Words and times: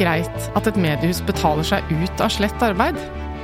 greit 0.00 0.46
at 0.56 0.68
et 0.70 0.78
mediehus 0.80 1.20
betaler 1.28 1.66
seg 1.66 1.84
ut 1.92 2.22
av 2.24 2.32
slett 2.32 2.64
arbeid? 2.64 2.98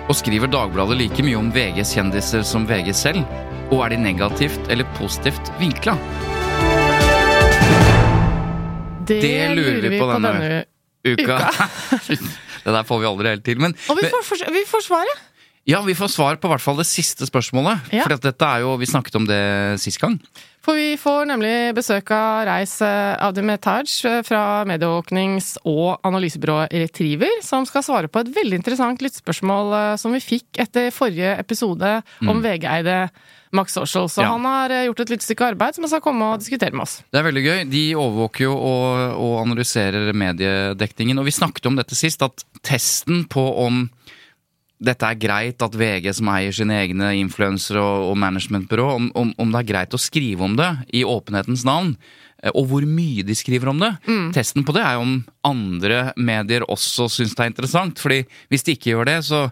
Og 0.06 0.16
skriver 0.16 0.50
Dagbladet 0.50 0.96
like 1.00 1.24
mye 1.26 1.38
om 1.38 1.50
VGs 1.54 1.96
kjendiser 1.98 2.44
som 2.46 2.66
VG 2.68 2.92
selv? 2.96 3.36
Og 3.74 3.82
er 3.82 3.96
de 3.96 4.00
negativt 4.04 4.70
eller 4.70 4.86
positivt 4.98 5.50
vinkla? 5.60 5.96
Det, 9.06 9.20
lurer 9.54 9.86
vi 9.86 9.98
på 10.00 10.10
denne 10.10 10.34
uka. 11.06 11.22
uka. 11.22 11.38
det 12.64 12.74
der 12.78 12.86
får 12.86 13.02
vi 13.02 13.08
aldri 13.10 13.34
helt 13.34 13.46
til. 13.46 13.60
Men, 13.62 13.74
Og 13.90 13.98
vi 14.00 14.08
får, 14.10 14.46
vi 14.54 14.62
får 14.70 14.86
svaret! 14.88 15.24
Ja, 15.66 15.80
vi 15.82 15.94
får 15.98 16.08
svar 16.14 16.36
på 16.38 16.48
hvert 16.50 16.62
fall 16.62 16.78
det 16.78 16.86
siste 16.86 17.26
spørsmålet. 17.26 17.88
Ja. 17.94 18.04
For 18.06 18.16
dette 18.22 18.46
er 18.46 18.62
jo, 18.62 18.76
vi 18.78 18.86
snakket 18.86 19.16
om 19.18 19.24
det 19.26 19.40
sist 19.82 19.98
gang. 20.02 20.14
For 20.66 20.74
vi 20.74 20.96
får 20.98 21.28
nemlig 21.30 21.74
besøk 21.76 22.08
av 22.14 22.40
Reis 22.48 22.72
eh, 22.82 23.14
Avdimetaj 23.22 23.86
eh, 24.08 24.20
fra 24.26 24.64
medieåknings- 24.66 25.52
og 25.62 26.00
analysebyrået 26.06 26.72
Retriever, 26.74 27.36
som 27.46 27.66
skal 27.68 27.84
svare 27.86 28.10
på 28.10 28.22
et 28.24 28.32
veldig 28.34 28.58
interessant 28.58 29.02
lyttspørsmål 29.04 29.74
eh, 29.78 29.92
som 30.02 30.14
vi 30.16 30.22
fikk 30.24 30.58
etter 30.64 30.90
forrige 30.94 31.36
episode 31.38 31.92
om 32.26 32.42
VG-eide 32.42 32.96
Max 33.54 33.74
Social. 33.78 34.08
Så 34.10 34.22
Mm. 34.22 34.26
Ja. 34.26 34.32
han 34.34 34.44
har 34.50 34.74
gjort 34.88 35.00
et 35.04 35.10
lite 35.14 35.24
stykke 35.28 35.50
arbeid 35.52 35.74
som 35.78 35.84
han 35.86 35.92
skal 35.94 36.02
komme 36.02 36.32
og 36.34 36.42
diskutere 36.42 36.74
med 36.74 36.82
oss. 36.82 36.96
Det 37.14 37.20
er 37.22 37.28
veldig 37.28 37.44
gøy. 37.46 37.58
De 37.70 37.84
overvåker 37.94 38.44
jo 38.48 38.56
og, 38.58 39.14
og 39.22 39.36
analyserer 39.44 40.10
mediedekningen. 40.12 41.18
Og 41.22 41.26
vi 41.30 41.34
snakket 41.38 41.66
om 41.70 41.78
dette 41.78 41.94
sist, 41.94 42.22
at 42.26 42.42
testen 42.66 43.22
på 43.30 43.46
om 43.66 43.86
dette 44.78 45.08
er 45.08 45.18
greit 45.20 45.62
at 45.64 45.76
VG, 45.76 46.10
som 46.18 46.30
eier 46.34 46.54
sine 46.54 46.76
egne 46.82 47.14
influensere 47.20 47.80
og, 47.80 48.10
og 48.10 48.18
managementbyrå, 48.20 48.86
om, 48.98 49.10
om, 49.16 49.32
om 49.40 49.52
det 49.52 49.62
er 49.62 49.70
greit 49.70 49.96
å 49.96 50.00
skrive 50.00 50.44
om 50.44 50.56
det 50.58 50.68
i 50.96 51.04
åpenhetens 51.06 51.64
navn, 51.68 51.94
eh, 52.42 52.52
og 52.52 52.68
hvor 52.72 52.88
mye 52.88 53.24
de 53.26 53.36
skriver 53.36 53.72
om 53.72 53.80
det. 53.82 53.94
Testen 54.36 54.66
på 54.66 54.74
det 54.76 54.84
er 54.84 54.98
jo 54.98 55.06
om 55.06 55.16
andre 55.48 56.10
medier 56.16 56.66
også 56.68 57.08
syns 57.12 57.36
det 57.36 57.46
er 57.46 57.54
interessant. 57.54 58.02
fordi 58.02 58.24
hvis 58.52 58.66
de 58.66 58.76
ikke 58.76 58.92
gjør 58.92 59.08
det, 59.08 59.16
så, 59.24 59.46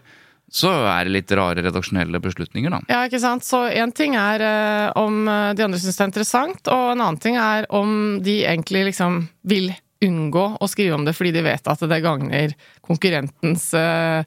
så 0.51 0.73
er 0.91 1.07
det 1.07 1.15
litt 1.15 1.33
rare 1.37 1.65
redaksjonelle 1.65 2.21
beslutninger, 2.21 2.75
da. 2.75 2.83
Ja, 2.91 3.01
ikke 3.09 3.23
sant? 3.23 3.47
Så 3.47 3.63
én 3.73 3.93
ting 3.95 4.17
er 4.19 4.45
eh, 4.45 4.91
om 5.01 5.25
eh, 5.25 5.55
de 5.57 5.65
andre 5.65 5.81
syns 5.81 5.97
det 5.97 6.05
er 6.05 6.13
interessant, 6.13 6.61
og 6.69 6.93
en 6.93 7.01
annen 7.01 7.21
ting 7.23 7.39
er 7.41 7.65
om 7.73 8.21
de 8.21 8.43
egentlig 8.45 8.91
liksom 8.91 9.23
vil 9.49 9.73
unngå 10.05 10.45
å 10.61 10.69
skrive 10.69 10.95
om 10.97 11.05
det 11.07 11.15
fordi 11.17 11.33
de 11.35 11.43
vet 11.45 11.67
at 11.71 11.83
det 11.89 11.99
gagner 12.03 12.53
konkurrentens 12.85 13.67
eh, 13.77 14.23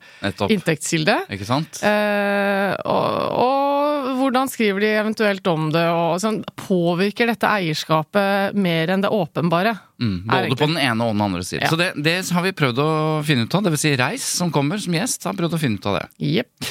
inntektskilde. 0.50 1.14
Ikke 1.34 1.46
sant? 1.48 1.80
Eh, 1.86 2.74
og, 2.82 3.16
og 3.38 4.10
hvordan 4.18 4.50
skriver 4.50 4.84
de 4.84 4.92
eventuelt 4.98 5.50
om 5.50 5.68
det, 5.74 5.84
og 5.92 6.18
sånn, 6.22 6.42
påvirker 6.58 7.30
dette 7.30 7.50
eierskapet 7.50 8.58
mer 8.58 8.94
enn 8.94 9.04
det 9.04 9.12
åpenbare? 9.14 9.76
Mm, 10.02 10.18
både 10.28 10.58
på 10.58 10.70
den 10.70 10.80
ene 10.82 11.06
og 11.08 11.16
den 11.16 11.24
andre 11.28 11.46
siden. 11.46 11.66
Ja. 11.66 11.72
Så 11.72 11.80
det, 11.80 11.92
det 12.04 12.18
har 12.34 12.46
vi 12.46 12.54
prøvd 12.56 12.82
å 12.84 12.90
finne 13.26 13.46
ut 13.46 13.58
av. 13.58 13.66
Det 13.66 13.74
vil 13.74 13.84
si 13.86 13.96
Reis, 13.98 14.26
som 14.38 14.52
kommer 14.54 14.82
som 14.82 14.94
gjest, 14.94 15.26
har 15.28 15.38
prøvd 15.38 15.58
å 15.58 15.62
finne 15.62 15.80
ut 15.80 15.90
av 15.90 16.00
det. 16.00 16.06
Yep. 16.28 16.70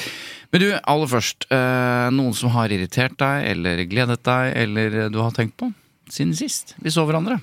Men 0.52 0.64
du, 0.64 0.70
aller 0.78 1.10
først. 1.10 1.50
Eh, 1.52 2.06
noen 2.16 2.36
som 2.36 2.54
har 2.54 2.72
irritert 2.72 3.18
deg, 3.20 3.50
eller 3.52 3.84
gledet 3.90 4.22
deg, 4.24 4.54
eller 4.64 5.04
du 5.12 5.20
har 5.20 5.34
tenkt 5.36 5.58
på 5.60 5.72
siden 6.12 6.34
sist 6.36 6.74
vi 6.82 6.92
så 6.92 7.04
hverandre? 7.08 7.38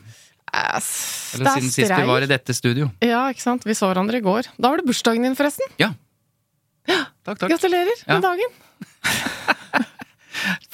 Ass, 0.56 0.90
Eller 1.36 1.58
siden 1.58 1.72
sist 1.74 1.92
vi 1.92 2.08
var 2.08 2.24
i 2.24 2.30
dette 2.32 2.56
studio? 2.56 2.90
Ja, 3.04 3.26
ikke 3.34 3.44
sant. 3.44 3.66
Vi 3.68 3.76
så 3.78 3.90
hverandre 3.92 4.22
i 4.22 4.24
går. 4.26 4.48
Da 4.56 4.72
var 4.72 4.80
det 4.80 4.88
bursdagen 4.88 5.26
din, 5.28 5.36
forresten. 5.38 5.68
Ja. 5.82 5.92
Takk, 6.88 7.40
takk. 7.42 7.50
Gratulerer 7.50 7.98
Ja. 8.06 8.20
med 8.20 8.24
dagen. 8.24 8.52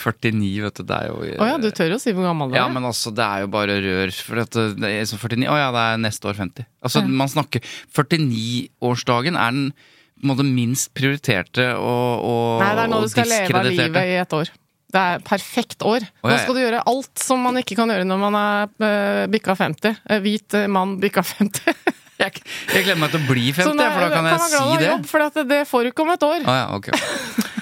49, 0.01 0.61
vet 0.65 0.79
du. 0.79 0.83
Det 0.89 0.97
er 0.97 1.07
jo 1.11 1.17
Å 1.37 1.47
ja, 1.51 1.57
du 1.61 1.69
tør 1.75 1.95
å 1.95 1.99
si 2.01 2.13
hvor 2.15 2.25
gammel 2.25 2.49
du 2.51 2.55
er? 2.55 2.63
Ja, 2.63 2.67
men 2.73 2.85
altså, 2.87 3.13
det 3.15 3.23
er 3.23 3.43
jo 3.45 3.51
bare 3.53 3.77
rør. 3.83 4.13
For 4.25 4.41
at 4.43 4.57
det 4.81 4.89
er 4.89 5.05
så 5.09 5.19
49 5.21 5.45
Å 5.47 5.57
ja, 5.59 5.69
det 5.75 5.83
er 5.93 6.01
neste 6.01 6.31
år 6.31 6.39
50. 6.39 6.67
Altså, 6.81 7.03
man 7.07 7.31
snakker 7.31 7.63
49-årsdagen 7.93 9.37
er 9.39 9.57
den 9.57 9.69
på 10.21 10.27
en 10.27 10.31
måte 10.35 10.45
minst 10.45 10.91
prioriterte 10.93 11.63
og, 11.81 12.25
og, 12.27 12.59
Nei, 12.61 12.73
det 12.77 12.83
er 12.83 12.89
nå 12.91 12.99
du 13.01 13.07
skal 13.09 13.25
leve 13.31 13.57
av 13.57 13.69
livet 13.69 14.03
i 14.11 14.17
et 14.21 14.35
år. 14.37 14.51
Det 14.91 14.99
er 15.01 15.23
perfekt 15.23 15.83
år. 15.87 16.03
Nå 16.23 16.37
skal 16.41 16.57
du 16.57 16.61
gjøre 16.61 16.83
alt 16.91 17.21
som 17.23 17.39
man 17.45 17.59
ikke 17.61 17.77
kan 17.79 17.91
gjøre 17.93 18.05
når 18.07 18.19
man 18.19 18.37
er 18.39 18.71
uh, 18.83 19.23
bikka 19.31 19.55
50. 19.55 20.01
Eh, 20.09 20.21
hvit 20.23 20.57
eh, 20.59 20.67
mann 20.71 20.97
bikka 21.01 21.23
50. 21.23 21.71
Jeg, 22.21 22.37
jeg 22.69 22.83
gleder 22.85 22.99
meg 23.01 23.09
til 23.09 23.17
å 23.17 23.25
bli 23.25 23.47
50, 23.49 23.71
nei, 23.79 23.85
for 23.89 24.03
da 24.03 24.07
kan 24.11 24.27
jeg 24.29 24.35
man 24.37 24.51
glad 24.51 24.67
si 24.67 24.75
det. 24.77 24.89
Jobb, 24.91 25.05
for 25.09 25.23
at 25.25 25.37
det 25.49 25.57
får 25.65 25.81
du 25.81 25.89
ikke 25.89 26.03
om 26.03 26.11
et 26.13 26.25
år. 26.27 26.43
Ah, 26.45 26.57
ja, 26.59 26.67
okay. 26.75 26.99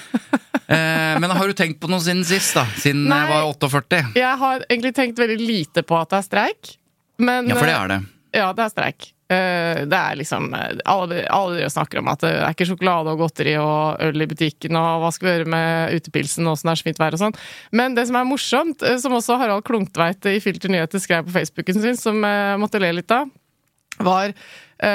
eh, 0.76 1.14
men 1.24 1.32
har 1.32 1.48
du 1.48 1.56
tenkt 1.56 1.80
på 1.80 1.88
noe 1.88 2.04
siden 2.04 2.26
sist, 2.28 2.58
da? 2.58 2.66
Siden 2.76 3.06
Nei. 3.08 3.22
jeg 3.22 3.30
var 3.32 3.48
48? 3.54 4.02
Jeg 4.20 4.34
har 4.44 4.66
egentlig 4.68 4.92
tenkt 4.98 5.22
veldig 5.24 5.38
lite 5.40 5.86
på 5.88 5.96
at 5.96 6.12
det 6.12 6.20
er 6.20 6.28
streik. 6.28 6.74
Men, 7.24 7.48
Ja, 7.48 7.56
for 7.56 7.72
det 7.72 7.78
er 7.78 7.94
det. 7.94 8.00
eh, 8.04 8.42
Ja, 8.42 8.50
det 8.58 8.66
er 8.66 8.74
streik. 8.76 9.10
Eh, 9.30 9.86
Det 9.86 9.98
er 9.98 10.16
liksom 10.18 10.48
eh, 10.58 10.80
Alle, 10.90 11.22
alle 11.30 11.68
snakker 11.70 12.02
om 12.02 12.08
at 12.10 12.24
det 12.26 12.32
er 12.34 12.56
ikke 12.56 12.66
sjokolade 12.72 13.14
og 13.14 13.22
godteri 13.22 13.54
og 13.62 14.02
øl 14.02 14.24
i 14.26 14.30
butikken, 14.30 14.78
og 14.80 15.04
hva 15.04 15.12
skal 15.14 15.28
vi 15.28 15.34
gjøre 15.36 15.52
med 15.54 16.00
utepilsen, 16.00 16.50
åssen 16.50 16.70
det 16.70 16.74
er 16.74 16.82
så 16.82 16.88
fint 16.88 17.02
vær 17.02 17.18
og 17.18 17.22
sånn. 17.22 17.38
Men 17.72 17.98
det 17.98 18.08
som 18.10 18.18
er 18.18 18.30
morsomt, 18.30 18.82
eh, 18.82 18.98
som 19.02 19.14
også 19.14 19.38
Harald 19.38 19.68
Klungtveit 19.68 20.26
i 20.32 20.40
Filter 20.42 20.74
Nyheter 20.74 21.04
skrev 21.04 21.28
på 21.28 21.36
Facebooken 21.36 21.78
sin, 21.84 22.00
som 22.00 22.18
jeg 22.26 22.58
måtte 22.62 22.82
le 22.82 22.92
litt 23.02 23.14
av, 23.14 23.30
var 24.00 24.34
Uh, 24.80 24.88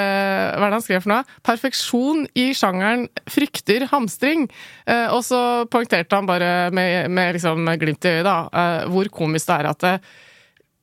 hva 0.56 0.64
er 0.64 0.70
det 0.70 0.76
han 0.78 0.80
skrev 0.80 1.02
for 1.04 1.10
noe? 1.10 1.32
Perfeksjon 1.44 2.22
i 2.40 2.46
sjangeren 2.56 3.02
frykter 3.28 3.82
hamstring. 3.90 4.46
Uh, 4.88 5.12
og 5.12 5.18
så 5.26 5.40
poengterte 5.68 6.16
han 6.16 6.24
bare 6.24 6.70
med, 6.72 7.10
med 7.12 7.36
liksom 7.36 7.68
glimt 7.82 8.08
i 8.08 8.14
øyet, 8.14 8.24
da, 8.24 8.38
uh, 8.48 8.86
hvor 8.88 9.10
komisk 9.12 9.50
det 9.50 9.58
er 9.58 9.68
at 9.74 9.84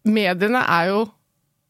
mediene 0.05 0.61
er 0.61 0.91
jo 0.91 1.01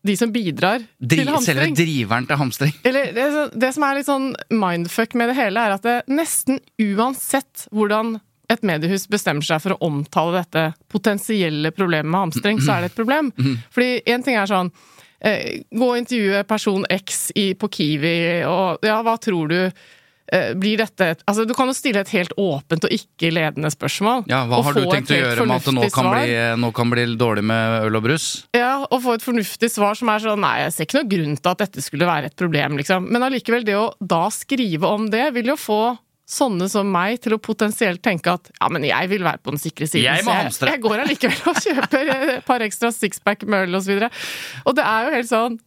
de 0.02 0.16
som 0.18 0.32
bidrar 0.34 0.82
Dri 0.98 1.22
til 1.22 1.46
selve 1.46 1.68
driveren 1.78 2.26
til 2.30 2.40
hamstring. 2.40 2.74
Eller 2.88 3.12
det, 3.16 3.28
det 3.62 3.70
som 3.76 3.86
er 3.86 4.00
litt 4.00 4.10
sånn 4.10 4.32
mindfuck 4.50 5.14
med 5.20 5.32
det 5.32 5.38
hele, 5.38 5.62
er 5.62 5.78
at 5.78 5.86
det 5.86 5.98
nesten 6.10 6.62
uansett 6.82 7.68
hvordan 7.70 8.18
et 8.52 8.66
mediehus 8.68 9.06
bestemmer 9.12 9.46
seg 9.48 9.62
for 9.64 9.76
å 9.76 9.88
omtale 9.88 10.42
dette 10.42 10.66
potensielle 10.92 11.72
problemet 11.72 12.10
med 12.10 12.26
hamstring, 12.26 12.60
så 12.60 12.76
er 12.76 12.84
det 12.84 12.92
et 12.92 12.98
problem. 12.98 13.32
Fordi 13.72 13.92
én 14.12 14.26
ting 14.26 14.36
er 14.36 14.50
sånn 14.50 14.74
eh, 15.24 15.62
Gå 15.72 15.88
og 15.88 16.02
intervjue 16.02 16.44
person 16.50 16.84
X 16.92 17.30
i, 17.40 17.54
på 17.56 17.70
Kiwi, 17.72 18.16
og 18.50 18.84
ja, 18.86 19.00
hva 19.06 19.16
tror 19.22 19.54
du? 19.54 19.60
Eh, 20.32 20.54
blir 20.56 20.80
dette 20.80 21.08
et, 21.12 21.24
altså 21.28 21.44
Du 21.44 21.52
kan 21.58 21.68
jo 21.68 21.74
stille 21.76 22.00
et 22.00 22.12
helt 22.16 22.32
åpent 22.40 22.86
og 22.88 22.94
ikke 22.96 23.34
ledende 23.36 23.68
spørsmål. 23.74 24.24
Ja, 24.32 24.46
Hva 24.48 24.62
har 24.64 24.78
du 24.78 24.86
tenkt 24.88 25.12
å 25.12 25.18
gjøre 25.18 25.48
med 25.50 25.58
at 25.58 25.68
det 25.68 25.74
nå 25.76 25.90
kan, 25.92 26.08
bli, 26.14 26.38
nå 26.64 26.70
kan 26.76 26.94
bli 26.94 27.04
dårlig 27.20 27.44
med 27.50 27.88
øl 27.90 28.00
og 28.00 28.06
brus? 28.06 28.28
Ja, 28.56 28.86
og 28.88 29.02
få 29.04 29.18
et 29.18 29.26
fornuftig 29.26 29.68
svar 29.74 30.00
som 30.00 30.12
er 30.14 30.24
sånn 30.24 30.40
Nei, 30.42 30.56
jeg 30.64 30.76
ser 30.76 30.88
ikke 30.88 31.02
noen 31.02 31.12
grunn 31.12 31.36
til 31.36 31.52
at 31.52 31.66
dette 31.66 31.84
skulle 31.84 32.08
være 32.08 32.32
et 32.32 32.38
problem, 32.40 32.80
liksom. 32.80 33.10
Men 33.12 33.28
allikevel, 33.28 33.68
det 33.68 33.76
å 33.76 33.92
da 34.00 34.24
skrive 34.34 34.88
om 34.88 35.10
det, 35.12 35.28
vil 35.36 35.52
jo 35.52 35.58
få 35.60 35.82
sånne 36.32 36.70
som 36.72 36.88
meg 36.88 37.20
til 37.26 37.36
å 37.36 37.42
potensielt 37.44 38.00
tenke 38.04 38.32
at 38.32 38.48
ja, 38.54 38.70
men 38.72 38.86
jeg 38.88 39.10
vil 39.12 39.26
være 39.26 39.42
på 39.44 39.52
den 39.52 39.60
sikre 39.60 39.90
siden. 39.90 40.08
Jeg 40.08 40.24
må 40.24 40.32
så. 40.48 40.64
Jeg, 40.64 40.78
jeg 40.78 40.84
går 40.86 41.04
allikevel 41.04 41.52
og 41.52 41.60
kjøper 41.66 42.14
et 42.16 42.48
par 42.48 42.64
ekstra 42.64 42.94
sixpack 42.96 43.44
med 43.52 43.68
øl 43.68 43.82
og 43.82 43.84
så. 43.84 44.10
Og 44.64 44.80
det 44.80 44.88
er 44.88 45.10
jo 45.10 45.14
helt 45.18 45.32
sånn 45.32 45.60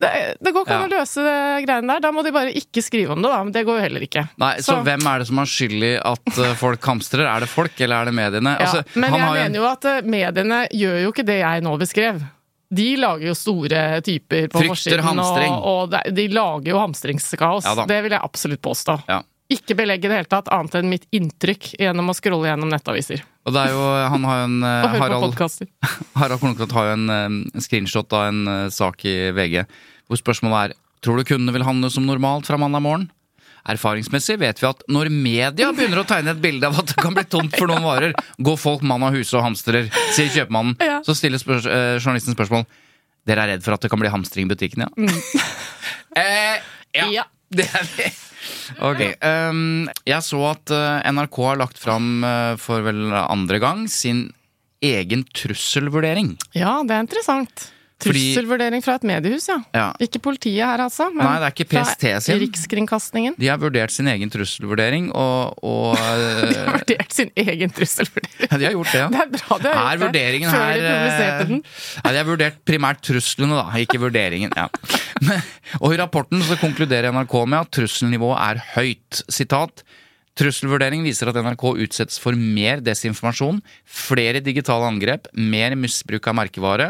Det, 0.00 0.10
det 0.40 0.52
går 0.56 0.64
ikke 0.64 0.76
an 0.78 0.86
Ja. 0.86 0.88
å 0.88 1.00
løse 1.02 1.22
det 1.26 1.36
greiene 1.66 1.92
der. 1.92 2.00
Da 2.00 2.10
må 2.16 2.22
de 2.24 2.30
bare 2.32 2.52
ikke 2.56 2.80
skrive 2.80 3.12
om 3.12 3.20
det, 3.20 3.28
da. 3.28 3.42
Men 3.44 3.52
det 3.52 3.66
går 3.68 3.76
jo 3.76 3.84
heller 3.84 4.04
ikke. 4.06 4.22
Nei, 4.40 4.54
så, 4.64 4.78
hvem 4.86 5.04
er 5.10 5.20
det 5.20 5.26
som 5.28 5.40
har 5.42 5.50
skyld 5.52 5.84
i 5.84 5.90
at 6.00 6.38
eh, 6.40 6.54
folk 6.56 6.88
hamstrer? 6.88 7.26
Er 7.28 7.44
det 7.44 7.50
folk, 7.52 7.74
eller 7.84 8.00
er 8.00 8.08
det 8.08 8.14
mediene? 8.16 8.54
Ja, 8.56 8.64
Altså, 8.70 8.84
men 8.96 9.12
han 9.12 9.20
jeg 9.20 9.34
mener 9.50 9.60
jo 9.60 9.66
at 9.68 9.84
eh, 9.90 10.00
mediene 10.16 10.60
gjør 10.72 10.96
jo 11.04 11.10
ikke 11.12 11.26
det 11.28 11.40
jeg 11.42 11.64
nå 11.66 11.74
beskrev. 11.82 12.22
De 12.70 12.86
lager 13.02 13.26
jo 13.28 13.34
store 13.34 13.82
typer 14.06 14.46
på 14.48 14.62
Frykter 14.62 15.02
forsiden, 15.02 15.58
og, 15.58 15.92
og 15.92 16.14
de 16.16 16.26
lager 16.30 16.70
jo 16.72 16.78
hamstringskaos. 16.80 17.66
Ja 17.66 17.84
det 17.90 18.00
vil 18.06 18.14
jeg 18.14 18.22
absolutt 18.22 18.62
påstå. 18.62 18.96
Ja. 19.10 19.20
Ikke 19.50 19.74
belegge 19.74 20.06
i 20.06 20.12
det 20.12 20.20
hele 20.20 20.30
tatt, 20.30 20.48
annet 20.54 20.76
enn 20.78 20.88
mitt 20.92 21.08
inntrykk 21.10 21.72
gjennom 21.82 22.12
å 22.12 22.14
scrolle 22.14 22.46
gjennom 22.46 22.70
nettaviser. 22.70 23.24
Og 23.44 23.52
det 23.56 23.64
er 23.66 23.72
jo, 23.74 23.80
han 24.14 24.24
har 24.28 24.38
jo 24.38 24.48
en 24.48 24.58
eh, 24.62 24.98
Harald. 25.02 25.40
Harald 26.20 26.40
Kornklot 26.40 26.72
har 26.78 26.92
jo 26.92 26.98
en 27.00 27.40
screenshot 27.58 28.12
av 28.14 28.28
en 28.30 28.70
sak 28.70 29.04
i 29.10 29.16
VG 29.34 29.64
hvor 30.10 30.18
spørsmålet 30.18 30.70
er 30.70 30.78
Tror 31.00 31.16
du 31.16 31.24
kundene 31.24 31.54
vil 31.54 31.64
handle 31.64 31.88
som 31.88 32.04
normalt 32.04 32.44
fra 32.44 32.58
mandag 32.60 32.82
morgen? 32.84 33.06
Erfaringsmessig 33.70 34.38
vet 34.40 34.58
vi 34.60 34.66
at 34.68 34.82
når 34.92 35.08
media 35.12 35.70
begynner 35.72 36.02
å 36.02 36.04
tegne 36.08 36.34
et 36.34 36.42
bilde 36.42 36.68
av 36.68 36.76
at 36.80 36.92
det 36.92 36.96
kan 37.00 37.14
bli 37.16 37.24
tomt 37.28 37.56
for 37.56 37.70
noen 37.70 37.84
varer, 37.84 38.12
går 38.36 38.58
folk 38.60 38.84
mann 38.84 39.06
av 39.08 39.16
huse 39.16 39.32
og 39.38 39.46
hamstrer, 39.46 39.88
sier 40.12 40.28
kjøpmannen. 40.34 40.76
Ja. 40.84 40.98
Så 41.06 41.16
stiller 41.16 41.40
spørs 41.40 41.64
eh, 41.64 41.96
journalisten 41.96 42.36
spørsmål 42.36 42.66
Dere 43.28 43.44
er 43.46 43.54
redd 43.54 43.64
for 43.64 43.76
at 43.76 43.84
det 43.84 43.90
kan 43.92 44.00
bli 44.00 44.12
hamstring 44.12 44.48
i 44.48 44.52
butikken, 44.52 44.84
ja? 44.84 44.90
eh, 46.20 46.60
ja. 46.96 47.08
Ja. 47.20 47.28
Det 47.50 47.64
er 47.66 47.88
vi. 47.96 48.04
Ok. 48.86 49.00
Um, 49.26 49.88
jeg 50.06 50.22
så 50.22 50.38
at 50.52 50.70
uh, 50.70 51.00
NRK 51.10 51.38
har 51.48 51.58
lagt 51.58 51.80
fram 51.82 52.22
uh, 52.22 52.54
for 52.62 52.84
vel 52.86 53.08
andre 53.18 53.58
gang 53.58 53.88
sin 53.90 54.28
egen 54.84 55.24
trusselvurdering. 55.34 56.36
Ja, 56.54 56.78
det 56.86 56.94
er 56.94 57.02
interessant. 57.08 57.66
Trusselvurdering 58.04 58.82
fra 58.84 58.94
et 58.98 59.04
mediehus, 59.08 59.46
ja. 59.50 59.58
Ja. 59.76 59.86
Ikke 60.02 60.20
politiet 60.24 60.64
her, 60.64 60.82
altså. 60.86 61.06
Men 61.12 61.24
Nei, 61.26 61.34
det 61.42 61.48
er 61.50 61.54
ikke 61.56 61.68
PST 61.74 62.04
sin. 62.26 62.40
Rikskringkastingen. 62.42 63.36
De 63.40 63.50
har 63.50 63.60
vurdert 63.62 63.92
sin 63.94 64.08
egen 64.12 64.32
trusselvurdering, 64.32 65.10
og, 65.12 65.58
og 65.66 65.96
De 66.00 66.48
eh, 66.48 66.64
har 66.64 66.78
vurdert 66.80 67.12
sin 67.16 67.30
egen 67.44 67.74
trusselvurdering. 67.76 68.48
ja, 68.48 68.56
De 68.56 68.68
har 68.70 68.76
gjort 68.78 68.92
det, 68.94 69.02
ja. 69.04 69.08
Det 69.14 69.22
er 69.24 69.32
bra 69.36 69.58
de 69.60 69.70
har 69.70 69.80
Er 69.80 69.84
gjort 69.84 70.00
det. 70.00 70.06
vurderingen 70.06 70.50
Før 70.50 70.66
her 70.66 70.80
de 70.80 70.90
publiserte 70.90 71.48
den. 71.52 71.62
eh, 71.62 72.02
Nei, 72.04 72.12
De 72.16 72.22
har 72.22 72.28
vurdert 72.32 72.60
primært 72.72 73.02
truslene, 73.10 73.60
da, 73.60 73.66
ikke 73.84 74.02
vurderingen. 74.02 74.56
Ja. 74.56 74.68
Men, 75.20 75.42
og 75.80 75.94
I 75.94 76.00
rapporten 76.00 76.42
så 76.46 76.56
konkluderer 76.60 77.12
NRK 77.14 77.34
med 77.46 77.58
at 77.62 77.74
trusselnivået 77.76 78.38
er 78.50 78.62
høyt. 78.76 79.24
Sitat 79.30 79.84
Trusselvurdering 80.40 81.02
viser 81.04 81.28
at 81.28 81.36
NRK 81.42 81.64
utsettes 81.84 82.20
for 82.22 82.36
mer 82.38 82.78
desinformasjon, 82.86 83.58
flere 83.84 84.40
digitale 84.40 84.86
angrep, 84.88 85.26
mer 85.34 85.74
misbruk 85.76 86.28
av 86.30 86.36
merkevare, 86.38 86.86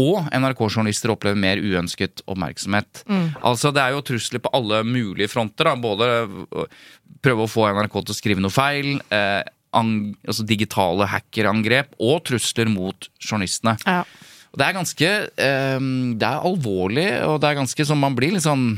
og 0.00 0.28
NRK-journalister 0.34 1.12
opplever 1.14 1.38
mer 1.38 1.60
uønsket 1.62 2.24
oppmerksomhet. 2.26 3.04
Altså 3.44 3.70
Det 3.74 3.82
er 3.82 3.94
jo 3.94 4.04
trusler 4.06 4.42
på 4.42 4.52
alle 4.56 4.82
mulige 4.86 5.30
fronter. 5.30 5.70
Da. 5.70 5.74
Både 5.78 6.08
øh, 6.26 6.86
prøve 7.24 7.46
å 7.46 7.50
få 7.50 7.68
NRK 7.70 7.98
til 8.00 8.14
å 8.14 8.18
skrive 8.18 8.42
noe 8.42 8.54
feil, 8.54 8.96
eh, 9.14 9.42
altså 9.74 10.46
digitale 10.46 11.06
hackerangrep, 11.10 11.94
og 12.02 12.24
trusler 12.26 12.70
mot 12.70 13.08
journalistene. 13.22 13.76
Ja. 13.86 14.02
Og 14.54 14.60
det 14.60 14.66
er 14.66 14.76
ganske 14.76 15.08
eh, 15.10 15.86
Det 16.14 16.26
er 16.28 16.44
alvorlig, 16.46 17.08
og 17.26 17.40
det 17.42 17.48
er 17.48 17.56
ganske 17.58 17.86
sånn 17.88 17.98
Man 17.98 18.14
blir 18.14 18.36
litt 18.36 18.44
sånn 18.44 18.68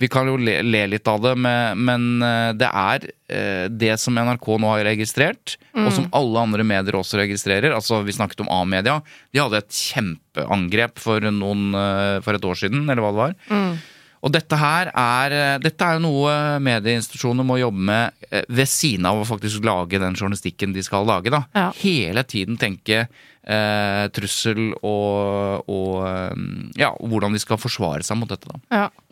Vi 0.00 0.08
kan 0.08 0.28
jo 0.30 0.38
le, 0.40 0.60
le 0.64 0.86
litt 0.94 1.08
av 1.10 1.20
det, 1.24 1.34
men, 1.36 1.76
men 1.84 2.06
eh, 2.24 2.50
det 2.56 2.68
er 2.70 3.06
eh, 3.28 3.66
det 3.68 3.92
som 4.00 4.16
NRK 4.16 4.48
nå 4.62 4.72
har 4.72 4.84
registrert, 4.88 5.58
og 5.76 5.90
som 5.92 6.08
alle 6.16 6.40
andre 6.46 6.64
medier 6.66 6.96
også 6.96 7.20
registrerer. 7.20 7.74
Altså 7.76 8.00
Vi 8.06 8.16
snakket 8.16 8.40
om 8.44 8.50
A-media. 8.52 9.00
De 9.32 9.42
hadde 9.42 9.60
et 9.60 9.80
kjempeangrep 9.92 11.00
for, 11.00 11.24
noen, 11.28 11.70
eh, 11.76 12.18
for 12.24 12.36
et 12.38 12.46
år 12.48 12.62
siden, 12.62 12.86
eller 12.88 13.04
hva 13.04 13.12
det 13.12 13.24
var. 13.24 13.80
Og 14.20 14.32
dette 14.34 14.56
her 14.60 14.90
er, 14.92 15.34
dette 15.64 15.80
er 15.80 15.96
jo 15.96 16.02
noe 16.04 16.32
medieinstitusjoner 16.60 17.46
må 17.48 17.56
jobbe 17.56 17.86
med 17.88 18.26
ved 18.52 18.68
siden 18.68 19.06
av 19.08 19.22
å 19.22 19.24
faktisk 19.24 19.64
lage 19.64 19.96
den 19.96 20.12
journalistikken 20.12 20.74
de 20.76 20.84
skal 20.84 21.08
lage. 21.08 21.32
da. 21.32 21.46
Ja. 21.56 21.70
Hele 21.80 22.26
tiden 22.28 22.58
tenke 22.60 23.06
eh, 23.06 24.02
trussel 24.12 24.74
og, 24.76 25.64
og 25.72 26.76
ja, 26.76 26.92
hvordan 27.00 27.32
de 27.32 27.40
skal 27.40 27.60
forsvare 27.60 28.04
seg 28.04 28.20
mot 28.20 28.28
dette. 28.28 28.48
da. 28.52 28.60
Ja. 28.68 29.09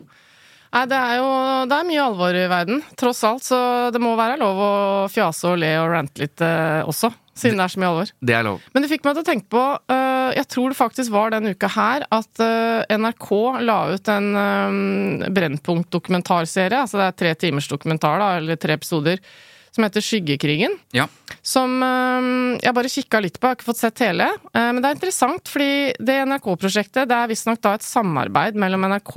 Nei, 0.69 0.83
det 0.85 0.97
er 0.97 1.15
jo 1.17 1.29
det 1.69 1.77
er 1.79 1.87
mye 1.87 2.03
alvor 2.03 2.35
i 2.37 2.45
verden, 2.49 2.83
tross 2.99 3.23
alt, 3.25 3.45
så 3.45 3.59
det 3.93 4.01
må 4.03 4.13
være 4.19 4.37
lov 4.41 4.61
å 4.61 4.73
fjase 5.09 5.49
og 5.49 5.57
le 5.63 5.71
og 5.81 5.89
rante 5.95 6.21
litt 6.21 6.43
eh, 6.45 6.85
også, 6.85 7.09
siden 7.33 7.57
det 7.57 7.65
er 7.65 7.73
så 7.73 7.81
mye 7.81 7.89
alvor. 7.89 8.11
Det 8.29 8.35
er 8.37 8.45
lov. 8.45 8.61
Men 8.75 8.85
det 8.85 8.91
fikk 8.91 9.07
meg 9.07 9.17
til 9.17 9.25
å 9.25 9.29
tenke 9.29 9.49
på 9.49 9.63
uh, 9.63 10.29
Jeg 10.35 10.45
tror 10.53 10.69
det 10.69 10.77
faktisk 10.77 11.13
var 11.15 11.33
denne 11.33 11.55
uka 11.55 11.69
her 11.73 12.05
at 12.13 12.41
uh, 12.43 12.97
NRK 12.99 13.29
la 13.65 13.77
ut 13.95 14.11
en 14.13 14.27
um, 14.35 15.29
Brennpunkt-dokumentarserie. 15.37 16.83
Altså 16.83 16.99
det 16.99 17.07
er 17.07 17.21
tre 17.23 17.33
timers 17.47 17.69
dokumentar, 17.71 18.21
da, 18.21 18.35
eller 18.37 18.59
tre 18.59 18.77
episoder, 18.77 19.23
som 19.71 19.85
heter 19.85 20.03
Skyggekrigen. 20.03 20.75
Ja. 20.95 21.07
Som 21.45 21.79
eh, 21.85 22.29
jeg 22.63 22.75
bare 22.75 22.91
kikka 22.91 23.21
litt 23.23 23.37
på, 23.37 23.45
jeg 23.47 23.53
har 23.53 23.59
ikke 23.59 23.69
fått 23.69 23.81
sett 23.83 24.03
hele. 24.03 24.27
Eh, 24.51 24.69
men 24.73 24.81
det 24.81 24.89
er 24.89 24.97
interessant, 24.97 25.51
fordi 25.51 25.93
det 26.01 26.17
NRK-prosjektet 26.29 27.09
det 27.09 27.17
er 27.17 27.31
visstnok 27.31 27.61
da 27.63 27.75
et 27.77 27.85
samarbeid 27.85 28.59
mellom 28.59 28.87
NRK, 28.89 29.15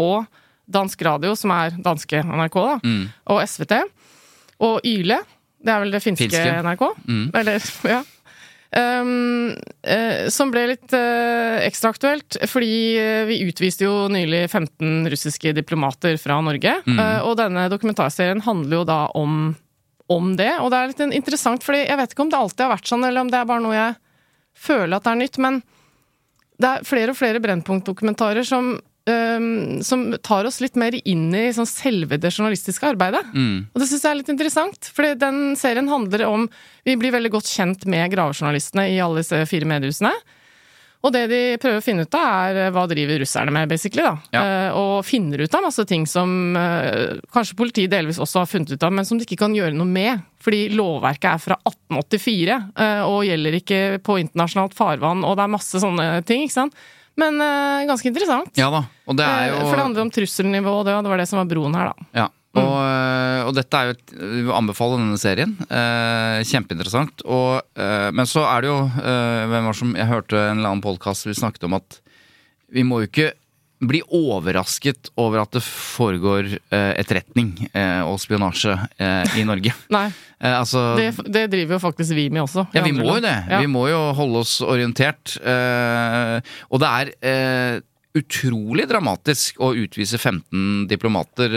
dansk 0.72 1.02
radio, 1.06 1.34
som 1.38 1.52
er 1.54 1.76
danske 1.82 2.22
NRK, 2.24 2.56
da, 2.66 2.78
Mm. 2.82 3.04
og 3.34 3.42
SVT, 3.46 3.78
og 4.62 4.80
Yle. 4.88 5.20
Det 5.62 5.70
er 5.70 5.80
vel 5.84 5.92
det 5.94 6.02
finske, 6.02 6.26
Finske. 6.30 6.58
NRK? 6.64 6.82
Mm. 7.06 7.30
Eller, 7.38 7.70
ja. 7.94 8.02
Um, 8.72 9.50
uh, 9.84 10.28
som 10.32 10.48
ble 10.50 10.62
litt 10.70 10.94
uh, 10.96 11.58
ekstra 11.60 11.90
aktuelt, 11.92 12.38
fordi 12.48 12.70
uh, 12.96 13.24
vi 13.28 13.42
utviste 13.44 13.84
jo 13.84 14.06
nylig 14.08 14.46
15 14.48 15.10
russiske 15.12 15.52
diplomater 15.58 16.16
fra 16.16 16.38
Norge. 16.40 16.78
Mm. 16.88 17.02
og 17.28 17.36
denne 17.36 17.66
dokumentarserien 17.69 18.40
handler 18.46 18.78
jo 18.80 18.86
da 18.88 19.00
om, 19.19 19.52
om 20.08 20.32
det. 20.40 20.54
Og 20.64 20.72
det 20.72 20.78
er 20.80 20.88
litt 20.94 21.04
interessant, 21.20 21.62
fordi 21.66 21.84
jeg 21.84 22.00
vet 22.00 22.14
ikke 22.16 22.24
om 22.24 22.32
det 22.32 22.40
alltid 22.40 22.64
har 22.64 22.72
vært 22.72 22.88
sånn, 22.88 23.04
eller 23.04 23.20
om 23.26 23.30
det 23.30 23.42
er 23.42 23.50
bare 23.52 23.64
noe 23.66 23.76
jeg 23.76 23.94
føler 24.62 24.96
at 24.96 25.04
det 25.04 25.12
er 25.12 25.20
nytt, 25.20 25.38
men 25.44 25.60
det 26.62 26.70
er 26.70 26.84
flere 26.86 27.12
og 27.12 27.19
flere 27.19 27.40
Brennpunkt-dokumentarer 27.44 28.46
som, 28.46 28.72
um, 29.08 29.81
som 29.82 30.04
tar 30.22 30.49
oss 30.49 30.60
litt 30.62 30.76
mer 30.81 30.96
inn 31.04 31.31
i 31.34 31.49
sånn 31.54 31.69
selve 31.69 32.19
det 32.20 32.32
journalistiske 32.32 32.93
arbeidet. 32.94 33.25
Mm. 33.34 33.72
Og 33.72 33.82
det 33.82 33.88
syns 33.90 34.04
jeg 34.04 34.10
er 34.12 34.20
litt 34.20 34.34
interessant, 34.34 34.93
for 34.94 35.14
den 35.19 35.56
serien 35.58 35.90
handler 35.90 36.26
om 36.28 36.46
Vi 36.84 36.96
blir 36.99 37.14
veldig 37.14 37.31
godt 37.31 37.46
kjent 37.46 37.84
med 37.87 38.10
gravejournalistene 38.10 38.88
i 38.90 39.00
alle 39.02 39.22
disse 39.22 39.44
fire 39.46 39.69
mediehusene. 39.70 40.12
Og 41.02 41.10
det 41.10 41.22
de 41.32 41.40
prøver 41.58 41.81
å 41.81 41.82
finne 41.82 42.04
ut 42.06 42.14
av, 42.14 42.26
er 42.52 42.60
eh, 42.62 42.72
hva 42.75 42.84
driver 42.90 43.19
russerne 43.22 43.54
med, 43.54 43.70
basically. 43.70 44.04
da. 44.06 44.12
Ja. 44.34 44.43
Uh, 44.43 44.78
og 44.78 44.93
finner 45.06 45.43
ut 45.43 45.56
av 45.58 45.64
masse 45.64 45.82
ting 45.90 46.06
som 46.06 46.55
uh, 46.55 47.19
kanskje 47.34 47.58
politiet 47.58 47.90
delvis 47.90 48.20
også 48.22 48.44
har 48.44 48.50
funnet 48.50 48.70
ut 48.70 48.87
av, 48.87 48.94
men 48.94 49.08
som 49.08 49.19
de 49.19 49.26
ikke 49.26 49.40
kan 49.40 49.56
gjøre 49.56 49.75
noe 49.75 49.88
med. 49.90 50.22
Fordi 50.43 50.69
lovverket 50.75 51.28
er 51.32 51.43
fra 51.43 51.58
1884 51.66 52.58
uh, 52.78 53.02
og 53.10 53.26
gjelder 53.26 53.58
ikke 53.58 53.81
på 54.06 54.20
internasjonalt 54.22 54.78
farvann, 54.78 55.26
og 55.26 55.38
det 55.38 55.46
er 55.46 55.55
masse 55.56 55.82
sånne 55.82 56.08
ting, 56.28 56.46
ikke 56.46 56.60
sant. 56.60 56.78
Men 57.20 57.37
uh, 57.41 57.82
ganske 57.91 58.09
interessant. 58.09 58.53
ja 58.56 58.70
da. 58.73 58.84
Og 59.06 59.17
det 59.19 59.25
er 59.27 59.43
Eh, 59.43 59.48
jo 59.53 59.67
For 59.67 59.77
det 59.77 59.84
handler 59.84 60.05
om 60.06 60.10
trusselnivå, 60.15 60.79
og 60.81 60.86
det, 60.86 60.94
og 60.96 61.03
det 61.05 61.10
var 61.13 61.20
det 61.20 61.29
som 61.29 61.43
var 61.43 61.51
broen 61.51 61.75
her, 61.77 61.91
da. 61.93 62.06
Ja. 62.22 62.29
Og, 62.53 62.72
øh, 62.84 63.46
og 63.48 63.55
dette 63.56 63.79
er 63.79 63.86
jo 63.89 63.93
et, 63.96 64.10
Vi 64.13 64.41
vil 64.44 64.53
anbefale 64.53 64.98
denne 65.01 65.17
serien. 65.20 65.55
Eh, 65.72 66.43
kjempeinteressant. 66.44 67.22
Og, 67.25 67.63
eh, 67.81 68.10
men 68.13 68.29
så 68.29 68.44
er 68.44 68.60
det 68.60 68.69
jo 68.69 68.79
eh, 68.93 69.44
Hvem 69.48 69.69
var 69.70 69.79
som 69.79 69.94
Jeg 69.96 70.08
hørte 70.10 70.36
en 70.36 70.58
eller 70.60 70.69
annen 70.75 70.84
podkast 70.84 71.25
vi 71.27 71.32
snakket 71.39 71.65
om 71.65 71.79
at 71.81 72.01
vi 72.72 72.84
må 72.84 73.01
jo 73.03 73.08
ikke 73.08 73.31
bli 73.82 74.03
overrasket 74.15 75.10
over 75.20 75.43
at 75.43 75.56
det 75.56 75.62
foregår 75.67 76.53
eh, 76.55 76.93
etterretning 77.01 77.55
eh, 77.72 78.03
og 78.06 78.20
spionasje 78.22 78.77
eh, 78.98 79.41
i 79.41 79.46
Norge. 79.48 79.74
Nei, 79.96 80.08
Eh, 80.43 80.58
altså 80.58 80.81
det, 80.98 81.12
det 81.31 81.44
driver 81.53 81.77
jo 81.77 81.82
faktisk 81.84 82.17
vi 82.19 82.27
med 82.32 82.43
også. 82.43 82.67
ja, 82.74 82.82
vi 82.82 82.91
må 82.96 83.06
må 83.06 83.17
jo 83.20 83.24
det. 83.24 83.36
Ja. 83.46 83.62
Vi 83.62 83.70
må 83.70 83.86
jo 83.93 84.01
holde 84.19 84.43
oss 84.43 84.56
orientert. 84.65 85.36
Eh, 85.39 86.39
og 86.67 86.82
det 86.82 86.91
er 86.91 87.12
eh, 87.22 87.77
utrolig 88.19 88.89
dramatisk 88.91 89.62
å 89.62 89.70
utvise 89.79 90.19
15 90.19 90.89
diplomater 90.91 91.55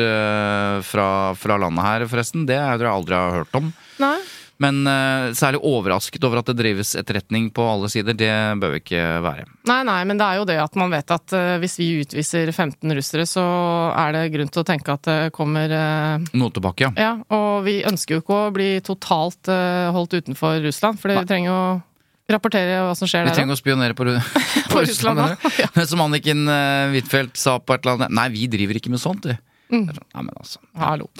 fra, 0.87 1.07
fra 1.35 1.57
landet 1.59 1.83
her, 1.83 2.05
forresten. 2.07 2.45
Det 2.47 2.55
er 2.55 2.77
jeg 2.79 2.93
aldri 2.93 3.17
har 3.17 3.41
hørt 3.41 3.57
om. 3.59 3.73
Nei. 3.99 4.19
Men 4.63 4.85
uh, 4.87 5.33
særlig 5.35 5.59
overrasket 5.67 6.23
over 6.23 6.39
at 6.39 6.47
det 6.47 6.55
drives 6.61 6.93
etterretning 6.95 7.49
på 7.55 7.63
alle 7.67 7.89
sider, 7.91 8.15
det 8.15 8.31
bør 8.61 8.75
vi 8.75 8.81
ikke 8.83 9.01
være. 9.25 9.47
nei, 9.67 9.81
nei, 9.87 9.97
men 10.07 10.19
det 10.21 10.27
er 10.27 10.39
jo 10.39 10.45
det 10.47 10.55
at 10.63 10.77
man 10.79 10.93
vet 10.93 11.11
at 11.11 11.35
uh, 11.35 11.55
hvis 11.59 11.75
vi 11.81 11.89
utviser 12.05 12.51
15 12.53 12.95
russere, 12.95 13.25
så 13.27 13.43
er 13.91 14.15
det 14.15 14.21
grunn 14.35 14.51
til 14.53 14.63
å 14.63 14.67
tenke 14.67 14.95
at 14.95 15.09
det 15.09 15.17
kommer 15.35 15.73
uh, 15.75 16.29
Noe 16.39 16.55
tilbake, 16.55 16.87
ja. 16.87 16.93
Ja, 16.95 17.11
og 17.35 17.65
vi 17.67 17.81
ønsker 17.87 18.17
jo 18.17 18.23
ikke 18.23 18.37
å 18.45 18.53
bli 18.55 18.69
totalt 18.85 19.51
holdt 19.95 20.15
utenfor 20.15 20.63
Russland, 20.63 21.01
for 21.01 21.11
vi 21.11 21.27
trenger 21.27 21.51
jo 21.51 21.59
rapportere 22.31 22.79
hva 22.87 22.95
som 22.97 23.09
skjer 23.09 23.27
Vi 23.27 23.33
der. 23.33 23.37
trenger 23.41 23.57
å 23.57 23.59
spionere 23.59 23.97
på, 23.97 24.07
på 24.71 24.85
Russland. 24.85 25.35
Ja. 25.59 25.67
Som 25.85 26.01
Anniken 26.05 26.47
Huitfeldt 26.95 27.37
sa 27.37 27.59
på 27.59 27.75
et 27.75 27.83
eller 27.83 27.99
annet 27.99 28.15
Nei, 28.17 28.29
vi 28.33 28.47
driver 28.49 28.79
ikke 28.79 28.93
med 28.95 29.03
sånt, 29.03 29.27
du. 29.27 29.35
Mm. 29.73 29.91
Nei, 29.91 30.23
men 30.23 30.33
altså. 30.39 30.63
Hallo. 30.79 31.11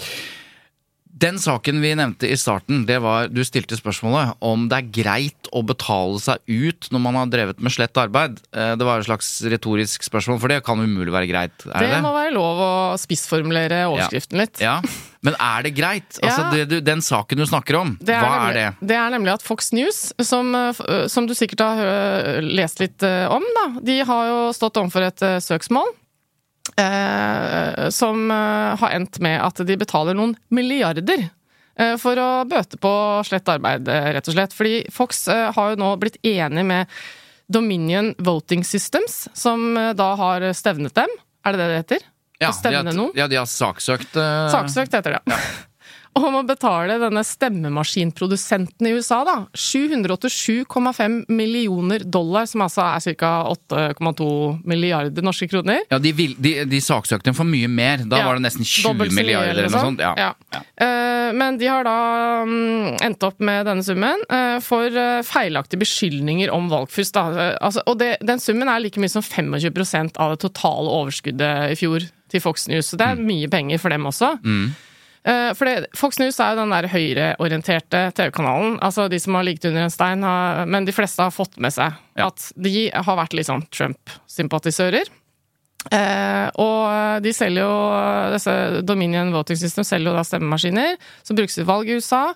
Den 1.16 1.38
saken 1.40 1.78
vi 1.80 1.94
nevnte 1.96 2.28
i 2.28 2.36
starten, 2.36 2.82
det 2.84 2.98
var 3.00 3.30
Du 3.32 3.40
stilte 3.46 3.72
spørsmålet 3.78 4.34
om 4.44 4.66
det 4.68 4.76
er 4.82 4.88
greit 4.92 5.48
å 5.56 5.62
betale 5.64 6.18
seg 6.20 6.42
ut 6.44 6.90
når 6.92 7.00
man 7.06 7.16
har 7.16 7.30
drevet 7.32 7.62
med 7.64 7.72
slett 7.72 7.96
arbeid. 7.96 8.36
Eh, 8.52 8.74
Det 8.76 8.84
var 8.84 9.00
et 9.00 9.08
slags 9.08 9.30
retorisk 9.48 10.04
spørsmål, 10.04 10.40
for 10.42 10.52
det 10.52 10.58
kan 10.66 10.76
umulig 10.82 11.14
være 11.14 11.30
greit. 11.30 11.56
Det 11.64 11.88
det 11.88 12.02
må 12.04 12.12
være 12.12 12.34
lov 12.36 12.60
å 12.60 12.70
spissformulere 13.00 13.86
overskriften 13.88 14.36
litt. 14.42 14.60
Ja, 14.60 14.82
Men 15.24 15.34
er 15.40 15.62
det 15.64 15.72
greit? 15.74 16.18
Altså, 16.22 16.42
Ja. 16.42 16.50
det, 16.52 16.68
du, 16.68 16.80
den 16.84 17.00
saken 17.00 17.38
du 17.40 17.46
snakker 17.48 17.80
om, 17.80 17.96
er, 18.04 18.20
hva 18.20 18.36
nemlig, 18.36 18.50
er 18.50 18.76
det? 18.76 18.88
det 18.92 18.96
er 19.00 19.10
nemlig 19.16 19.32
at 19.38 19.42
Fox 19.42 19.72
News, 19.72 20.12
som, 20.20 20.52
eh, 20.54 20.76
eh, 20.84 21.06
som 21.08 21.26
du 21.26 21.32
sikkert 21.34 21.64
har 21.64 22.42
lest 22.44 22.78
litt 22.84 23.02
eh, 23.02 23.24
om, 23.32 23.42
da, 23.56 23.80
de 23.80 24.02
har 24.04 24.26
jo 24.28 24.52
stått 24.52 24.76
overfor 24.76 25.08
et 25.08 25.22
eh, 25.24 25.38
søksmål. 25.40 25.88
Eh, 26.80 27.88
som 27.88 28.30
eh, 28.30 28.76
har 28.78 28.90
endt 28.90 29.18
med 29.18 29.40
at 29.40 29.60
de 29.64 29.76
betaler 29.80 30.16
noen 30.16 30.34
milliarder 30.52 31.22
eh, 31.24 31.94
for 31.96 32.20
å 32.20 32.44
bøte 32.44 32.76
på 32.76 32.90
slett 33.24 33.48
arbeid, 33.48 33.88
rett 33.88 34.28
og 34.28 34.36
slett. 34.36 34.56
Fordi 34.56 34.82
Fox 34.92 35.24
har 35.30 35.72
jo 35.72 35.80
nå 35.80 35.94
blitt 36.02 36.20
enig 36.26 36.66
med 36.68 36.92
Dominion 37.48 38.12
Voting 38.18 38.64
Systems, 38.66 39.24
som 39.32 39.72
da 39.96 40.10
har 40.20 40.50
stevnet 40.58 40.96
dem. 40.98 41.12
Er 41.46 41.54
det 41.54 41.62
det 41.62 41.70
det 41.70 41.80
heter? 41.80 42.06
Ja, 42.42 42.50
de 42.52 42.74
har, 42.74 43.12
ja, 43.16 43.28
de 43.30 43.38
har 43.38 43.46
saksøkt 43.48 44.18
uh... 44.18 44.50
Saksøkt 44.52 44.98
heter 44.98 45.16
det. 45.16 45.38
Om 46.16 46.34
å 46.38 46.42
betale 46.48 46.96
denne 47.02 47.20
stemmemaskinprodusenten 47.26 48.86
i 48.88 48.92
USA, 48.96 49.18
da. 49.28 49.34
787,5 49.52 51.24
millioner 51.28 51.98
dollar, 52.04 52.46
som 52.48 52.62
altså 52.64 52.84
er 52.86 53.16
ca. 53.20 53.32
8,2 53.68 54.28
milliarder 54.64 55.22
norske 55.26 55.48
kroner. 55.50 55.82
Ja, 55.92 55.98
de, 56.02 56.12
vil, 56.16 56.34
de, 56.42 56.54
de 56.68 56.80
saksøkte 56.82 57.28
dem 57.30 57.36
for 57.36 57.48
mye 57.48 57.68
mer. 57.68 58.04
Da 58.08 58.20
Ja, 58.22 58.28
var 58.30 58.38
det 58.40 58.46
nesten 58.46 58.64
20 58.66 58.86
dobbelt 58.88 59.12
så 59.12 59.16
mye 59.18 59.22
milliarder 59.24 59.52
eller 59.52 59.70
noe 59.74 59.84
sånt. 59.90 60.00
Ja. 60.02 60.14
Ja. 60.16 60.62
Eh, 60.86 61.32
Men 61.36 61.58
de 61.58 61.66
har 61.68 61.84
da 61.86 61.96
um, 62.46 62.94
endt 63.02 63.24
opp 63.26 63.40
med 63.42 63.66
denne 63.66 63.82
summen 63.84 64.20
uh, 64.30 64.58
for 64.64 64.86
uh, 64.94 65.20
feilaktige 65.26 65.80
beskyldninger 65.82 66.52
om 66.54 66.68
valgfusk. 66.72 67.16
Altså, 67.18 67.82
og 67.86 67.98
det, 68.00 68.16
den 68.24 68.40
summen 68.42 68.68
er 68.70 68.80
like 68.84 69.00
mye 69.02 69.10
som 69.12 69.24
25% 69.24 70.16
av 70.22 70.34
det 70.36 70.40
totale 70.46 70.88
overskuddet 71.00 71.72
i 71.74 71.78
fjor 71.78 72.06
til 72.32 72.42
Fox 72.42 72.66
News. 72.70 72.88
Så 72.92 72.98
det 73.00 73.06
er 73.06 73.16
Mm. 73.16 73.26
mye 73.26 73.48
penger 73.50 73.78
for 73.82 73.90
dem 73.94 74.04
også. 74.08 74.32
Eh, 74.42 74.85
For 75.26 75.66
det, 75.66 75.88
Fox 75.98 76.20
News 76.22 76.36
er 76.38 76.52
jo 76.54 76.60
den 76.60 76.70
der 76.70 76.86
høyreorienterte 76.92 78.02
TV-kanalen. 78.14 78.76
Altså 78.84 79.08
de 79.10 79.18
som 79.18 79.34
har 79.34 79.42
ligget 79.48 79.64
under 79.72 79.82
en 79.88 79.90
stein, 79.90 80.22
har, 80.22 80.60
men 80.70 80.86
de 80.86 80.94
fleste 80.94 81.24
har 81.24 81.34
fått 81.34 81.56
med 81.58 81.74
seg 81.74 81.96
Ja. 82.14 82.28
at 82.28 82.52
de 82.54 82.88
har 82.94 83.18
vært 83.18 83.34
litt 83.34 83.48
sånn 83.48 83.64
Trump-sympatisører. 83.74 85.10
Eh, 85.90 86.46
og 86.62 87.22
de 87.22 87.32
selger 87.34 87.62
jo 87.62 87.74
disse 88.34 88.54
Dominion 88.86 89.32
Voting 89.34 89.58
System 89.58 89.86
selger 89.86 90.10
jo 90.10 90.16
da 90.16 90.24
stemmemaskiner 90.26 90.96
som 91.26 91.38
brukes 91.38 91.58
i 91.62 91.66
valg 91.66 91.90
i 91.90 91.98
USA. 91.98 92.28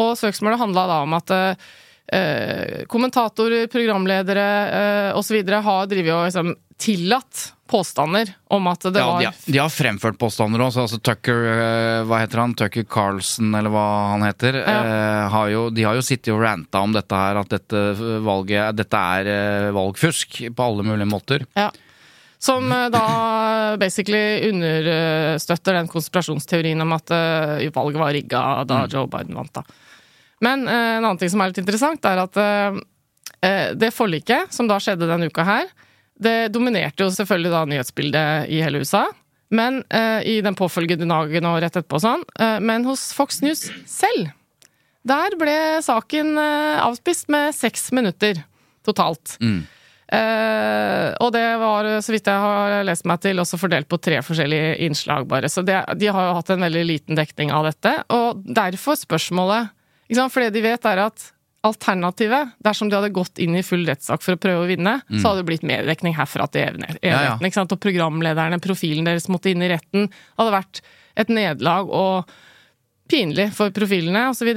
Og 0.00 0.16
søksmålet 0.20 0.60
handla 0.60 0.86
da 0.88 0.98
om 1.04 1.16
at 1.16 1.32
eh, 1.36 2.82
kommentatorer, 2.90 3.68
programledere 3.72 4.48
eh, 4.80 5.18
osv. 5.18 5.40
har 5.44 5.88
drevet 5.90 6.12
og 6.14 6.26
liksom 6.28 6.54
tillatt 6.80 7.50
påstander 7.70 8.32
om 8.50 8.66
at 8.70 8.82
det 8.90 8.98
Ja, 9.00 9.06
var 9.12 9.20
de, 9.22 9.28
har, 9.30 9.36
de 9.46 9.58
har 9.62 9.70
fremført 9.72 10.18
påstander 10.20 10.62
også. 10.66 10.84
Altså 10.88 10.98
Tucker 11.06 11.44
eh, 11.54 12.00
Hva 12.10 12.18
heter 12.24 12.42
han? 12.42 12.54
Tucker 12.58 12.84
Carlson, 12.90 13.52
eller 13.54 13.70
hva 13.72 13.84
han 14.16 14.24
heter. 14.26 14.58
eh, 14.64 15.28
har 15.34 15.52
jo, 15.52 15.68
de 15.70 15.86
har 15.86 15.94
jo 15.98 16.02
sittet 16.04 16.32
og 16.34 16.42
ranta 16.42 16.82
om 16.82 16.92
dette 16.96 17.14
her, 17.22 17.38
at 17.40 17.54
dette 17.54 17.84
valget 18.26 18.76
Dette 18.82 19.04
er 19.20 19.30
eh, 19.36 19.68
valgfusk 19.76 20.40
på 20.56 20.66
alle 20.66 20.84
mulige 20.90 21.08
måter. 21.10 21.46
Ja. 21.58 21.70
Som 22.40 22.70
eh, 22.72 22.86
da 22.92 23.04
basically 23.80 24.48
understøtter 24.50 25.76
den 25.76 25.88
konspirasjonsteorien 25.92 26.80
om 26.82 26.94
at 26.96 27.12
eh, 27.14 27.66
valget 27.74 28.00
var 28.00 28.14
rigga 28.16 28.42
da 28.68 28.84
Joe 28.90 29.06
Biden 29.12 29.36
vant, 29.38 29.52
da. 29.60 29.64
Men 30.40 30.64
eh, 30.68 30.96
en 30.98 31.04
annen 31.04 31.18
ting 31.20 31.28
som 31.32 31.42
er 31.44 31.52
litt 31.52 31.60
interessant, 31.60 32.04
er 32.08 32.22
at 32.22 32.38
eh, 32.40 32.78
eh, 33.44 33.66
det 33.76 33.92
forliket 33.92 34.54
som 34.56 34.70
da 34.70 34.78
skjedde 34.80 35.08
denne 35.10 35.28
uka 35.28 35.44
her, 35.44 35.68
det 36.20 36.52
dominerte 36.54 37.04
jo 37.04 37.10
selvfølgelig 37.14 37.52
da 37.54 37.64
nyhetsbildet 37.68 38.52
i 38.52 38.60
hele 38.64 38.82
USA. 38.84 39.06
Men 39.50 39.80
eh, 39.90 40.20
i 40.30 40.36
den 40.44 40.54
påfølgende 40.54 41.08
dagen 41.10 41.48
og 41.48 41.58
rett 41.62 41.74
etterpå 41.74 41.98
sånn. 42.02 42.22
Eh, 42.38 42.60
men 42.62 42.86
hos 42.86 43.08
Fox 43.16 43.40
News 43.42 43.66
selv, 43.88 44.30
der 45.06 45.34
ble 45.40 45.56
saken 45.82 46.36
eh, 46.38 46.78
avspist 46.84 47.30
med 47.32 47.56
seks 47.56 47.90
minutter 47.96 48.44
totalt. 48.86 49.34
Eh, 50.10 51.08
og 51.22 51.32
det 51.34 51.44
var, 51.62 51.88
så 52.02 52.14
vidt 52.14 52.30
jeg 52.30 52.44
har 52.44 52.76
lest 52.86 53.06
meg 53.06 53.20
til, 53.22 53.42
også 53.42 53.58
fordelt 53.60 53.90
på 53.90 53.98
tre 54.02 54.20
forskjellige 54.26 54.76
innslag, 54.86 55.26
bare. 55.30 55.50
Så 55.50 55.66
det, 55.66 55.80
de 55.98 56.10
har 56.10 56.30
jo 56.30 56.38
hatt 56.38 56.54
en 56.54 56.66
veldig 56.66 56.86
liten 56.86 57.18
dekning 57.18 57.52
av 57.54 57.68
dette. 57.70 57.96
Og 58.14 58.42
derfor 58.46 58.98
spørsmålet 58.98 59.70
ikke 60.10 60.18
sant? 60.18 60.34
For 60.34 60.42
det 60.42 60.54
de 60.56 60.64
vet, 60.64 60.88
er 60.90 61.04
at 61.06 61.28
alternativet, 61.66 62.54
dersom 62.64 62.88
de 62.88 62.96
hadde 62.96 63.12
gått 63.12 63.40
inn 63.42 63.58
i 63.58 63.64
full 63.66 63.82
rettssak 63.88 64.22
for 64.24 64.36
å 64.36 64.40
prøve 64.40 64.64
å 64.64 64.68
vinne, 64.70 64.94
så 65.10 65.28
hadde 65.28 65.42
det 65.42 65.48
blitt 65.50 65.66
medrekning 65.68 66.14
herfra 66.16 66.46
til 66.48 66.64
evigheten. 66.70 67.00
Ja, 67.04 67.36
ja. 67.36 67.64
Og 67.66 67.80
programlederne, 67.82 68.60
profilen 68.64 69.08
deres 69.08 69.28
måtte 69.28 69.52
inn 69.52 69.64
i 69.64 69.68
retten. 69.68 70.08
Det 70.08 70.40
hadde 70.40 70.56
vært 70.56 70.80
et 71.20 71.32
nederlag 71.32 71.90
og 71.92 72.30
pinlig 73.10 73.50
for 73.56 73.74
profilene, 73.74 74.30
osv. 74.32 74.54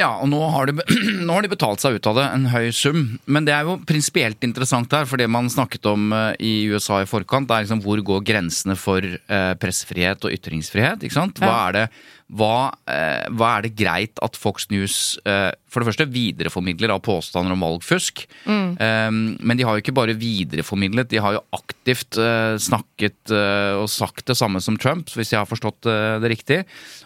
Ja, 0.00 0.08
og 0.22 0.30
nå 0.32 0.40
har, 0.54 0.70
de, 0.70 0.82
nå 1.26 1.34
har 1.36 1.44
de 1.44 1.50
betalt 1.52 1.82
seg 1.82 1.98
ut 1.98 2.08
av 2.10 2.18
det, 2.18 2.24
en 2.34 2.48
høy 2.52 2.70
sum. 2.74 3.02
Men 3.30 3.46
det 3.46 3.54
er 3.54 3.68
jo 3.68 3.78
prinsipielt 3.86 4.42
interessant 4.46 4.92
her, 4.96 5.06
for 5.08 5.20
det 5.20 5.28
man 5.30 5.50
snakket 5.52 5.86
om 5.90 6.08
eh, 6.16 6.32
i 6.42 6.52
USA 6.72 7.02
i 7.02 7.08
forkant, 7.08 7.48
det 7.50 7.58
er 7.58 7.66
liksom 7.68 7.84
hvor 7.84 8.02
går 8.08 8.24
grensene 8.26 8.76
for 8.78 9.04
eh, 9.04 9.52
pressefrihet 9.62 10.26
og 10.26 10.34
ytringsfrihet? 10.34 11.04
ikke 11.04 11.18
sant? 11.18 11.42
Hva 11.42 11.54
er 11.68 11.78
det, 11.78 11.86
hva, 12.32 12.72
eh, 12.88 13.26
hva 13.36 13.48
er 13.58 13.66
det 13.66 13.74
greit 13.76 14.20
at 14.24 14.38
Fox 14.40 14.70
News 14.72 15.18
eh, 15.28 15.50
for 15.68 15.82
det 15.82 15.90
første 15.90 16.06
videreformidler 16.08 16.94
av 16.94 17.02
påstander 17.04 17.52
om 17.52 17.64
valgfusk? 17.64 18.24
Eh, 18.48 19.10
men 19.12 19.58
de 19.58 19.66
har 19.68 19.76
jo 19.76 19.84
ikke 19.84 19.96
bare 19.96 20.16
videreformidlet, 20.16 21.10
de 21.12 21.20
har 21.20 21.36
jo 21.36 21.44
aktivt 21.58 22.16
eh, 22.20 22.54
snakket 22.56 23.34
eh, 23.36 23.74
og 23.76 23.90
sagt 23.92 24.24
det 24.30 24.38
samme 24.40 24.62
som 24.64 24.78
Trump, 24.80 25.12
hvis 25.12 25.34
jeg 25.34 25.42
har 25.42 25.50
forstått 25.50 25.90
eh, 25.90 26.16
det 26.22 26.32
riktig. 26.32 26.62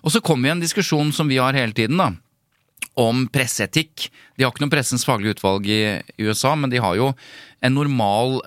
Og 0.07 0.15
så 0.15 0.23
kommer 0.23 0.47
vi 0.47 0.55
en 0.55 0.63
diskusjon 0.63 1.11
som 1.17 1.31
vi 1.31 1.41
har 1.43 1.59
hele 1.59 1.75
tiden, 1.77 1.99
da 1.99 2.13
om 2.97 3.27
presseetikk. 3.29 4.07
De 4.39 4.45
har 4.45 4.55
ikke 4.55 4.63
noe 4.63 4.73
Pressens 4.73 5.05
faglige 5.05 5.35
utvalg 5.37 5.67
i 5.69 5.99
USA, 6.23 6.55
men 6.57 6.73
de 6.73 6.81
har 6.81 6.95
jo 6.97 7.11
en 7.61 7.75
normal 7.77 8.39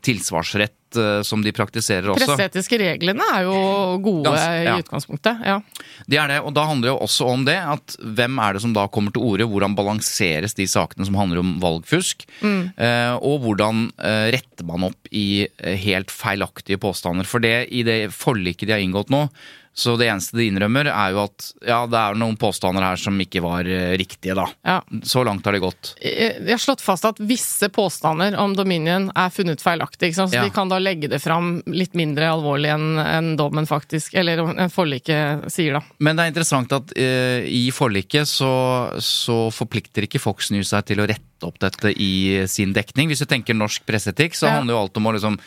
tilsvarsrett 0.00 0.72
eh, 1.00 1.22
som 1.26 1.42
de 1.44 1.52
praktiserer 1.54 2.10
også. 2.12 2.26
Presseetiske 2.26 2.78
reglene 2.80 3.26
er 3.34 3.46
jo 3.46 3.56
gode 4.04 4.34
ja. 4.36 4.74
i 4.74 4.82
utgangspunktet. 4.82 5.42
Ja. 5.46 5.58
Det 6.06 6.20
er 6.20 6.32
det, 6.32 6.40
og 6.42 6.54
da 6.56 6.66
handler 6.68 6.88
det 6.88 6.92
jo 6.92 7.06
også 7.06 7.28
om 7.32 7.46
det 7.48 7.58
at 7.58 7.96
hvem 8.00 8.40
er 8.42 8.56
det 8.56 8.64
som 8.64 8.74
da 8.76 8.86
kommer 8.92 9.14
til 9.14 9.24
orde, 9.26 9.48
hvordan 9.48 9.76
balanseres 9.78 10.56
de 10.58 10.66
sakene 10.70 11.06
som 11.08 11.18
handler 11.18 11.42
om 11.42 11.56
valgfusk, 11.62 12.26
eh, 12.42 13.14
og 13.18 13.46
hvordan 13.46 13.88
eh, 13.98 14.28
retter 14.36 14.68
man 14.68 14.88
opp 14.90 15.10
i 15.12 15.46
helt 15.58 16.12
feilaktige 16.12 16.80
påstander. 16.82 17.28
For 17.28 17.42
det 17.42 17.68
i 17.72 17.84
det 17.86 18.00
forliket 18.14 18.68
de 18.68 18.76
har 18.76 18.84
inngått 18.84 19.12
nå, 19.12 19.26
så 19.74 19.94
det 19.96 20.06
eneste 20.12 20.36
de 20.36 20.50
innrømmer 20.50 20.90
er 20.92 21.14
jo 21.14 21.22
at 21.24 21.46
ja, 21.64 21.78
det 21.88 21.96
er 21.96 22.18
noen 22.20 22.36
påstander 22.36 22.84
her 22.84 22.98
som 23.00 23.16
ikke 23.24 23.40
var 23.40 23.64
eh, 23.64 23.94
riktige, 23.96 24.34
da. 24.36 24.44
Ja. 24.68 24.78
Så 25.08 25.22
langt 25.24 25.46
har 25.48 25.56
det 25.56 25.62
gått. 25.64 25.94
Vi 26.02 26.50
har 26.50 26.60
slått 26.60 26.84
fast 26.84 27.06
at 27.08 27.20
visse 27.24 27.70
påstander 27.72 28.36
om 28.40 28.52
Dominion 28.58 29.08
er 29.16 29.32
funnet 29.32 29.64
feilaktig, 29.64 30.12
Så 30.14 30.28
Ja. 30.32 30.44
de 30.44 30.50
kan 30.52 30.68
da 30.68 30.78
legge 30.78 31.08
det 31.08 31.22
fram 31.24 31.62
litt 31.66 31.94
mindre 31.96 32.28
alvorlig 32.34 32.68
enn 32.74 32.98
en 33.00 33.32
dommen 33.40 33.66
faktisk, 33.66 34.14
eller 34.20 34.44
en 34.58 34.70
forliket 34.70 35.48
sier, 35.52 35.72
da. 35.80 35.82
Men 35.98 36.16
det 36.16 36.26
er 36.26 36.32
interessant 36.34 36.72
at 36.76 36.92
eh, 36.96 37.48
i 37.48 37.70
forliket 37.72 38.28
så, 38.28 38.52
så 39.00 39.48
forplikter 39.56 40.04
ikke 40.04 40.20
Fox 40.20 40.50
News 40.52 40.68
seg 40.68 40.84
til 40.92 41.00
å 41.00 41.08
rette 41.08 41.48
opp 41.48 41.58
dette 41.64 41.90
i 41.96 42.44
sin 42.46 42.72
dekning. 42.76 43.08
Hvis 43.08 43.24
du 43.24 43.26
tenker 43.26 43.56
norsk 43.56 43.82
presseetikk, 43.88 44.36
så 44.36 44.52
handler 44.52 44.76
jo 44.76 44.82
alt 44.84 45.00
om 45.00 45.08
å 45.08 45.16
liksom 45.16 45.40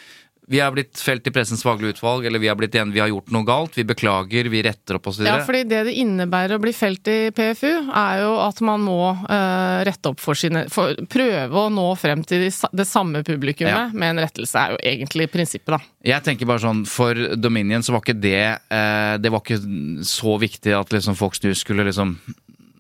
vi 0.48 0.60
er 0.62 0.74
blitt 0.74 1.00
felt 1.02 1.26
i 1.26 1.32
Pressens 1.34 1.64
faglige 1.66 1.96
utvalg, 1.96 2.26
eller 2.28 2.42
vi 2.42 2.50
er 2.52 2.58
blitt 2.58 2.76
vi 2.76 3.02
har 3.02 3.10
gjort 3.10 3.32
noe 3.34 3.46
galt, 3.48 3.78
vi 3.78 3.86
beklager, 3.88 4.50
vi 4.52 4.62
retter 4.66 5.00
opp 5.00 5.08
osv. 5.10 5.24
Ja, 5.26 5.40
fordi 5.46 5.64
det 5.70 5.80
det 5.88 5.96
innebærer 6.02 6.58
å 6.58 6.62
bli 6.62 6.74
felt 6.76 7.08
i 7.10 7.32
PFU, 7.36 7.72
er 7.90 8.22
jo 8.22 8.36
at 8.44 8.62
man 8.66 8.84
må 8.86 9.00
uh, 9.16 9.82
rette 9.88 10.12
opp 10.12 10.22
for 10.22 10.38
sine 10.38 10.66
for, 10.74 10.94
Prøve 11.10 11.66
å 11.66 11.72
nå 11.74 11.88
frem 12.00 12.22
til 12.28 12.46
de, 12.46 12.52
det 12.52 12.88
samme 12.90 13.24
publikummet 13.26 13.74
Ja. 13.74 13.84
med 13.94 14.14
en 14.14 14.24
rettelse, 14.26 14.60
er 14.60 14.76
jo 14.76 14.80
egentlig 14.94 15.30
prinsippet, 15.34 15.78
da. 15.78 15.82
Jeg 16.06 16.26
tenker 16.26 16.50
bare 16.50 16.62
sånn, 16.62 16.84
For 16.90 17.18
Dominion 17.40 17.84
så 17.86 17.96
var 17.96 18.04
ikke 18.04 18.20
det 18.22 18.42
uh, 18.70 19.16
Det 19.22 19.32
var 19.34 19.42
ikke 19.42 19.58
så 20.06 20.36
viktig 20.42 20.76
at 20.78 20.94
liksom 20.94 21.18
Fox 21.18 21.42
News 21.42 21.64
skulle 21.66 21.88
liksom 21.88 22.14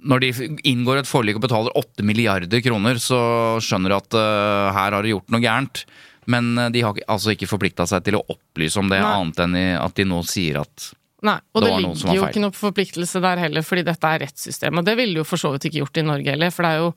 Når 0.06 0.22
de 0.22 0.32
inngår 0.70 1.02
et 1.02 1.10
forlik 1.10 1.40
og 1.40 1.46
betaler 1.48 1.74
8 1.74 2.06
milliarder 2.06 2.62
kroner, 2.62 3.00
så 3.02 3.18
skjønner 3.64 3.90
du 3.96 3.98
at 3.98 4.18
uh, 4.20 4.74
her 4.76 4.94
har 4.94 5.02
de 5.02 5.16
gjort 5.16 5.34
noe 5.34 5.42
gærent. 5.42 5.86
Men 6.32 6.58
eh, 6.58 6.70
de 6.74 6.84
har 6.86 7.02
altså 7.08 7.34
ikke 7.36 7.50
forplikta 7.50 7.88
seg 7.90 8.06
til 8.06 8.20
å 8.20 8.24
opplyse 8.36 8.80
om 8.82 8.92
det, 8.92 9.02
Nei. 9.04 9.16
annet 9.20 9.42
enn 9.46 9.58
at 9.80 9.98
de 9.98 10.08
nå 10.10 10.22
sier 10.28 10.62
at 10.64 10.92
Nei, 11.26 11.40
og 11.56 11.64
Det 11.64 11.70
det, 11.72 11.78
ligger 11.82 12.18
jo 12.20 12.26
ikke 12.28 12.42
noe 12.44 12.54
forpliktelse 12.54 13.20
der 13.24 13.40
heller, 13.42 13.64
fordi 13.66 13.82
dette 13.88 14.10
er 14.14 14.20
rettssystemet. 14.22 14.84
Og 14.84 14.86
det 14.86 14.94
ville 15.00 15.22
jo 15.22 15.24
for 15.26 15.42
så 15.42 15.50
vidt 15.54 15.64
ikke 15.72 15.80
gjort 15.80 15.98
i 15.98 16.04
Norge 16.06 16.34
heller, 16.36 16.52
for 16.54 16.68
det 16.68 16.74
er 16.76 16.84
jo 16.84 16.92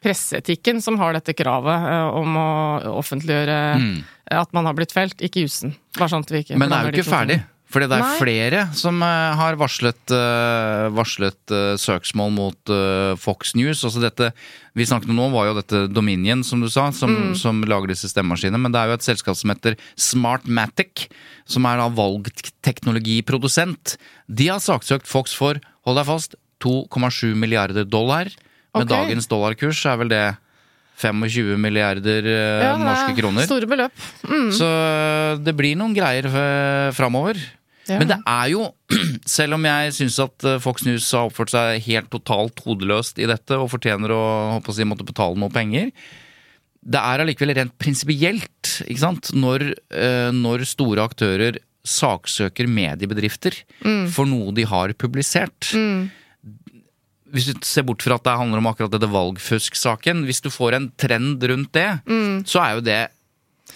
presseetikken 0.00 0.80
som 0.84 0.96
har 1.00 1.16
dette 1.16 1.34
kravet 1.36 1.88
eh, 1.90 2.20
om 2.22 2.38
å 2.40 2.46
offentliggjøre 3.02 3.58
at 4.32 4.56
man 4.56 4.70
har 4.70 4.78
blitt 4.78 4.94
felt, 4.96 5.20
ikke 5.20 5.44
jussen. 5.44 5.74
Bare 5.98 6.08
sånn 6.14 6.24
at 6.24 6.32
vi 6.32 6.44
ikke 6.44 6.56
Mm. 6.56 6.62
Men 6.62 6.72
det 6.72 6.78
er 6.78 6.88
jo 6.88 6.94
ikke 6.94 7.10
ferdig. 7.10 7.38
Fordi 7.66 7.88
det 7.90 7.96
er 7.96 8.04
Nei. 8.04 8.18
flere 8.20 8.60
som 8.78 9.00
eh, 9.02 9.32
har 9.40 9.56
varslet, 9.58 10.12
eh, 10.14 10.84
varslet 10.94 11.50
eh, 11.50 11.74
søksmål 11.82 12.30
mot 12.36 12.70
Fox 13.18 13.56
News. 13.58 13.82
Altså 13.86 14.00
dette 14.04 14.26
vi 14.76 14.84
snakket 14.86 15.10
om 15.10 15.16
nå, 15.18 15.26
var 15.32 15.46
jo 15.48 15.54
dette 15.56 15.78
Dominion, 15.90 16.44
som 16.46 16.60
du 16.62 16.68
sa, 16.70 16.92
som, 16.94 17.10
Mm. 17.16 17.34
som 17.34 17.62
lager 17.64 17.88
disse 17.88 18.08
stemmemaskinene. 18.12 18.60
Men 18.60 18.72
det 18.72 18.80
er 18.80 18.86
jo 18.90 18.94
et 18.98 19.08
selskap 19.08 19.36
som 19.38 19.50
heter 19.50 19.76
Smartmatic, 19.96 21.08
som 21.48 21.64
er 21.66 21.76
da 21.80 21.88
valgteknologiprodusent. 21.88 23.96
De 24.28 24.48
har 24.48 24.60
saksøkt 24.60 25.06
Fox 25.08 25.34
for, 25.34 25.54
hold 25.86 25.96
deg 25.96 26.06
fast, 26.06 26.34
2,7 26.60 27.34
milliarder 27.34 27.84
dollar. 27.88 28.24
Med 28.76 28.84
okay. 28.84 28.92
dagens 28.92 29.26
dollarkurs 29.26 29.86
er 29.88 29.96
vel 29.96 30.08
det 30.12 30.36
25 30.96 31.58
milliarder 31.60 32.24
eh, 32.24 32.62
Ja, 32.64 32.72
er 32.74 32.80
norske 32.80 33.16
kroner. 33.18 33.44
Store 33.48 33.68
beløp. 33.68 34.04
Mm. 34.24 34.50
Så 34.56 34.68
det 35.44 35.54
blir 35.58 35.76
noen 35.76 35.94
greier 35.96 36.28
uh, 36.30 36.92
framover. 36.96 37.36
Ja. 37.86 38.00
Men 38.00 38.08
det 38.10 38.16
er 38.26 38.48
jo, 38.50 38.64
selv 39.36 39.54
om 39.58 39.66
jeg 39.68 39.92
syns 39.94 40.16
at 40.24 40.46
eh, 40.48 40.56
Fox 40.62 40.82
News 40.88 41.06
har 41.14 41.28
oppført 41.28 41.52
seg 41.54 41.84
helt 41.86 42.08
totalt 42.10 42.58
hodeløst 42.64 43.20
i 43.22 43.28
dette 43.30 43.58
og 43.60 43.68
fortjener 43.70 44.10
å, 44.10 44.22
å 44.58 44.74
si, 44.74 44.86
måtte 44.88 45.06
betale 45.06 45.38
noe 45.38 45.52
penger, 45.54 45.92
det 46.86 46.98
er 47.02 47.22
allikevel 47.22 47.54
rent 47.58 47.74
prinsipielt, 47.82 48.72
ikke 48.86 49.02
sant, 49.02 49.30
når, 49.34 49.68
eh, 49.94 50.28
når 50.34 50.66
store 50.70 51.02
aktører 51.06 51.60
saksøker 51.86 52.66
mediebedrifter 52.66 53.54
Mm. 53.86 54.06
for 54.10 54.26
noe 54.26 54.50
de 54.54 54.64
har 54.66 54.90
publisert. 54.98 55.68
Hvis 57.32 57.46
du 57.50 57.58
ser 57.66 57.82
bort 57.82 58.02
fra 58.02 58.14
at 58.14 58.24
det 58.24 58.36
handler 58.38 58.58
om 58.62 58.68
akkurat 58.70 58.92
dette 58.92 59.08
valgfusk-saken, 59.10 60.24
hvis 60.28 60.40
du 60.44 60.50
får 60.50 60.76
en 60.78 60.92
trend 60.98 61.42
rundt 61.42 61.72
det, 61.74 61.88
Mm. 62.06 62.44
så 62.46 62.60
er 62.62 62.74
jo 62.74 62.80
det 62.80 63.08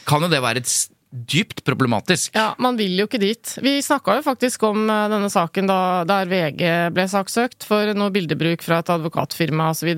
Kan 0.07 0.23
jo 0.23 0.28
det 0.28 0.40
være 0.42 0.59
et 0.62 0.88
dypt 1.11 1.64
problematisk. 1.64 2.35
Ja, 2.35 2.55
man 2.59 2.76
vil 2.79 2.95
jo 3.00 3.09
ikke 3.09 3.19
dit. 3.19 3.57
Vi 3.62 3.81
snakka 3.83 4.19
jo 4.19 4.23
faktisk 4.23 4.62
om 4.69 4.85
eh, 4.87 5.07
denne 5.11 5.31
saken 5.33 5.67
da, 5.67 5.79
der 6.07 6.31
VG 6.31 6.62
ble 6.95 7.07
saksøkt 7.11 7.67
for 7.67 7.90
noe 7.99 8.12
bildebruk 8.14 8.62
fra 8.62 8.79
et 8.79 8.93
advokatfirma 8.95 9.73
osv. 9.75 9.90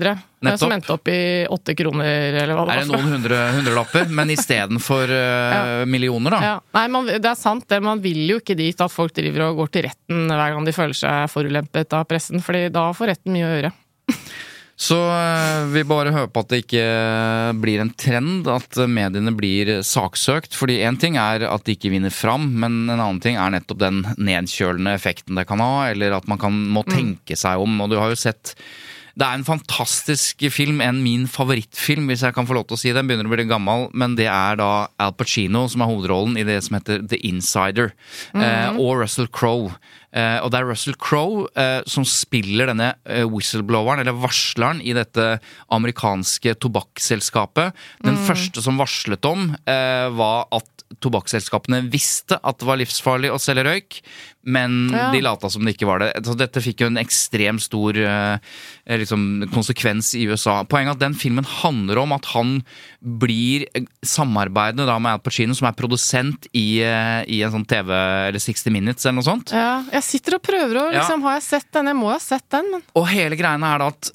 Som 0.57 0.73
endte 0.73 0.95
opp 0.95 1.07
i 1.07 1.45
åtte 1.45 1.75
kroner, 1.77 2.33
eller 2.41 2.57
hva 2.57 2.65
det 2.67 2.73
Er 2.75 2.81
det 2.81 2.89
noen 2.89 3.13
hundre, 3.13 3.41
hundrelapper, 3.59 4.09
men 4.11 4.33
istedenfor 4.33 5.13
uh, 5.13 5.83
millioner, 5.93 6.35
da? 6.35 6.39
Ja. 6.43 6.55
Nei, 6.79 6.87
man, 6.91 7.11
det 7.13 7.29
er 7.29 7.39
sant 7.39 7.69
det. 7.69 7.79
Man 7.85 8.01
vil 8.03 8.25
jo 8.27 8.41
ikke 8.41 8.57
dit 8.59 8.81
at 8.81 8.91
folk 8.91 9.13
driver 9.15 9.51
og 9.51 9.61
går 9.61 9.71
til 9.75 9.87
retten 9.87 10.25
hver 10.33 10.57
gang 10.57 10.67
de 10.67 10.75
føler 10.75 10.97
seg 10.97 11.29
forulempet 11.31 11.95
av 11.95 12.09
pressen, 12.09 12.43
fordi 12.43 12.65
da 12.73 12.89
får 12.97 13.13
retten 13.13 13.37
mye 13.37 13.47
å 13.47 13.53
gjøre. 13.53 13.73
Så 14.79 14.97
eh, 14.97 15.65
vi 15.69 15.83
bare 15.87 16.11
håper 16.15 16.43
at 16.43 16.49
det 16.49 16.63
ikke 16.63 16.85
blir 17.61 17.83
en 17.83 17.91
trend 17.93 18.47
at 18.49 18.79
mediene 18.89 19.33
blir 19.37 19.75
saksøkt. 19.85 20.57
Fordi 20.57 20.79
én 20.83 20.97
ting 20.99 21.19
er 21.21 21.45
at 21.49 21.67
de 21.67 21.77
ikke 21.77 21.93
vinner 21.93 22.13
fram, 22.13 22.49
men 22.59 22.83
en 22.87 22.97
annen 22.97 23.21
ting 23.23 23.37
er 23.37 23.53
nettopp 23.53 23.83
den 23.83 24.01
nedkjølende 24.17 24.95
effekten 24.97 25.37
det 25.39 25.45
kan 25.49 25.61
ha, 25.63 25.89
eller 25.91 26.17
at 26.17 26.27
man 26.31 26.41
kan, 26.41 26.57
må 26.73 26.85
tenke 26.89 27.37
seg 27.39 27.61
om. 27.61 27.77
Og 27.85 27.93
du 27.93 27.99
har 28.01 28.11
jo 28.13 28.19
sett 28.19 28.55
det 29.13 29.27
er 29.27 29.37
en 29.37 29.45
fantastisk 29.45 30.41
film, 30.49 30.79
en 30.81 31.03
min 31.05 31.27
favorittfilm, 31.29 32.07
hvis 32.09 32.23
jeg 32.25 32.33
kan 32.33 32.47
få 32.49 32.55
lov 32.57 32.65
til 32.65 32.77
å 32.77 32.81
si 32.81 32.89
det. 32.89 32.95
Den 32.97 33.11
begynner 33.11 33.29
å 33.29 33.33
bli 33.35 33.45
gammel, 33.45 33.85
men 33.93 34.15
det 34.17 34.25
er 34.25 34.57
da 34.57 34.69
Al 34.97 35.13
Pacino 35.13 35.67
som 35.69 35.83
er 35.85 35.91
hovedrollen 35.91 36.39
i 36.41 36.45
det 36.47 36.55
som 36.65 36.79
heter 36.79 37.03
The 37.11 37.19
Insider. 37.29 37.93
eh, 38.33 38.71
og 38.73 39.03
Russell 39.03 39.29
Crowe. 39.29 39.75
Eh, 40.13 40.37
og 40.45 40.51
det 40.53 40.59
er 40.61 40.67
Russell 40.69 40.97
Crowe 41.01 41.47
eh, 41.57 41.79
som 41.89 42.05
spiller 42.05 42.69
denne 42.69 42.91
eh, 43.09 43.23
whistlebloweren, 43.25 44.03
eller 44.03 44.19
varsleren, 44.21 44.81
i 44.85 44.93
dette 44.93 45.39
amerikanske 45.73 46.53
tobakksselskapet. 46.61 47.73
Den 48.05 48.19
første 48.27 48.61
som 48.61 48.77
varslet 48.81 49.25
om, 49.25 49.49
var 49.65 50.45
at 50.53 50.69
tobakksselskapene 51.01 51.79
visste 51.89 52.37
at 52.45 52.59
det 52.61 52.67
var 52.67 52.77
livsfarlig 52.77 53.31
å 53.33 53.39
selge 53.41 53.63
røyk, 53.65 53.97
men 54.45 54.91
Ja. 54.91 55.07
de 55.13 55.21
lata 55.23 55.49
som 55.49 55.63
det 55.65 55.73
ikke 55.77 55.87
var 55.87 55.99
det. 56.03 56.11
Så 56.27 56.35
dette 56.37 56.61
fikk 56.61 56.83
jo 56.83 56.89
en 56.91 56.99
ekstremt 57.01 57.63
stor 57.63 57.95
liksom, 58.85 59.47
konsekvens 59.53 60.11
i 60.19 60.25
USA. 60.27 60.59
Poenget 60.67 60.93
er 60.93 60.97
at 60.97 61.03
den 61.05 61.15
filmen 61.17 61.47
handler 61.47 62.01
om 62.03 62.13
at 62.15 62.27
han 62.35 62.57
blir 63.01 63.65
samarbeidende 64.05 64.85
da 64.87 64.97
med 65.01 65.15
Al 65.17 65.23
Pacino, 65.23 65.55
som 65.57 65.69
er 65.69 65.77
produsent 65.79 66.47
i, 66.53 66.81
i 66.83 67.39
en 67.43 67.55
sånn 67.55 67.65
TV, 67.69 67.89
eller 68.29 68.43
60 68.43 68.75
Minutes 68.75 69.05
eller 69.07 69.17
noe 69.21 69.27
sånt. 69.27 69.55
Ja, 69.55 69.79
jeg 69.95 70.02
sitter 70.05 70.37
og 70.39 70.43
prøver 70.45 70.81
å 70.81 70.89
liksom 70.93 71.23
Har 71.25 71.39
jeg 71.39 71.47
sett 71.49 71.71
den? 71.75 71.91
Jeg 71.91 71.99
må 71.99 72.09
jo 72.09 72.17
ha 72.17 72.21
sett 72.23 72.45
den, 72.53 72.69
men 72.73 72.85
Og 72.99 73.07
hele 73.11 73.39
greiene 73.39 73.73
er 73.75 73.83
da 73.83 73.93
at 73.93 74.11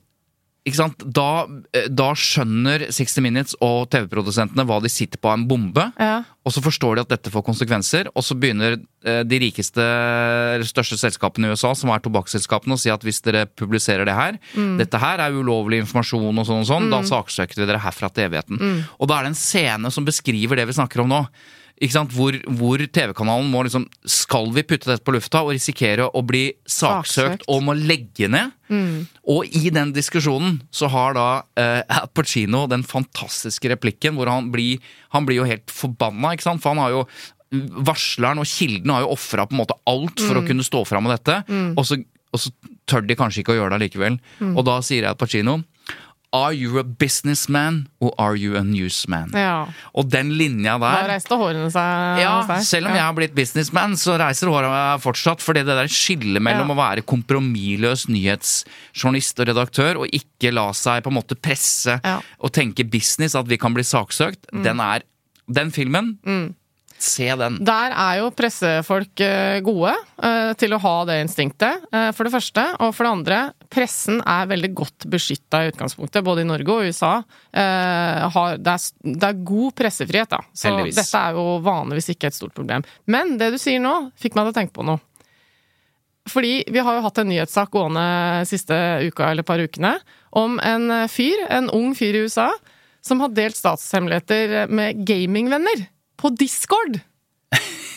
sant? 0.75 1.03
Da, 1.05 1.47
eh, 1.73 1.89
da 1.89 2.11
skjønner 2.17 2.89
60 2.93 3.25
Minutes 3.25 3.57
og 3.65 3.89
TV-produsentene 3.93 4.67
hva 4.69 4.81
de 4.83 4.91
sitter 4.93 5.21
på 5.21 5.31
av 5.31 5.39
en 5.39 5.47
bombe. 5.49 5.93
ja. 5.99 6.25
Og 6.49 6.53
så 6.55 6.63
forstår 6.65 6.97
de 6.97 7.03
at 7.05 7.11
dette 7.13 7.29
får 7.29 7.43
konsekvenser, 7.45 8.09
og 8.17 8.25
så 8.25 8.33
begynner 8.33 8.79
eh, 9.05 9.21
de 9.21 9.39
rikeste, 9.43 9.85
største 10.65 10.97
selskapene 10.97 11.45
i 11.45 11.53
USA, 11.53 11.75
som 11.77 11.91
er 11.93 12.01
tobakksselskapene, 12.01 12.73
å 12.73 12.81
si 12.81 12.89
at 12.89 13.05
hvis 13.05 13.21
dere 13.21 13.45
publiserer 13.45 14.09
det 14.09 14.15
her, 14.17 14.39
dette 14.81 14.97
her 15.03 15.21
er 15.21 15.37
ulovlig 15.37 15.83
informasjon 15.83 16.41
og 16.41 16.49
sånn 16.49 16.65
og 16.65 16.71
sånn, 16.71 16.89
da 16.89 17.03
saksøker 17.05 17.61
vi 17.61 17.69
dere 17.69 17.83
herfra 17.85 18.09
til 18.09 18.31
evigheten. 18.31 18.81
Og 18.97 19.11
da 19.11 19.19
er 19.19 19.29
det 19.29 19.35
en 19.35 19.43
scene 19.43 19.93
som 19.93 20.09
beskriver 20.09 20.57
det 20.57 20.65
vi 20.71 20.79
snakker 20.79 21.05
om 21.05 21.13
nå. 21.13 21.21
Hvor, 21.79 22.35
hvor 22.59 22.83
TV-kanalen 22.83 23.51
må 23.53 23.61
liksom 23.63 23.85
Skal 24.09 24.51
vi 24.57 24.65
putte 24.67 24.91
dette 24.91 25.05
på 25.07 25.15
lufta 25.15 25.45
og 25.45 25.53
risikere 25.55 26.09
å 26.11 26.23
bli 26.27 26.49
saksøkt 26.67 27.13
Saksøkt. 27.15 27.45
og 27.49 27.63
må 27.63 27.77
legge 27.79 28.29
ned? 28.29 28.51
Og 29.29 29.47
i 29.47 29.71
den 29.71 29.93
diskusjonen 29.97 30.59
så 30.75 30.91
har 30.93 31.15
da 31.17 31.27
eh, 31.57 31.83
Al 31.89 32.09
Pacino 32.13 32.67
den 32.69 32.83
fantastiske 32.85 33.71
replikken 33.73 34.19
hvor 34.19 34.29
han 34.29 34.51
blir, 34.53 34.83
han 35.15 35.25
blir 35.29 35.41
jo 35.41 35.47
helt 35.49 35.71
forbanna, 35.73 36.35
ikke 36.35 36.49
sant? 36.51 36.63
For 36.65 36.75
han 36.75 36.83
har 36.83 36.97
jo 36.97 37.05
Varsleren 37.89 38.43
og 38.43 38.45
kilden 38.45 38.91
har 38.93 39.07
jo 39.07 39.15
ofra 39.15 39.47
alt 39.49 40.21
for 40.21 40.37
å 40.37 40.43
kunne 40.45 40.67
stå 40.67 40.83
fram 40.85 41.07
med 41.07 41.15
dette, 41.17 41.39
og, 41.79 41.87
så, 41.89 41.97
og 42.35 42.43
så 42.43 42.51
tør 42.85 43.07
de 43.09 43.17
kanskje 43.17 43.41
ikke 43.41 43.55
å 43.55 43.57
gjøre 43.63 43.79
det 43.79 43.87
likevel. 43.87 44.19
Og 44.53 44.67
da 44.69 44.75
sier 44.85 45.07
Al 45.09 45.17
Pacino 45.17 45.63
Are 46.37 46.53
you 46.53 46.77
a 46.79 46.83
businessman, 46.85 47.87
or 48.05 48.13
are 48.21 48.37
you 48.37 48.55
a 48.59 48.61
newsman? 48.63 49.31
ja. 49.33 49.67
Og 49.97 50.11
den 50.13 50.29
linja 50.37 50.75
der 50.79 50.99
Da 51.01 51.07
reiste 51.09 51.39
hårene 51.41 51.71
seg 51.73 52.21
ja, 52.21 52.35
selv 52.61 52.91
om 52.91 52.93
jeg 52.99 53.03
har 53.03 53.15
blitt 53.17 53.35
businessman, 53.35 53.97
så 53.97 54.19
reiser 54.21 54.51
håra 54.53 54.69
meg 54.69 55.01
fortsatt. 55.01 55.41
Fordi 55.41 55.63
det 55.65 55.77
der 55.79 55.89
skillet 55.89 56.43
mellom 56.45 56.69
Ja. 56.69 56.75
å 56.75 56.77
være 56.77 57.03
kompromissløs 57.09 58.09
nyhetsjournalist 58.13 59.41
og 59.41 59.49
redaktør, 59.49 60.03
og 60.05 60.13
ikke 60.13 60.53
la 60.53 60.69
seg 60.77 61.03
på 61.05 61.09
en 61.13 61.17
måte 61.17 61.35
presse 61.41 61.99
Ja. 62.05 62.21
og 62.41 62.53
tenke 62.53 62.85
business, 62.85 63.35
at 63.35 63.49
vi 63.49 63.57
kan 63.57 63.73
bli 63.73 63.83
saksøkt, 63.83 64.45
den 64.63 64.81
er 64.81 65.03
Den 65.51 65.71
filmen, 65.73 66.19
se 67.03 67.29
den. 67.39 67.59
Der 67.65 67.95
er 67.95 68.19
jo 68.21 68.31
pressefolk 68.35 69.23
eh, 69.25 69.59
gode 69.65 69.93
eh, 69.95 70.53
til 70.59 70.75
å 70.75 70.81
ha 70.83 70.95
det 71.09 71.19
instinktet, 71.23 71.89
eh, 71.93 72.11
for 72.17 72.27
det 72.27 72.33
første. 72.35 72.65
Og 72.85 72.95
for 72.97 73.07
det 73.07 73.13
andre, 73.13 73.41
pressen 73.73 74.21
er 74.23 74.49
veldig 74.51 74.71
godt 74.77 75.09
beskytta 75.11 75.63
i 75.65 75.73
utgangspunktet, 75.73 76.25
både 76.27 76.45
i 76.45 76.49
Norge 76.49 76.75
og 76.75 76.89
USA. 76.89 77.13
Det, 77.53 77.65
er, 77.65 78.87
det 79.03 79.29
er 79.29 79.43
god 79.51 79.77
pressefrihet, 79.79 80.31
da. 80.33 80.41
Så 80.53 80.71
Heldigvis. 80.71 80.99
dette 81.01 81.21
er 81.21 81.37
jo 81.39 81.59
vanligvis 81.65 82.11
ikke 82.15 82.31
et 82.31 82.39
stort 82.39 82.57
problem. 82.57 82.87
Men 83.11 83.37
det 83.41 83.53
du 83.55 83.59
sier 83.61 83.83
nå, 83.83 83.95
fikk 84.19 84.39
meg 84.39 84.49
til 84.49 84.55
å 84.55 84.59
tenke 84.61 84.77
på 84.79 84.87
noe. 84.89 85.03
Fordi 86.29 86.55
vi 86.69 86.81
har 86.85 86.99
jo 86.99 87.05
hatt 87.07 87.21
en 87.23 87.31
nyhetssak 87.31 87.71
gående 87.73 88.03
siste 88.49 88.77
uka 89.09 89.31
eller 89.31 89.47
par 89.49 89.63
ukene 89.65 89.95
om 90.37 90.59
en 90.61 91.07
fyr, 91.09 91.47
en 91.49 91.71
ung 91.73 91.95
fyr 91.97 92.19
i 92.19 92.27
USA, 92.27 92.51
som 93.01 93.23
har 93.25 93.33
delt 93.33 93.57
statshemmeligheter 93.57 94.69
med 94.69 95.07
gamingvenner 95.09 95.87
på 96.19 96.35
Discord. 96.37 97.01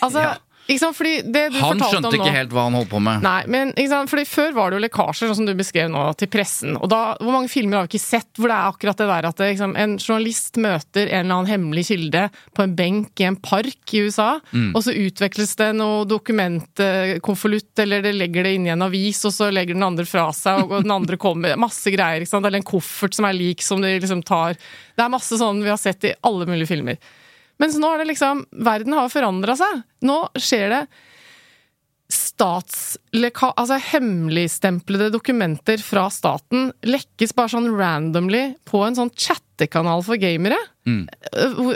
Altså, 0.02 0.22
Ja. 0.30 0.38
ikke 0.72 0.86
Han 0.88 1.80
skjønte 1.82 1.98
om 2.08 2.14
nå 2.14 2.20
ikke 2.22 2.32
helt 2.32 2.52
hva 2.56 2.62
han 2.70 2.76
holdt 2.78 2.90
på 2.94 3.00
med. 3.04 3.24
Nei, 3.26 3.40
men 3.52 3.72
ikke? 3.82 3.98
Fordi 4.08 4.24
Før 4.30 4.54
var 4.56 4.70
det 4.72 4.78
jo 4.78 4.84
lekkasjer, 4.86 5.28
sånn 5.28 5.36
som 5.42 5.48
du 5.50 5.52
beskrev 5.58 5.90
nå, 5.92 6.04
til 6.16 6.30
pressen. 6.32 6.78
Og 6.78 6.88
da, 6.88 7.00
Hvor 7.20 7.34
mange 7.34 7.50
filmer 7.52 7.76
har 7.82 7.88
vi 7.90 7.98
ikke 7.98 8.04
sett 8.06 8.30
hvor 8.40 8.48
det 8.48 8.56
er 8.56 8.70
akkurat 8.70 9.02
det 9.02 9.08
der 9.10 9.28
at 9.28 9.42
det, 9.42 9.50
liksom, 9.52 9.74
en 9.76 9.98
journalist 10.00 10.60
møter 10.62 11.10
en 11.10 11.26
eller 11.26 11.36
annen 11.42 11.50
hemmelig 11.52 11.84
kilde 11.90 12.22
på 12.56 12.64
en 12.64 12.76
benk 12.78 13.20
i 13.20 13.28
en 13.28 13.36
park 13.42 13.96
i 13.98 14.04
USA, 14.06 14.30
Mm. 14.54 14.70
og 14.78 14.84
så 14.86 14.94
utveksles 14.96 15.56
det 15.60 15.72
noe 15.76 16.06
dokumentkonvolutt, 16.08 17.80
eller 17.84 18.02
det 18.06 18.14
legger 18.16 18.44
det 18.48 18.54
inn 18.56 18.68
i 18.68 18.74
en 18.74 18.86
avis, 18.86 19.24
og 19.28 19.34
så 19.36 19.50
legger 19.52 19.76
den 19.76 19.84
andre 19.86 20.06
fra 20.08 20.30
seg, 20.36 20.64
og, 20.64 20.72
og 20.78 20.84
den 20.86 20.94
andre 20.96 21.18
kommer 21.22 21.58
Masse 21.60 21.92
greier. 21.94 22.24
ikke? 22.24 22.38
Eller 22.42 22.62
en 22.62 22.68
koffert 22.72 23.18
som 23.18 23.28
er 23.28 23.36
lik, 23.38 23.62
som 23.66 23.82
de 23.84 23.92
liksom 24.00 24.24
tar 24.24 24.56
Det 24.56 25.04
er 25.04 25.12
masse 25.12 25.36
sånn 25.40 25.62
vi 25.64 25.70
har 25.72 25.80
sett 25.82 26.04
i 26.08 26.14
alle 26.28 26.46
mulige 26.50 26.70
filmer. 26.72 26.98
Mens 27.62 27.78
nå 27.80 27.94
er 27.94 28.02
det 28.02 28.10
liksom 28.12 28.46
Verden 28.66 28.96
har 28.98 29.12
forandra 29.14 29.56
seg. 29.60 29.84
Nå 30.08 30.18
skjer 30.42 30.70
det 30.74 30.82
statsleka... 32.12 33.52
Altså 33.56 33.78
hemmeligstemplede 33.92 35.12
dokumenter 35.14 35.82
fra 35.84 36.08
staten 36.12 36.72
lekkes 36.84 37.36
bare 37.38 37.54
sånn 37.54 37.70
randomly 37.78 38.44
på 38.68 38.82
en 38.86 38.98
sånn 38.98 39.14
chattekanal 39.16 40.04
for 40.06 40.20
gamere. 40.22 40.58
Mm. 40.90 41.06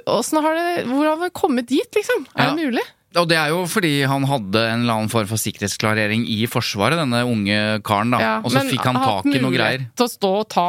Hvordan 0.04 0.42
har 0.44 0.58
det 0.60 0.86
Hvor 0.90 1.06
har 1.12 1.20
vi 1.22 1.32
kommet 1.38 1.70
dit, 1.72 1.88
liksom? 1.96 2.26
Er 2.36 2.50
Ja. 2.50 2.54
det 2.56 2.66
mulig? 2.66 2.86
Og 3.22 3.30
det 3.30 3.38
er 3.40 3.54
jo 3.54 3.62
fordi 3.70 3.94
han 4.10 4.26
hadde 4.28 4.62
en 4.66 4.84
eller 4.84 4.98
annen 5.00 5.12
form 5.14 5.30
for 5.30 5.40
sikkerhetsklarering 5.42 6.26
i 6.28 6.44
Forsvaret, 6.52 7.00
denne 7.00 7.22
unge 7.30 7.60
karen, 7.88 8.12
da. 8.12 8.20
Ja, 8.22 8.34
og 8.44 8.52
så 8.54 8.66
fikk 8.68 8.84
han 8.86 9.00
tak 9.00 9.30
i 9.30 9.38
noe 9.40 9.52
mulighet 9.54 9.56
greier. 9.56 9.86
Til 9.96 10.08
å 10.08 10.12
stå 10.12 10.32
og 10.42 10.50
ta, 10.52 10.68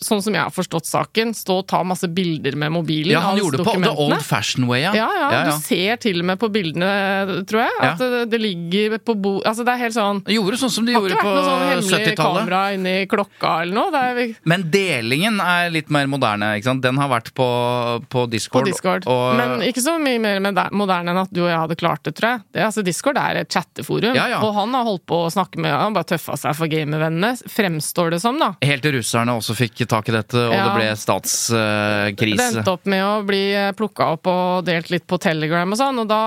sånn 0.00 0.22
som 0.24 0.36
jeg 0.38 0.42
har 0.42 0.54
forstått 0.54 0.88
saken, 0.88 1.34
stå 1.36 1.58
og 1.60 1.66
ta 1.68 1.82
masse 1.86 2.08
bilder 2.08 2.56
med 2.56 2.72
mobilen 2.78 3.12
Ja, 3.12 3.20
han 3.26 3.40
gjorde 3.40 3.60
det 3.60 3.66
på 3.68 3.76
the 3.82 3.92
old 3.92 4.24
fashion 4.24 4.68
way, 4.70 4.80
ja. 4.86 4.94
Ja, 4.96 5.10
ja, 5.18 5.28
ja. 5.36 5.42
Du 5.52 5.60
ser 5.66 6.00
til 6.02 6.22
og 6.22 6.30
med 6.32 6.40
på 6.40 6.48
bildene, 6.54 7.42
tror 7.50 7.66
jeg, 7.66 7.76
at 7.82 8.00
det, 8.00 8.24
det 8.32 8.40
ligger 8.40 8.96
på 9.02 9.16
bo... 9.20 9.34
Altså, 9.48 9.66
det 9.66 9.76
er 9.76 9.84
helt 9.84 9.96
sånn 9.98 10.22
De 10.24 10.38
gjorde 10.38 10.62
sånn 10.62 10.72
som 10.72 10.88
de 10.88 10.96
Har 10.96 11.04
ikke 11.04 11.20
vært 11.20 11.28
noe 11.28 11.44
sånn 11.50 11.66
hemmelig 11.68 12.16
kamera 12.16 12.62
inni 12.78 12.96
klokka 13.10 13.52
eller 13.66 13.76
noe. 13.76 14.02
Er 14.02 14.34
Men 14.48 14.64
delingen 14.72 15.38
er 15.44 15.68
litt 15.74 15.92
mer 15.92 16.08
moderne. 16.10 16.54
ikke 16.56 16.70
sant? 16.70 16.82
Den 16.84 16.96
har 17.00 17.10
vært 17.12 17.32
på, 17.36 17.48
på 18.08 18.22
på 18.22 18.30
Discord. 18.30 18.66
Discord. 18.66 19.06
Og, 19.10 19.36
Men 19.38 19.62
ikke 19.66 19.82
så 19.82 19.96
mye 20.00 20.20
mer 20.22 20.40
moderne 20.72 21.12
enn 21.12 21.22
at 21.24 21.32
du 21.34 21.42
og 21.44 21.50
jeg 21.50 21.58
hadde 21.58 21.78
klart 21.82 22.02
det, 22.06 22.14
tror 22.18 22.28
jeg. 22.30 22.42
Det, 22.54 22.62
altså, 22.64 22.84
Discord 22.86 23.18
er 23.20 23.42
et 23.42 23.50
chatteforum, 23.52 24.14
Ja, 24.16 24.28
ja. 24.32 24.38
og 24.46 24.54
han 24.56 24.72
har 24.78 24.86
holdt 24.86 25.04
på 25.10 25.18
å 25.26 25.30
snakke 25.34 25.58
med 25.60 25.74
Han 25.74 25.92
bare 25.96 26.08
tøffa 26.14 26.36
seg 26.38 26.54
for 26.56 26.70
gamervennene, 26.72 27.34
fremstår 27.50 28.14
det 28.14 28.20
som, 28.22 28.38
da. 28.40 28.52
Helt 28.62 28.82
til 28.86 28.94
russerne 28.96 29.34
også 29.36 29.56
fikk 29.58 29.82
tak 29.90 30.08
i 30.08 30.16
dette, 30.16 30.38
og 30.38 30.54
Ja. 30.54 30.68
det 30.70 30.78
ble 30.78 30.88
statskrise. 30.96 32.36
Det 32.38 32.48
endte 32.48 32.72
opp 32.72 32.86
med 32.86 33.02
å 33.04 33.12
bli 33.26 33.42
plukka 33.78 34.12
opp 34.14 34.26
og 34.30 34.64
delt 34.68 34.90
litt 34.94 35.06
på 35.10 35.18
Telegram 35.22 35.68
og 35.74 35.78
sånn, 35.78 35.98
og 36.04 36.08
da, 36.10 36.22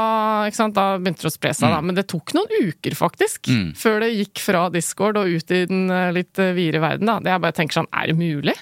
sant, 0.51 0.75
da 0.75 0.97
begynte 0.99 1.25
det 1.25 1.31
å 1.31 1.35
spre 1.37 1.53
seg, 1.55 1.71
da. 1.73 1.81
Men 1.81 1.95
det 1.95 2.07
tok 2.11 2.35
noen 2.37 2.51
uker, 2.69 2.95
faktisk, 2.97 3.47
Mm. 3.47 3.73
før 3.77 3.99
det 4.01 4.13
gikk 4.15 4.39
fra 4.41 4.69
Discord 4.69 5.17
og 5.17 5.27
ut 5.27 5.51
i 5.51 5.65
den 5.69 5.89
eh, 5.91 6.11
litt 6.11 6.37
eh, 6.39 6.53
videre 6.53 6.81
verden, 6.81 7.05
da. 7.07 7.19
Det 7.19 7.31
jeg 7.31 7.41
bare 7.41 7.51
tenker 7.53 7.79
sånn, 7.81 7.87
er 7.93 8.07
det 8.07 8.17
mulig? 8.17 8.55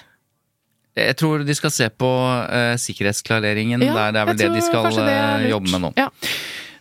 Jeg 0.94 1.16
tror 1.18 1.42
de 1.44 1.54
skal 1.58 1.72
se 1.74 1.88
på 1.90 2.06
uh, 2.06 2.76
sikkerhetsklareringen. 2.78 3.82
Ja, 3.82 4.12
det 4.14 4.20
er 4.20 4.26
vel 4.28 4.36
det 4.38 4.50
de 4.54 4.60
skal 4.62 4.84
det 4.94 5.08
eh, 5.10 5.48
jobbe 5.50 5.72
med 5.72 5.80
nå. 5.82 5.90
Ja. 5.98 6.06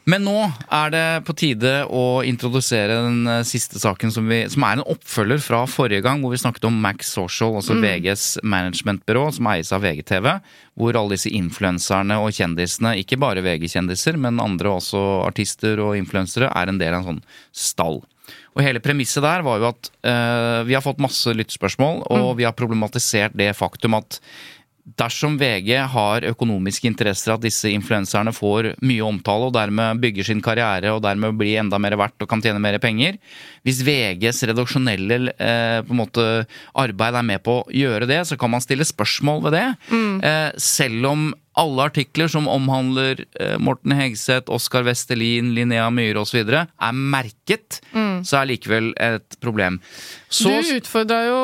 Men 0.10 0.26
nå 0.28 0.36
er 0.68 0.92
det 0.92 1.04
på 1.28 1.36
tide 1.40 1.72
å 1.88 2.24
introdusere 2.28 2.98
den 3.06 3.28
eh, 3.30 3.46
siste 3.48 3.80
saken 3.80 4.12
som, 4.12 4.28
vi, 4.28 4.42
som 4.52 4.66
er 4.68 4.78
en 4.78 4.86
oppfølger 4.92 5.40
fra 5.44 5.62
forrige 5.70 6.04
gang, 6.04 6.20
hvor 6.20 6.34
vi 6.34 6.42
snakket 6.42 6.68
om 6.68 6.80
Max 6.84 7.14
Social, 7.16 7.56
altså 7.60 7.78
VGs 7.80 8.26
managementbyrå, 8.44 9.30
som 9.38 9.48
eies 9.54 9.72
av 9.76 9.86
VGTV. 9.86 10.28
Hvor 10.80 11.00
alle 11.00 11.16
disse 11.16 11.32
influenserne 11.32 12.18
og 12.20 12.36
kjendisene, 12.36 12.98
ikke 13.00 13.20
bare 13.22 13.44
VG-kjendiser, 13.46 14.20
men 14.20 14.44
andre 14.44 14.76
også 14.76 15.04
artister 15.24 15.80
og 15.84 15.96
influensere, 16.00 16.52
er 16.52 16.72
en 16.72 16.82
del 16.82 16.98
av 16.98 17.06
en 17.06 17.14
sånn 17.14 17.24
stall. 17.56 18.02
Og 18.54 18.62
hele 18.66 18.84
premisset 18.84 19.24
der 19.24 19.44
var 19.46 19.62
jo 19.62 19.70
at 19.72 19.90
eh, 20.06 20.60
vi 20.68 20.76
har 20.76 20.84
fått 20.84 21.02
masse 21.04 21.32
lyttespørsmål, 21.32 22.04
og 22.12 22.36
vi 22.42 22.48
har 22.48 22.58
problematisert 22.58 23.40
det 23.40 23.54
faktum 23.58 23.96
at 23.98 24.20
Dersom 24.84 25.38
VG 25.40 25.78
har 25.94 26.26
økonomiske 26.28 26.90
interesser 26.90 27.32
at 27.32 27.44
disse 27.46 27.70
influenserne 27.72 28.34
får 28.36 28.74
mye 28.84 29.06
omtale 29.06 29.48
og 29.48 29.54
dermed 29.56 30.02
bygger 30.04 30.28
sin 30.28 30.42
karriere 30.44 30.92
og 30.92 31.00
dermed 31.06 31.38
blir 31.40 31.62
enda 31.62 31.80
mer 31.80 31.96
verdt 32.00 32.26
og 32.26 32.28
kan 32.28 32.44
tjene 32.44 32.60
mer 32.60 32.76
penger 32.84 33.16
Hvis 33.64 33.80
VGs 33.88 34.44
redaksjonelle 34.52 35.32
eh, 35.38 35.94
måte, 35.96 36.26
arbeid 36.76 37.16
er 37.16 37.30
med 37.30 37.44
på 37.46 37.62
å 37.62 37.72
gjøre 37.72 38.10
det, 38.10 38.20
så 38.28 38.36
kan 38.40 38.52
man 38.52 38.64
stille 38.64 38.84
spørsmål 38.84 39.46
ved 39.48 39.56
det. 39.56 39.66
Eh, 40.28 40.50
selv 40.60 41.08
om 41.14 41.30
alle 41.60 41.84
artikler 41.86 42.28
som 42.32 42.48
omhandler 42.50 43.26
eh, 43.40 43.58
Morten 43.62 43.92
Hegseth, 43.94 44.50
Oskar 44.54 44.84
Vestelin, 44.88 45.52
Linnea 45.54 45.90
Myhre 45.94 46.24
osv. 46.24 46.40
er 46.50 46.94
merket, 46.98 47.80
så 48.24 48.40
er 48.42 48.48
likevel 48.50 48.92
et 48.98 49.38
problem. 49.44 49.80
Så, 50.34 50.50
du 50.66 50.72
utfordra 50.80 51.20
jo 51.28 51.38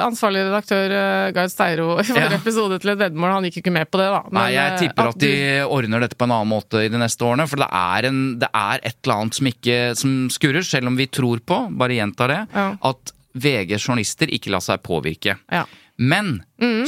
ansvarlig 0.00 0.46
redaktør 0.46 0.94
eh, 0.96 1.32
Gard 1.36 1.52
Steiro 1.52 1.90
i 2.00 2.06
forrige 2.08 2.30
Ja. 2.30 2.38
episode 2.40 2.78
til 2.80 2.94
et 2.94 2.98
veddemål. 3.02 3.34
Han 3.36 3.44
gikk 3.48 3.58
jo 3.60 3.64
ikke 3.66 3.74
med 3.76 3.90
på 3.92 4.00
det, 4.00 4.08
da. 4.14 4.22
Nei, 4.32 4.46
jeg 4.54 4.72
eh, 4.72 4.78
tipper 4.84 5.10
at 5.12 5.18
de 5.20 5.32
du- 5.34 5.68
ordner 5.76 6.00
dette 6.06 6.16
på 6.16 6.24
en 6.28 6.34
annen 6.38 6.48
måte 6.54 6.84
i 6.86 6.88
de 6.88 7.00
neste 7.02 7.26
årene. 7.28 7.48
For 7.50 7.60
det 7.60 7.68
er, 7.68 8.08
en, 8.08 8.22
det 8.40 8.48
er 8.54 8.80
et 8.82 8.96
eller 9.04 9.16
annet 9.20 9.36
som 9.40 9.50
ikke 9.52 9.78
som 10.00 10.16
skurrer, 10.32 10.64
selv 10.64 10.88
om 10.88 10.96
vi 10.96 11.06
tror 11.12 11.42
på, 11.44 11.60
bare 11.76 11.98
gjentar 12.00 12.32
det, 12.32 12.40
Ja. 12.56 12.70
at 12.80 13.12
VGs 13.36 13.84
journalister 13.86 14.26
ikke 14.32 14.50
lar 14.50 14.64
seg 14.64 14.80
påvirke. 14.82 15.36
Ja. 15.52 15.66
Men 16.00 16.38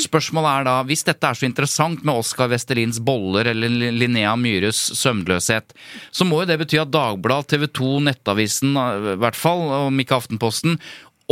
spørsmålet 0.00 0.50
er 0.50 0.66
da, 0.68 0.74
hvis 0.88 1.04
dette 1.04 1.28
er 1.28 1.36
så 1.36 1.44
interessant 1.44 2.00
med 2.06 2.16
Oskar 2.22 2.48
Vestelins 2.48 2.96
boller 3.04 3.50
eller 3.52 3.92
Linnea 3.92 4.32
Myhres 4.40 4.80
søvnløshet, 4.96 5.74
så 6.08 6.24
må 6.24 6.40
jo 6.40 6.48
det 6.48 6.56
bety 6.62 6.80
at 6.80 6.92
Dagbladet, 6.94 7.50
TV 7.52 7.68
2, 7.68 7.90
Nettavisen 8.08 8.72
i 8.72 9.16
hvert 9.20 9.36
fall, 9.36 9.66
om 9.90 10.00
ikke 10.00 10.16
Aftenposten, 10.16 10.78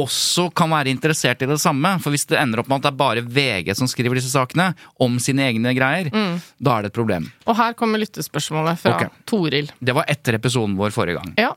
også 0.00 0.48
kan 0.56 0.70
være 0.72 0.92
interessert 0.92 1.42
i 1.44 1.48
det 1.50 1.58
samme. 1.62 1.92
For 2.02 2.14
hvis 2.14 2.26
det 2.30 2.38
ender 2.40 2.62
opp 2.62 2.70
med 2.70 2.80
at 2.80 2.88
det 2.88 2.90
er 2.92 2.98
bare 3.00 3.24
VG 3.24 3.72
som 3.78 3.88
skriver 3.90 4.18
disse 4.18 4.32
sakene, 4.32 4.70
om 5.00 5.18
sine 5.22 5.46
egne 5.48 5.74
greier, 5.76 6.10
da 6.10 6.76
er 6.76 6.86
det 6.86 6.92
et 6.92 6.98
problem. 6.98 7.30
Og 7.46 7.56
her 7.58 7.76
kommer 7.78 8.02
lyttespørsmålet 8.02 8.82
fra 8.82 8.94
okay. 8.96 9.12
Toril. 9.30 9.70
Det 9.78 9.96
var 9.96 10.08
etter 10.10 10.38
episoden 10.38 10.76
vår 10.78 10.94
forrige 10.94 11.20
gang. 11.20 11.34
Ja. 11.40 11.52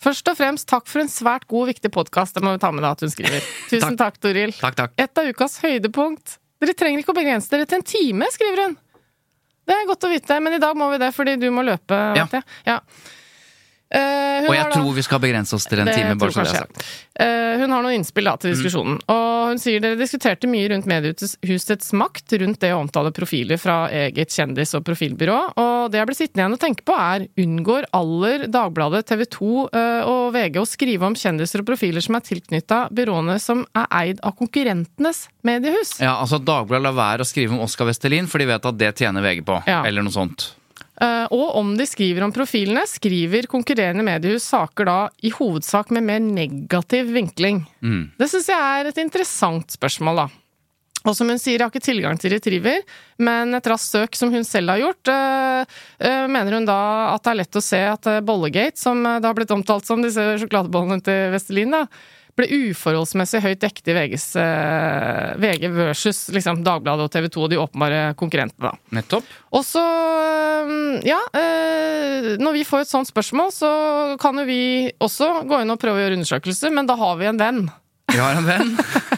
Først 0.00 0.28
og 0.32 0.38
fremst 0.38 0.68
takk 0.70 0.86
for 0.88 1.02
en 1.02 1.10
svært 1.12 1.46
god 1.50 1.70
viktig 1.74 1.92
podkast. 1.92 2.36
Det 2.36 2.44
må 2.44 2.54
vi 2.54 2.62
ta 2.62 2.70
med 2.72 2.86
da 2.86 2.94
at 2.96 3.04
hun 3.04 3.12
skriver. 3.12 3.44
Tusen 3.72 3.98
takk, 4.00 4.20
Toril. 4.22 4.54
Takk, 4.56 4.78
takk. 4.78 4.94
Et 5.00 5.22
av 5.22 5.32
ukas 5.32 5.58
høydepunkt. 5.64 6.38
Dere 6.60 6.76
trenger 6.76 7.02
ikke 7.02 7.14
å 7.14 7.16
begrense 7.16 7.52
dere 7.52 7.68
til 7.68 7.80
en 7.80 7.86
time, 7.88 8.28
skriver 8.32 8.66
hun. 8.66 8.76
Det 9.68 9.76
er 9.76 9.88
godt 9.88 10.04
å 10.04 10.10
vite, 10.10 10.36
men 10.42 10.56
i 10.56 10.60
dag 10.60 10.76
må 10.76 10.90
vi 10.92 10.98
det 11.00 11.12
fordi 11.14 11.36
du 11.40 11.48
må 11.54 11.64
løpe. 11.64 11.96
Ja. 12.18 12.26
Ja. 12.66 12.80
Eh, 13.90 14.40
hun 14.40 14.48
Og 14.48 14.54
jeg 14.54 14.64
da- 14.64 14.70
tror 14.70 14.94
vi 14.94 15.02
skal 15.02 15.18
begrense 15.18 15.54
oss 15.56 15.66
til 15.66 15.80
en 15.82 15.88
time, 15.90 16.14
bare 16.14 16.30
så 16.30 16.44
det 16.44 16.52
er 16.52 16.58
sagt. 16.62 16.84
Eh, 17.18 17.58
hun 17.58 17.70
har 17.74 17.82
noen 17.82 17.96
innspill 17.98 18.24
da, 18.24 18.36
til 18.36 18.54
diskusjonen. 18.54 19.00
Og 19.10 19.48
hun 19.50 19.58
sier 19.58 19.80
dere 19.82 19.98
diskuterte 19.98 20.46
mye 20.46 20.68
rundt 20.70 20.86
mediehusets 20.86 21.90
makt 21.98 22.36
rundt 22.38 22.60
det 22.62 22.70
å 22.70 22.78
omtale 22.80 23.10
profiler 23.10 23.58
fra 23.58 23.88
eget 23.90 24.30
kjendis- 24.30 24.76
og 24.78 24.84
profilbyrå. 24.86 25.38
Og 25.58 25.90
det 25.90 25.98
jeg 25.98 26.06
ble 26.06 26.14
sittende 26.14 26.44
igjen 26.44 26.54
og 26.54 26.60
tenke 26.62 26.86
på, 26.86 26.94
er 26.94 27.26
unngår 27.36 27.88
aller 27.92 28.46
Dagbladet, 28.46 29.02
TV 29.10 29.26
2 29.26 29.50
uh, 29.74 30.02
og 30.06 30.32
VG 30.34 30.60
å 30.62 30.66
skrive 30.68 31.02
om 31.10 31.14
kjendiser 31.18 31.60
og 31.60 31.66
profiler 31.66 32.00
som 32.00 32.14
er 32.14 32.20
tilknytta 32.20 32.80
byråene 32.94 33.40
som 33.42 33.66
er 33.74 33.90
eid 33.90 34.22
av 34.22 34.36
konkurrentenes 34.38 35.26
mediehus? 35.42 35.98
Ja, 35.98 36.14
altså 36.22 36.38
Dagbladet 36.38 36.86
lar 36.86 36.94
være 36.94 37.26
å 37.26 37.28
skrive 37.28 37.58
om 37.58 37.60
Oskar 37.66 37.90
Vestelin, 37.90 38.30
for 38.30 38.38
de 38.38 38.46
vet 38.46 38.64
at 38.70 38.78
det 38.78 38.94
tjener 39.02 39.20
VG 39.26 39.42
på. 39.44 39.58
Ja. 39.66 39.82
Eller 39.84 40.06
noe 40.06 40.14
sånt. 40.14 40.52
Eh, 41.00 41.26
og 41.32 41.56
om 41.56 41.72
de 41.78 41.86
skriver 41.88 42.26
om 42.26 42.34
profilene, 42.34 42.82
skriver 42.88 43.48
konkurrerende 43.50 44.04
mediehus 44.04 44.50
saker 44.52 44.88
da 44.88 44.98
i 45.24 45.32
hovedsak 45.32 45.94
med 45.96 46.04
mer 46.04 46.20
negativ 46.20 47.14
vinkling. 47.14 47.62
Det 48.20 48.28
syns 48.28 48.50
jeg 48.52 48.60
er 48.60 48.90
et 48.90 49.00
interessant 49.00 49.78
spørsmål, 49.78 50.24
da. 50.24 50.28
Og 51.08 51.14
som 51.16 51.30
hun 51.32 51.40
sier, 51.40 51.56
jeg 51.56 51.64
har 51.64 51.72
ikke 51.72 51.80
tilgang 51.80 52.18
til 52.20 52.34
Retriever, 52.34 52.82
men 53.24 53.56
et 53.56 53.68
raskt 53.72 53.94
søk 53.94 54.18
som 54.18 54.28
hun 54.34 54.44
selv 54.44 54.74
har 54.74 54.82
gjort, 54.82 55.08
øh, 55.08 55.78
øh, 56.04 56.26
mener 56.28 56.58
hun 56.58 56.68
da 56.68 56.80
at 57.14 57.24
det 57.24 57.32
er 57.32 57.38
lett 57.40 57.56
å 57.56 57.64
se 57.64 57.80
at 57.94 58.10
Bollegate, 58.28 58.76
som 58.76 59.00
det 59.00 59.24
har 59.24 59.36
blitt 59.38 59.54
omtalt 59.56 59.88
som, 59.88 60.04
disse 60.04 60.26
sjokoladebollene 60.42 61.00
til 61.06 61.32
Vestelin, 61.32 61.72
da, 61.72 61.86
ble 62.38 62.46
uforholdsmessig 62.70 63.42
høyt 63.44 63.62
dekket 63.62 63.90
i 63.90 63.96
VGs, 63.96 64.26
øh, 64.40 65.40
VG 65.42 65.66
versus 65.74 66.22
liksom, 66.34 66.62
Dagbladet 66.66 67.08
og 67.08 67.12
TV 67.14 67.28
2 67.32 67.44
og 67.46 67.50
de 67.52 67.60
åpenbare 67.60 68.00
konkurrentene, 68.20 68.70
da. 68.70 68.96
Nettopp. 69.00 69.26
Og 69.56 69.64
så, 69.66 69.82
ja 71.06 71.18
øh, 71.36 72.36
Når 72.40 72.56
vi 72.58 72.64
får 72.66 72.84
et 72.84 72.92
sånt 72.92 73.10
spørsmål, 73.10 73.50
så 73.54 73.70
kan 74.22 74.38
jo 74.38 74.46
vi 74.48 74.90
også 75.02 75.42
gå 75.48 75.62
inn 75.62 75.74
og 75.74 75.80
prøve 75.82 75.98
å 76.00 76.04
gjøre 76.04 76.20
undersøkelser, 76.20 76.74
men 76.74 76.88
da 76.88 76.98
har 77.00 77.18
vi 77.20 77.28
en 77.30 77.40
venn 77.40 77.60
Vi 78.10 78.18
har 78.18 78.38
en 78.38 78.46
venn 78.46 78.72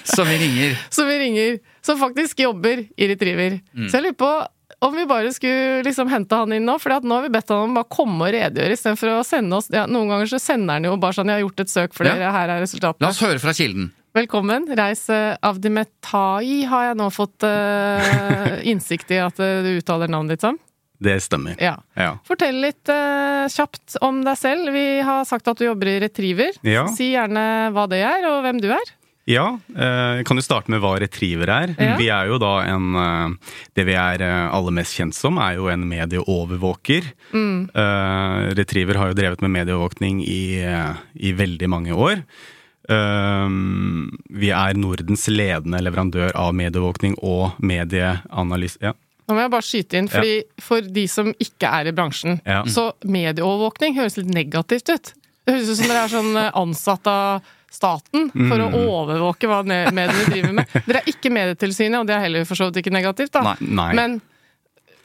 som 0.09 0.29
vi 0.29 0.38
ringer. 0.40 0.75
som 0.96 1.09
vi 1.09 1.20
ringer, 1.20 1.61
som 1.85 2.01
faktisk 2.01 2.42
jobber 2.44 2.85
i 2.96 3.09
Retriever. 3.09 3.61
Mm. 3.72 3.88
Så 3.88 3.98
jeg 3.98 4.09
lurer 4.09 4.18
på 4.20 4.33
om 4.82 4.96
vi 4.96 5.06
bare 5.06 5.32
skulle 5.34 5.82
liksom 5.86 6.10
hente 6.10 6.34
han 6.34 6.52
inn 6.56 6.66
nå, 6.66 6.74
for 6.82 6.94
nå 6.98 7.14
har 7.18 7.26
vi 7.26 7.32
bedt 7.32 7.50
han 7.54 7.68
om 7.68 7.74
bare 7.78 7.90
komme 7.92 8.26
og 8.26 8.34
redegjøre 8.34 8.76
istedenfor 8.76 9.14
å 9.14 9.24
sende 9.26 9.58
oss 9.60 9.70
ja, 9.72 9.86
Noen 9.86 10.10
ganger 10.10 10.30
så 10.32 10.40
sender 10.42 10.78
han 10.78 10.88
jo 10.88 10.96
bare 11.00 11.16
sånn 11.16 11.30
'Jeg 11.30 11.38
har 11.38 11.44
gjort 11.46 11.64
et 11.64 11.72
søk 11.72 11.94
for 11.94 12.06
Ja. 12.06 12.32
her 12.34 12.48
er 12.50 12.66
La 13.00 13.08
oss 13.08 13.22
høre 13.22 13.38
fra 13.38 13.54
kilden. 13.54 13.92
Velkommen. 14.12 14.66
Reis 14.76 15.06
eh, 15.08 15.38
Avdimetai 15.40 16.64
har 16.68 16.90
jeg 16.90 16.96
nå 17.00 17.06
fått 17.08 17.46
uh, 17.48 18.58
innsikt 18.70 19.10
i 19.10 19.16
at 19.24 19.40
eh, 19.40 19.62
du 19.64 19.70
uttaler 19.78 20.10
navnet 20.12 20.36
ditt 20.36 20.44
som. 20.44 20.58
Det 21.02 21.14
stemmer. 21.24 21.56
Ja. 21.62 21.78
Ja. 21.96 22.18
Fortell 22.28 22.60
litt 22.60 22.92
uh, 22.92 23.48
kjapt 23.48 23.96
om 24.04 24.20
deg 24.26 24.36
selv. 24.36 24.68
Vi 24.74 25.00
har 25.00 25.24
sagt 25.24 25.48
at 25.48 25.58
du 25.58 25.64
jobber 25.64 25.88
i 25.88 25.96
Retriever. 26.04 26.58
Ja. 26.60 26.84
Si 26.92 27.08
gjerne 27.14 27.72
hva 27.72 27.86
det 27.88 28.02
er, 28.04 28.28
og 28.28 28.42
hvem 28.44 28.60
du 28.60 28.68
er. 28.76 28.92
Ja, 29.30 29.44
jeg 29.70 30.24
kan 30.26 30.38
du 30.38 30.42
starte 30.42 30.72
med 30.72 30.80
hva 30.82 30.96
Retriever 30.98 31.50
er? 31.54 31.72
Ja. 31.78 31.92
Vi 32.00 32.08
er 32.11 32.26
jo 32.26 32.40
da 32.42 32.56
en 32.66 32.88
eh, 32.98 33.52
Det 33.78 33.85
vi 33.87 33.94
er 33.94 34.24
eh, 34.26 34.48
aller 34.50 34.74
mest 34.74 34.96
kjent 34.98 35.14
som, 35.14 35.38
er 35.38 35.61
jo 35.61 35.68
en 35.70 35.85
medieovervåker. 35.87 37.06
Mm. 37.30 37.68
Eh, 37.70 38.38
Retriever 38.58 38.98
har 38.98 39.12
jo 39.12 39.18
drevet 39.20 39.44
med 39.46 39.54
medieovervåkning 39.61 40.24
i, 40.26 40.42
eh, 40.66 40.98
i 41.22 41.30
veldig 41.38 41.70
mange 41.70 41.94
år. 41.94 42.24
Eh, 42.90 43.48
vi 44.42 44.50
er 44.50 44.74
Nordens 44.82 45.28
ledende 45.30 45.85
leverandør 45.87 46.35
av 46.35 46.50
medieovervåkning 46.58 47.14
og 47.22 47.62
medieanalyse. 47.62 48.82
Ja. 48.82 48.96
Nå 49.30 49.37
må 49.38 49.44
jeg 49.44 49.52
bare 49.54 49.64
skyte 49.70 49.98
inn, 50.00 50.11
fordi 50.11 50.35
for 50.61 50.82
de 50.82 51.06
som 51.08 51.30
ikke 51.40 51.70
er 51.70 51.88
i 51.88 51.94
bransjen, 51.94 52.40
Ja. 52.44 52.64
så 52.66 52.90
medieovervåkning 53.06 53.94
høres 53.96 54.18
litt 54.18 54.35
negativt 54.35 54.90
ut. 54.90 55.12
Det 55.46 55.54
høres 55.54 55.70
ut 55.70 55.78
som 55.78 55.88
dere 55.88 56.04
er 56.04 56.11
sånn 56.18 56.37
eh, 56.37 56.50
ansatt 56.58 57.06
av 57.06 57.42
staten 57.72 58.28
for 58.35 58.61
å 58.62 58.68
overvåke 58.78 59.48
hva 59.50 59.62
mediene 59.64 60.26
driver 60.28 60.52
med. 60.58 60.74
Dere 60.87 61.00
er 61.02 61.08
ikke 61.12 61.32
Medietilsynet, 61.32 62.00
og 62.02 62.11
det 62.11 62.16
er 62.18 62.26
heller 62.26 62.44
for 62.48 62.58
så 62.61 62.68
vidt 62.68 62.82
ikke 62.82 62.94
negativt, 62.94 63.32
da. 63.35 63.42
Nei. 63.52 63.56
Nei. 63.80 63.88
Men 63.98 64.18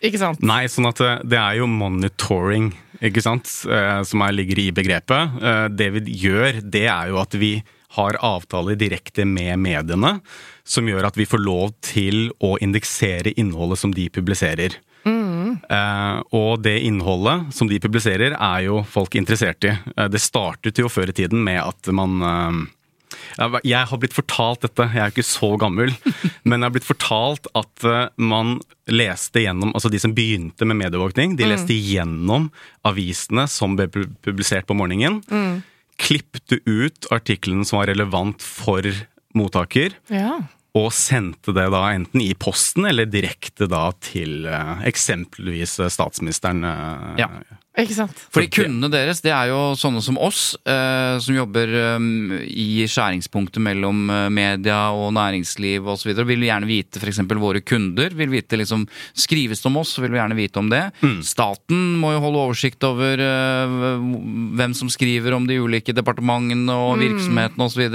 ikke 0.04 0.20
sant? 0.22 0.44
Nei, 0.46 0.66
sånn 0.70 0.90
at 0.92 1.00
det, 1.02 1.14
det 1.34 1.40
er 1.42 1.58
jo 1.62 1.70
monitoring 1.72 2.70
ikke 3.02 3.22
sant, 3.22 3.50
eh, 3.70 4.02
som 4.10 4.24
er, 4.26 4.36
ligger 4.36 4.62
i 4.62 4.70
begrepet. 4.76 5.40
Eh, 5.42 5.66
Det 5.74 5.90
vi 5.96 6.18
gjør, 6.28 6.62
det 6.66 6.86
er 6.90 7.12
jo 7.14 7.20
at 7.22 7.34
vi 7.38 7.56
har 7.98 8.18
avtaler 8.26 8.78
direkte 8.78 9.26
med 9.26 9.58
mediene, 9.64 10.18
som 10.68 10.86
gjør 10.90 11.08
at 11.08 11.18
vi 11.18 11.26
får 11.30 11.42
lov 11.42 11.72
til 11.86 12.28
å 12.44 12.58
indeksere 12.62 13.34
innholdet 13.40 13.80
som 13.80 13.94
de 13.96 14.10
publiserer. 14.14 14.76
Eh, 15.08 16.22
og 16.38 16.62
det 16.64 16.78
innholdet 16.88 17.54
som 17.56 17.68
de 17.70 17.80
publiserer, 17.84 18.36
er 18.38 18.66
jo 18.68 18.82
folk 18.88 19.16
interessert 19.20 19.64
i. 19.68 19.74
Eh, 19.98 20.08
det 20.12 20.22
startet 20.24 20.78
jo 20.82 20.90
før 20.92 21.10
i 21.10 21.16
tiden 21.18 21.44
med 21.44 21.60
at 21.64 21.90
man 21.96 22.22
eh, 22.22 23.62
jeg- 23.64 23.88
har 23.88 23.98
blitt 24.02 24.14
fortalt 24.16 24.62
dette, 24.62 24.88
jeg 24.94 25.02
er 25.04 25.12
ikke 25.12 25.26
så 25.26 25.50
gammel, 25.60 25.92
men 26.46 26.60
jeg 26.62 26.68
har 26.70 26.76
blitt 26.76 26.88
fortalt 26.90 27.48
at 27.56 27.84
eh, 27.88 28.10
man 28.18 28.60
leste 28.88 29.42
gjennom 29.44 29.74
Altså 29.76 29.90
de 29.92 30.00
som 30.00 30.14
begynte 30.16 30.66
med 30.68 30.78
medieovervåkning, 30.80 31.36
de 31.40 31.46
leste 31.52 31.76
gjennom 31.76 32.50
avisene 32.88 33.48
som 33.52 33.76
ble 33.76 33.88
publisert 34.24 34.68
på 34.70 34.76
morgenen. 34.78 35.22
Klippte 35.98 36.60
ut 36.70 37.08
artiklene 37.12 37.66
som 37.66 37.80
var 37.82 37.88
relevant 37.90 38.42
for 38.44 38.86
mottaker, 39.38 39.94
Ja. 40.10 40.38
Og 40.78 40.92
sendte 40.96 41.54
det 41.56 41.68
da 41.74 41.84
enten 41.96 42.22
i 42.24 42.34
posten 42.38 42.88
eller 42.90 43.10
direkte 43.10 43.68
da 43.72 43.90
til 44.04 44.46
eh, 44.50 44.84
eksempelvis 44.90 45.80
eh, 45.84 45.92
statsministeren. 45.94 46.64
eh, 46.64 47.16
Ja. 47.24 47.30
Ikke 47.78 47.94
sant? 47.94 48.22
Fordi 48.34 48.50
kundene 48.50 48.90
deres, 48.90 49.20
det 49.22 49.30
er 49.30 49.52
jo 49.52 49.60
sånne 49.78 50.02
som 50.02 50.18
oss, 50.18 50.56
eh, 50.66 51.20
som 51.22 51.36
jobber 51.38 51.70
eh, 51.78 52.08
i 52.50 52.88
skjæringspunktet 52.90 53.62
mellom 53.62 54.08
eh, 54.10 54.24
media 54.34 54.80
og 54.98 55.12
næringsliv 55.14 55.86
osv. 55.94 56.16
Vil 56.26 56.48
gjerne 56.48 56.70
vite 56.70 56.98
f.eks. 56.98 57.22
våre 57.38 57.62
kunder. 57.62 58.16
vil 58.18 58.34
vite 58.34 58.58
liksom, 58.58 58.88
Skrives 59.14 59.62
det 59.62 59.70
om 59.70 59.78
oss, 59.84 59.94
så 59.94 60.02
vil 60.02 60.16
vi 60.16 60.22
gjerne 60.22 60.40
vite 60.40 60.62
om 60.62 60.72
det. 60.74 60.84
Staten 61.26 62.00
må 62.02 62.16
jo 62.16 62.24
holde 62.26 62.44
oversikt 62.48 62.84
over 62.88 63.22
eh, 63.22 63.78
hvem 64.58 64.74
som 64.78 64.90
skriver 64.90 65.38
om 65.38 65.46
de 65.46 65.60
ulike 65.62 65.94
departementene 65.94 66.74
og 66.74 66.98
virksomhetene 67.04 67.70
osv. 67.70 67.86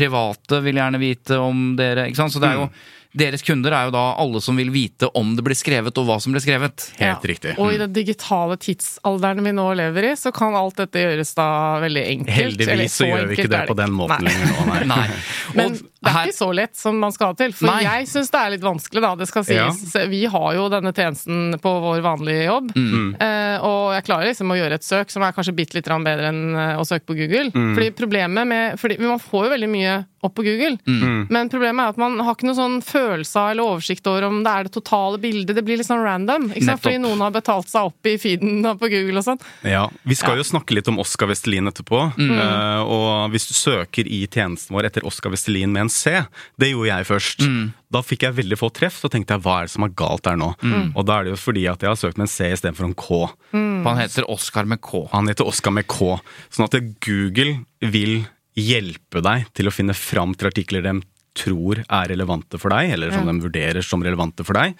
Private 0.00 0.64
vil 0.64 0.80
gjerne 0.80 1.02
vite 1.02 1.40
om 1.42 1.74
dere. 1.76 2.08
ikke 2.08 2.24
sant? 2.24 2.32
Så 2.32 2.40
det 2.40 2.54
er 2.54 2.62
jo 2.64 2.70
deres 3.16 3.44
kunder 3.46 3.72
er 3.72 3.88
jo 3.88 3.94
da 3.94 4.04
alle 4.20 4.40
som 4.44 4.58
vil 4.60 4.70
vite 4.74 5.08
om 5.16 5.34
det 5.36 5.44
blir 5.46 5.56
skrevet, 5.58 5.96
og 5.96 6.08
hva 6.08 6.18
som 6.22 6.34
blir 6.34 6.44
skrevet. 6.44 6.88
Helt 7.00 7.24
riktig. 7.28 7.54
Og 7.56 7.72
i 7.74 7.80
den 7.80 7.94
digitale 7.96 8.58
tidsalderen 8.60 9.44
vi 9.46 9.54
nå 9.56 9.66
lever 9.78 10.10
i, 10.10 10.14
så 10.20 10.32
kan 10.36 10.56
alt 10.58 10.78
dette 10.82 11.04
gjøres 11.06 11.32
da 11.38 11.48
veldig 11.84 12.04
enkelt. 12.12 12.36
Heldigvis 12.36 12.98
så 13.00 13.10
gjør 13.10 13.30
vi 13.30 13.38
ikke 13.40 13.52
det 13.52 13.62
på 13.70 13.78
den 13.78 13.94
måten 13.96 14.26
Nei. 14.26 14.30
lenger 14.30 14.52
nå, 14.52 14.66
nei. 14.72 14.82
Nei. 14.92 15.06
Men 15.56 15.76
Og 15.76 15.84
det 16.02 16.10
er 16.10 16.14
her- 16.16 16.26
ikke 16.28 16.36
så 16.36 16.54
lett 16.54 16.76
som 16.76 16.98
man 17.00 17.12
skal 17.12 17.28
ha 17.28 17.32
til. 17.34 17.52
For 17.52 17.66
Nei. 17.66 17.82
jeg 17.82 18.06
syns 18.06 18.30
det 18.30 18.40
er 18.40 18.50
litt 18.50 18.60
vanskelig, 18.66 19.00
da. 19.02 19.14
Det 19.16 19.28
skal 19.28 19.44
sies. 19.44 19.96
Vi 20.08 20.24
har 20.26 20.54
jo 20.54 20.68
denne 20.68 20.92
tjenesten 20.92 21.54
på 21.60 21.72
vår 21.82 22.02
vanlige 22.04 22.44
jobb. 22.46 22.72
Mm. 22.76 23.16
Eh, 23.20 23.58
og 23.64 23.94
jeg 23.96 24.04
klarer 24.04 24.26
liksom 24.30 24.50
å 24.52 24.58
gjøre 24.58 24.74
et 24.74 24.84
søk 24.84 25.10
som 25.10 25.22
er 25.22 25.32
kanskje 25.32 25.54
bitte 25.56 25.74
litt 25.74 25.84
bedre 25.86 26.28
enn 26.28 26.54
eh, 26.54 26.76
å 26.76 26.84
søke 26.84 27.06
på 27.06 27.16
Google. 27.16 27.50
Mm. 27.50 27.74
Fordi 27.76 27.90
problemet 27.96 28.46
med 28.46 28.78
fordi 28.78 28.98
Man 29.00 29.18
får 29.18 29.44
jo 29.46 29.50
veldig 29.54 29.68
mye 29.70 30.06
opp 30.26 30.34
på 30.34 30.42
Google, 30.42 30.76
Mm. 30.86 31.28
men 31.30 31.48
problemet 31.48 31.84
er 31.84 31.88
at 31.90 31.98
man 31.98 32.18
har 32.18 32.34
ikke 32.34 32.48
noen 32.48 32.56
sånn 32.58 32.82
følelse 32.82 33.36
av 33.38 33.50
eller 33.52 33.62
oversikt 33.62 34.06
over 34.10 34.24
om 34.26 34.42
det 34.42 34.50
er 34.52 34.64
det 34.64 34.72
totale 34.74 35.18
bildet. 35.22 35.54
Det 35.54 35.62
blir 35.64 35.76
litt 35.78 35.86
sånn 35.86 36.02
random. 36.02 36.48
Ikke 36.50 36.64
sant? 36.66 36.82
Fordi 36.82 36.98
noen 36.98 37.20
har 37.22 37.30
betalt 37.30 37.68
seg 37.70 37.84
opp 37.86 38.04
i 38.10 38.16
feeden 38.18 38.62
på 38.64 38.90
Google 38.90 39.18
og 39.18 39.24
sånn. 39.24 39.40
Ja, 39.62 39.86
Vi 40.04 40.14
skal 40.18 40.36
jo 40.36 40.42
snakke 40.42 40.74
litt 40.74 40.88
om 40.88 40.98
Oskar 40.98 41.28
Vestelin 41.30 41.68
etterpå. 41.70 42.00
eh, 42.18 42.80
og 42.82 43.30
hvis 43.30 43.46
du 43.46 43.54
søker 43.54 44.04
i 44.06 44.26
tjenesten 44.26 44.74
vår 44.74 44.86
etter 44.90 45.06
Oskar 45.06 45.30
Vestelin 45.30 45.70
med 45.72 45.82
en 45.82 45.88
C, 45.96 46.12
det 46.60 46.70
gjorde 46.70 46.90
jeg 46.90 47.08
først. 47.08 47.42
Da 47.96 48.02
fikk 48.04 48.26
jeg 48.26 48.36
veldig 48.36 48.58
få 48.60 48.70
treff, 48.76 49.00
så 49.00 49.10
tenkte 49.12 49.36
jeg 49.36 49.44
hva 49.46 49.58
er 49.60 49.68
det 49.68 49.74
som 49.74 49.86
er 49.86 49.96
galt 49.96 50.26
der 50.26 50.38
nå? 50.40 50.52
Og 50.92 51.02
da 51.08 51.18
er 51.18 51.26
det 51.26 51.34
jo 51.34 51.40
fordi 51.40 51.66
at 51.72 51.82
jeg 51.82 51.92
har 51.92 51.98
søkt 52.00 52.20
med 52.20 52.28
en 52.28 52.34
C 52.34 52.52
istedenfor 52.52 52.90
en 52.90 52.96
K. 52.98 53.20
Mm. 53.56 53.84
han 53.86 54.00
heter 54.02 54.30
Oscar 54.30 54.68
med 54.68 54.82
K. 54.84 55.06
Han 55.14 55.30
heter 55.30 55.48
Oscar 55.48 55.74
med 55.74 55.88
K. 55.90 56.16
Sånn 56.52 56.68
at 56.68 56.78
Google 57.04 57.60
vil 57.80 58.26
hjelpe 58.56 59.20
deg 59.24 59.50
til 59.56 59.68
å 59.68 59.74
finne 59.74 59.96
fram 59.96 60.32
til 60.36 60.48
artikler 60.48 60.84
de 60.84 60.98
tror 61.36 61.82
er 61.84 62.08
relevante 62.08 62.58
for 62.60 62.72
deg, 62.72 62.94
eller 62.94 63.12
som 63.12 63.28
de 63.28 63.34
vurderer 63.44 63.84
som 63.84 64.02
relevante 64.04 64.44
for 64.46 64.56
deg. 64.56 64.76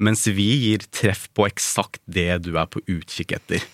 Mens 0.00 0.24
vi 0.32 0.46
gir 0.64 0.84
treff 0.96 1.26
på 1.36 1.44
eksakt 1.48 2.00
det 2.08 2.38
du 2.46 2.54
er 2.56 2.68
på 2.72 2.80
utkikk 2.88 3.34
etter. 3.36 3.64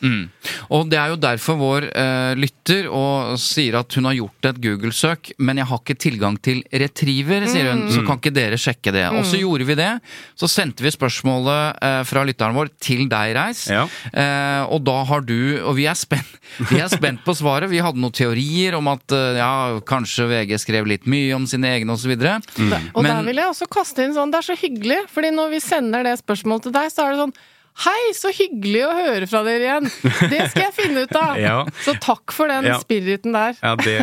Og 0.74 0.88
det 0.90 0.98
er 0.98 1.12
jo 1.12 1.18
derfor 1.22 1.58
vår 1.60 1.86
eh, 1.92 2.32
lytter 2.38 2.88
og 2.90 3.36
sier 3.40 3.78
at 3.78 3.94
hun 3.96 4.08
har 4.10 4.16
gjort 4.18 4.48
et 4.50 4.58
Google-søk, 4.64 5.30
men 5.38 5.60
jeg 5.62 5.68
har 5.70 5.80
ikke 5.82 5.98
tilgang 6.02 6.38
til 6.42 6.62
retriever, 6.72 7.46
sier 7.50 7.70
hun, 7.70 7.84
så 7.94 8.02
kan 8.06 8.18
ikke 8.20 8.34
dere 8.34 8.58
sjekke 8.60 8.92
det. 8.94 9.04
Og 9.14 9.22
så 9.28 9.38
gjorde 9.40 9.68
vi 9.68 9.76
det. 9.78 9.90
Så 10.38 10.48
sendte 10.50 10.82
vi 10.84 10.90
spørsmålet 10.94 11.78
eh, 11.86 12.00
fra 12.08 12.24
lytteren 12.26 12.56
vår 12.58 12.72
til 12.82 13.04
deg, 13.12 13.34
Reis. 13.38 13.66
Ja. 13.70 13.86
Eh, 14.10 14.62
og 14.72 14.82
da 14.86 14.98
har 15.08 15.22
du 15.26 15.34
Og 15.66 15.76
vi 15.78 15.86
er 15.88 15.94
spent, 15.98 16.34
vi 16.70 16.80
er 16.82 16.90
spent 16.90 17.22
på 17.26 17.34
svaret. 17.38 17.70
Vi 17.70 17.80
hadde 17.82 18.00
noen 18.02 18.14
teorier 18.14 18.74
om 18.78 18.90
at 18.92 19.14
eh, 19.14 19.38
ja, 19.38 19.78
kanskje 19.86 20.26
VG 20.30 20.56
skrev 20.62 20.88
litt 20.90 21.06
mye 21.10 21.34
om 21.36 21.46
sine 21.48 21.70
egne 21.76 21.94
osv. 21.94 22.12
Og 22.16 23.02
Men- 23.04 23.12
der 23.12 23.22
vil 23.30 23.40
jeg 23.42 23.50
også 23.52 23.70
kaste 23.70 24.04
inn 24.04 24.14
sånn, 24.16 24.32
det 24.34 24.42
er 24.42 24.48
så 24.50 24.58
hyggelig, 24.58 25.00
fordi 25.12 25.30
når 25.36 25.54
vi 25.54 25.62
sender 25.62 26.06
det 26.06 26.15
spørsmålet 26.22 26.68
til 26.70 26.74
deg, 26.80 26.90
så 26.94 27.04
er 27.08 27.14
det 27.16 27.22
sånn 27.26 27.36
Hei, 27.76 28.06
så 28.16 28.30
hyggelig 28.32 28.86
å 28.86 28.92
høre 28.96 29.26
fra 29.28 29.42
dere 29.44 29.66
igjen! 29.66 29.88
Det 30.32 30.38
skal 30.48 30.62
jeg 30.62 30.72
finne 30.72 31.02
ut 31.04 31.10
av! 31.20 31.34
Ja. 31.42 31.56
Så 31.84 31.92
takk 32.00 32.32
for 32.32 32.48
den 32.48 32.64
Ja. 32.70 32.78
spiriten 32.80 33.34
der. 33.36 33.52
Ja, 33.60 33.74
det, 33.76 33.96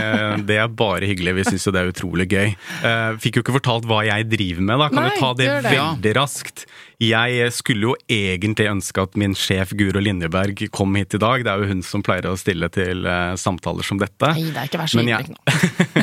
det 0.45 0.59
er 0.61 0.67
bare 0.69 1.09
hyggelig. 1.09 1.33
Vi 1.39 1.45
syns 1.47 1.65
jo 1.65 1.73
det 1.73 1.81
er 1.81 1.89
utrolig 1.89 2.27
gøy. 2.29 2.51
Uh, 2.85 3.17
fikk 3.17 3.39
jo 3.39 3.41
ikke 3.41 3.55
fortalt 3.57 3.87
hva 3.89 4.03
jeg 4.05 4.27
driver 4.29 4.61
med, 4.69 4.77
da. 4.77 4.91
Kan 4.93 5.01
Nei, 5.07 5.15
du 5.15 5.23
ta 5.23 5.31
det, 5.41 5.47
det. 5.65 5.71
veldig 5.73 6.13
raskt? 6.19 6.67
Jeg 7.01 7.49
skulle 7.57 7.89
jo 7.89 7.95
egentlig 8.13 8.69
ønske 8.69 9.07
at 9.09 9.17
min 9.19 9.33
sjef 9.35 9.73
Guro 9.75 10.05
Linjeberg 10.05 10.61
kom 10.71 10.93
hit 11.01 11.17
i 11.17 11.23
dag. 11.25 11.41
Det 11.43 11.51
er 11.55 11.65
jo 11.65 11.71
hun 11.73 11.81
som 11.83 12.05
pleier 12.05 12.29
å 12.29 12.37
stille 12.37 12.69
til 12.77 13.01
uh, 13.09 13.33
samtaler 13.41 13.81
som 13.89 13.97
dette. 13.97 14.35
Nei, 14.37 14.51
det 14.53 14.67
er 14.67 14.69
ikke 14.69 14.83
vær 14.85 14.93
så 14.93 15.01
hyggelig 15.01 15.33
jeg- 15.33 15.33
nå. 15.33 16.02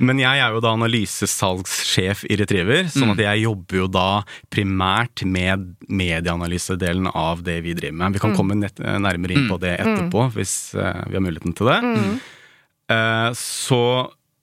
Men 0.00 0.20
jeg 0.22 0.40
er 0.40 0.54
jo 0.54 0.62
da 0.64 0.72
analysesalgssjef 0.76 2.24
i 2.30 2.38
Retriever, 2.40 2.86
sånn 2.92 3.12
at 3.14 3.20
jeg 3.20 3.44
jobber 3.44 3.82
jo 3.82 3.88
da 3.92 4.08
primært 4.52 5.24
med 5.28 5.74
medieanalysedelen 5.88 7.10
av 7.12 7.44
det 7.46 7.58
vi 7.66 7.76
driver 7.76 7.98
med. 8.00 8.16
Vi 8.16 8.22
kan 8.22 8.36
komme 8.36 8.56
nett, 8.58 8.80
nærmere 8.80 9.36
inn 9.36 9.50
på 9.50 9.60
det 9.60 9.76
etterpå, 9.82 10.30
hvis 10.38 10.54
eh, 10.78 11.02
vi 11.10 11.18
har 11.18 11.24
muligheten 11.24 11.56
til 11.58 11.68
det. 11.68 11.78
Eh, 12.90 13.28
så 13.36 13.82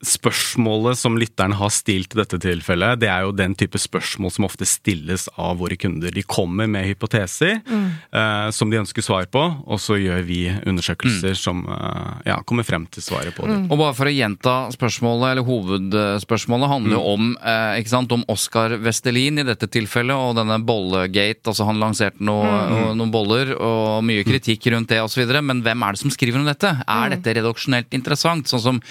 spørsmålet 0.05 0.97
som 0.99 1.15
lytteren 1.17 1.55
har 1.57 1.71
stilt 1.73 2.13
i 2.13 2.19
dette 2.19 2.37
tilfellet, 2.41 2.99
det 3.01 3.09
er 3.09 3.23
jo 3.25 3.33
den 3.33 3.55
type 3.57 3.79
spørsmål 3.81 4.33
som 4.33 4.45
ofte 4.45 4.67
stilles 4.69 5.25
av 5.41 5.57
våre 5.57 5.77
kunder. 5.79 6.13
De 6.13 6.21
kommer 6.21 6.69
med 6.69 6.85
hypoteser 6.85 7.57
eh, 7.65 8.49
som 8.53 8.69
de 8.69 8.77
ønsker 8.77 9.01
svar 9.05 9.25
på, 9.33 9.41
og 9.65 9.81
så 9.81 9.97
gjør 9.97 10.21
vi 10.27 10.43
undersøkelser 10.69 11.33
som 11.37 11.63
uh, 11.65 12.21
ja, 12.27 12.37
kommer 12.45 12.67
frem 12.67 12.85
til 12.93 13.03
svaret 13.05 13.33
på 13.35 13.47
det. 13.49 13.57
Og 13.71 13.79
bare 13.79 13.95
for 13.97 14.09
å 14.09 14.13
gjenta 14.13 14.55
spørsmålet, 14.75 15.31
eller 15.31 15.47
hovedspørsmålet, 15.47 16.71
handler 16.71 16.97
jo 16.97 17.03
om, 17.15 17.33
uh, 17.41 17.73
ikke 17.81 17.95
sant, 17.95 18.13
om 18.13 18.25
Oskar 18.29 18.77
Vestelin 18.83 19.41
i 19.41 19.47
dette 19.47 19.69
tilfellet, 19.71 20.13
og 20.13 20.37
denne 20.37 20.59
bollegate. 20.61 21.47
Altså 21.49 21.65
han 21.65 21.81
lanserte 21.81 22.21
noe, 22.25 22.45
og 22.45 22.97
noen 22.99 23.13
boller 23.13 23.55
og 23.55 24.05
mye 24.05 24.25
kritikk 24.27 24.69
rundt 24.73 24.93
det 24.93 25.01
osv. 25.01 25.25
Men 25.41 25.63
hvem 25.65 25.85
er 25.87 25.95
det 25.95 26.03
som 26.03 26.13
skriver 26.13 26.43
om 26.43 26.49
dette? 26.49 26.75
Er 26.85 27.15
dette 27.15 27.37
redaksjonelt 27.39 27.97
interessant? 27.97 28.49
Sånn 28.51 28.63
som 28.63 28.81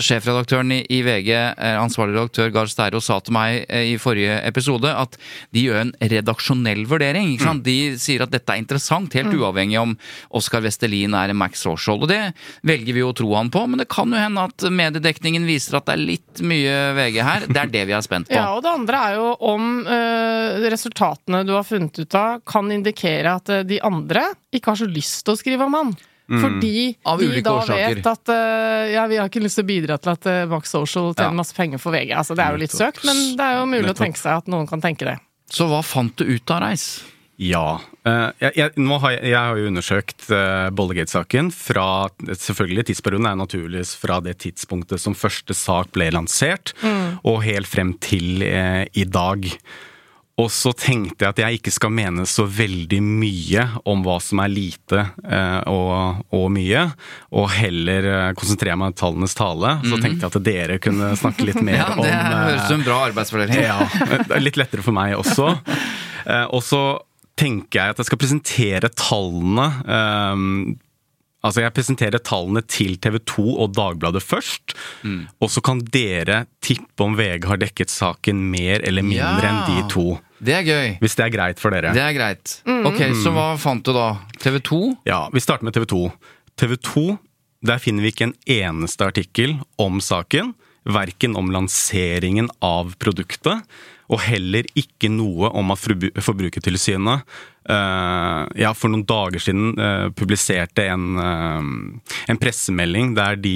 sjefredaktøren 0.00 0.72
i, 0.74 1.00
VG, 1.06 1.30
eh, 1.34 1.76
ansvarlig 1.78 2.16
redaktør 2.16 2.50
Gahr 2.54 2.70
Steiro, 2.70 3.00
sa 3.04 3.20
til 3.22 3.34
meg 3.36 3.64
eh, 3.68 3.92
i 3.92 3.96
forrige 4.00 4.40
episode, 4.48 4.90
at 4.90 5.16
de 5.54 5.66
gjør 5.68 5.80
en 5.84 5.92
redaksjonell 6.00 6.84
vurdering. 6.90 7.34
Sant? 7.42 7.64
De 7.66 7.94
sier 8.00 8.24
at 8.24 8.32
dette 8.32 8.50
er 8.50 8.62
interessant, 8.62 9.14
helt 9.14 9.34
uavhengig 9.34 9.78
om 9.80 9.94
Oskar 10.34 10.64
Vestelin 10.64 11.14
er 11.18 11.32
en 11.32 11.38
Max 11.38 11.62
Social. 11.64 12.00
Og 12.02 12.10
det 12.10 12.20
velger 12.66 12.96
vi 12.96 13.04
jo 13.04 13.12
å 13.12 13.16
tro 13.16 13.30
han 13.36 13.52
på, 13.54 13.64
men 13.70 13.82
det 13.82 13.88
kan 13.92 14.10
jo 14.10 14.20
hende 14.20 14.46
at 14.48 14.66
mediedekningen 14.70 15.46
viser 15.48 15.78
at 15.78 15.86
det 15.88 15.96
er 15.96 16.06
litt 16.14 16.42
mye 16.44 16.78
VG 16.98 17.20
her. 17.24 17.46
Det 17.50 17.62
er 17.62 17.74
det 17.74 17.84
vi 17.90 17.98
er 17.98 18.06
spent 18.06 18.30
på. 18.30 18.34
Ja, 18.44 18.56
og 18.56 18.64
det 18.64 18.72
andre 18.74 18.98
er 18.98 19.14
jo 19.14 19.28
om 19.46 19.68
øh, 19.86 20.64
resultatene 20.72 21.44
du 21.46 21.52
har 21.54 21.64
funnet 21.64 22.00
ut 22.02 22.16
av, 22.18 22.42
kan 22.48 22.66
indikere 22.74 23.36
at 23.38 23.52
de 23.68 23.78
andre 23.84 24.26
ikke 24.54 24.72
har 24.72 24.80
så 24.82 24.88
lyst 24.90 25.22
til 25.24 25.36
å 25.36 25.38
skrive 25.38 25.68
om 25.68 25.78
han. 25.78 25.94
Fordi 26.28 26.74
Mm. 26.94 27.00
Av 27.04 27.18
vi 27.20 27.40
da 27.44 27.52
årsaker. 27.60 27.94
vet 27.98 28.06
at 28.06 28.28
uh, 28.32 28.92
ja, 28.92 29.06
vi 29.10 29.16
har 29.20 29.28
ikke 29.28 29.42
lyst 29.44 29.58
til 29.60 29.64
å 29.66 29.68
bidra 29.68 29.98
til 30.00 30.12
at 30.14 30.26
uh, 30.26 30.46
Max 30.48 30.70
Social 30.72 31.10
tjener 31.12 31.34
Ja. 31.34 31.36
masse 31.36 31.52
penger 31.54 31.78
for 31.82 31.92
VG. 31.92 32.14
Altså, 32.16 32.34
det 32.34 32.44
er 32.46 32.52
jo 32.56 32.62
litt 32.64 32.72
søkt, 32.72 33.04
men 33.04 33.36
det 33.36 33.44
er 33.44 33.58
jo 33.60 33.66
mulig 33.68 33.90
å 33.92 33.98
tenke 33.98 34.16
seg 34.18 34.38
at 34.40 34.48
noen 34.48 34.66
kan 34.66 34.80
tenke 34.80 35.04
det. 35.04 35.18
Så 35.52 35.66
hva 35.68 35.82
fant 35.84 36.16
du 36.16 36.24
ut 36.24 36.50
av, 36.50 36.62
Reis? 36.64 37.02
Ja. 37.36 37.80
Eh, 38.06 38.30
jeg, 38.40 38.52
jeg, 38.56 38.70
nå 38.78 38.96
har 39.02 39.10
jeg, 39.16 39.24
jeg 39.32 39.36
har 39.36 39.56
jo 39.58 39.66
undersøkt 39.68 40.26
uh, 40.30 40.70
Bollegate-saken 40.70 41.48
fra 41.52 41.86
Selvfølgelig, 42.30 42.84
tidsperioden 42.88 43.26
er 43.26 43.34
naturligvis 43.40 43.96
fra 43.98 44.20
det 44.22 44.36
tidspunktet 44.44 45.02
som 45.02 45.16
første 45.18 45.52
sak 45.52 45.90
ble 45.92 46.08
lansert, 46.14 46.72
og 47.26 47.42
helt 47.44 47.66
frem 47.68 47.92
til 48.00 48.40
eh, 48.46 48.84
i 48.94 49.04
dag. 49.04 49.44
Og 50.42 50.48
så 50.50 50.72
tenkte 50.74 51.22
jeg 51.22 51.30
at 51.30 51.40
jeg 51.44 51.60
ikke 51.60 51.72
skal 51.76 51.92
mene 51.94 52.24
så 52.26 52.42
veldig 52.50 52.98
mye 53.06 53.66
om 53.86 54.00
hva 54.02 54.16
som 54.22 54.40
er 54.42 54.50
lite 54.50 55.04
eh, 55.22 55.60
og, 55.70 56.24
og 56.34 56.48
mye, 56.50 56.82
og 57.38 57.46
heller 57.54 58.08
eh, 58.10 58.32
konsentrere 58.38 58.74
meg 58.80 58.90
om 58.90 58.96
tallenes 58.98 59.38
tale. 59.38 59.76
Så 59.86 60.00
tenkte 60.02 60.26
jeg 60.26 60.32
at 60.32 60.48
dere 60.48 60.80
kunne 60.82 61.12
snakke 61.20 61.46
litt 61.46 61.62
mer 61.68 61.78
Ja, 61.84 61.88
om 61.94 62.02
det 62.02 62.10
eh, 62.10 62.26
høres 62.34 62.64
ut 62.64 62.66
som 62.66 62.80
en 62.80 62.86
bra 62.88 62.98
arbeidsfordeling. 63.12 63.62
ja, 63.68 63.78
det 64.26 64.42
litt 64.42 64.58
lettere 64.58 64.86
for 64.86 64.96
meg 64.96 65.18
også. 65.20 65.52
Eh, 66.24 66.46
og 66.56 66.62
så 66.64 66.78
tenker 67.36 67.76
jeg 67.76 67.92
at 67.92 67.98
jeg 68.00 68.06
skal 68.08 68.18
presentere 68.22 68.88
tallene 68.96 69.66
eh, 69.84 70.44
Altså, 71.44 71.60
jeg 71.60 71.74
presenterer 71.76 72.22
tallene 72.24 72.62
til 72.64 72.94
TV 73.04 73.18
2 73.28 73.42
og 73.60 73.74
Dagbladet 73.76 74.22
først. 74.24 74.72
Og 75.44 75.50
så 75.52 75.60
kan 75.64 75.82
dere 75.92 76.46
tippe 76.64 77.04
om 77.04 77.16
VG 77.18 77.44
har 77.50 77.60
dekket 77.60 77.92
saken 77.92 78.40
mer 78.50 78.80
eller 78.80 79.04
mindre 79.04 79.42
Ja. 79.44 79.50
enn 79.52 79.66
de 79.68 79.88
to. 79.92 80.06
Det 80.44 80.54
er 80.56 80.64
gøy. 80.64 80.98
Hvis 81.00 81.14
det 81.16 81.24
er 81.26 81.30
greit 81.36 81.60
for 81.60 81.70
dere. 81.70 81.92
Det 81.92 82.00
er 82.00 82.12
greit. 82.16 82.62
Ok, 82.66 82.98
Så 83.22 83.30
hva 83.32 83.56
fant 83.60 83.84
du 83.84 83.92
da? 83.92 84.06
TV 84.40 84.58
2? 84.60 84.80
Ja, 85.06 85.28
Vi 85.32 85.40
starter 85.40 85.64
med 85.64 85.74
TV 85.74 85.84
2. 85.86 86.12
TV 86.56 86.76
2, 86.76 87.18
der 87.64 87.78
finner 87.78 88.02
vi 88.02 88.10
ikke 88.12 88.28
en 88.30 88.34
eneste 88.46 89.04
artikkel 89.04 89.58
om 89.78 90.00
saken. 90.00 90.54
Verken 90.84 91.36
om 91.36 91.52
lanseringen 91.54 92.50
av 92.64 92.94
produktet, 93.00 93.64
og 94.12 94.20
heller 94.20 94.66
ikke 94.76 95.08
noe 95.08 95.48
om 95.56 95.72
at 95.72 95.80
Forbru- 95.80 96.12
Forbrukertilsynet 96.20 97.22
uh, 97.72 98.44
ja, 98.60 98.74
for 98.76 98.92
noen 98.92 99.06
dager 99.08 99.40
siden 99.40 99.72
uh, 99.80 100.10
publiserte 100.12 100.84
en, 100.92 101.06
uh, 101.16 101.64
en 102.28 102.40
pressemelding 102.40 103.14
der 103.16 103.40
de 103.40 103.54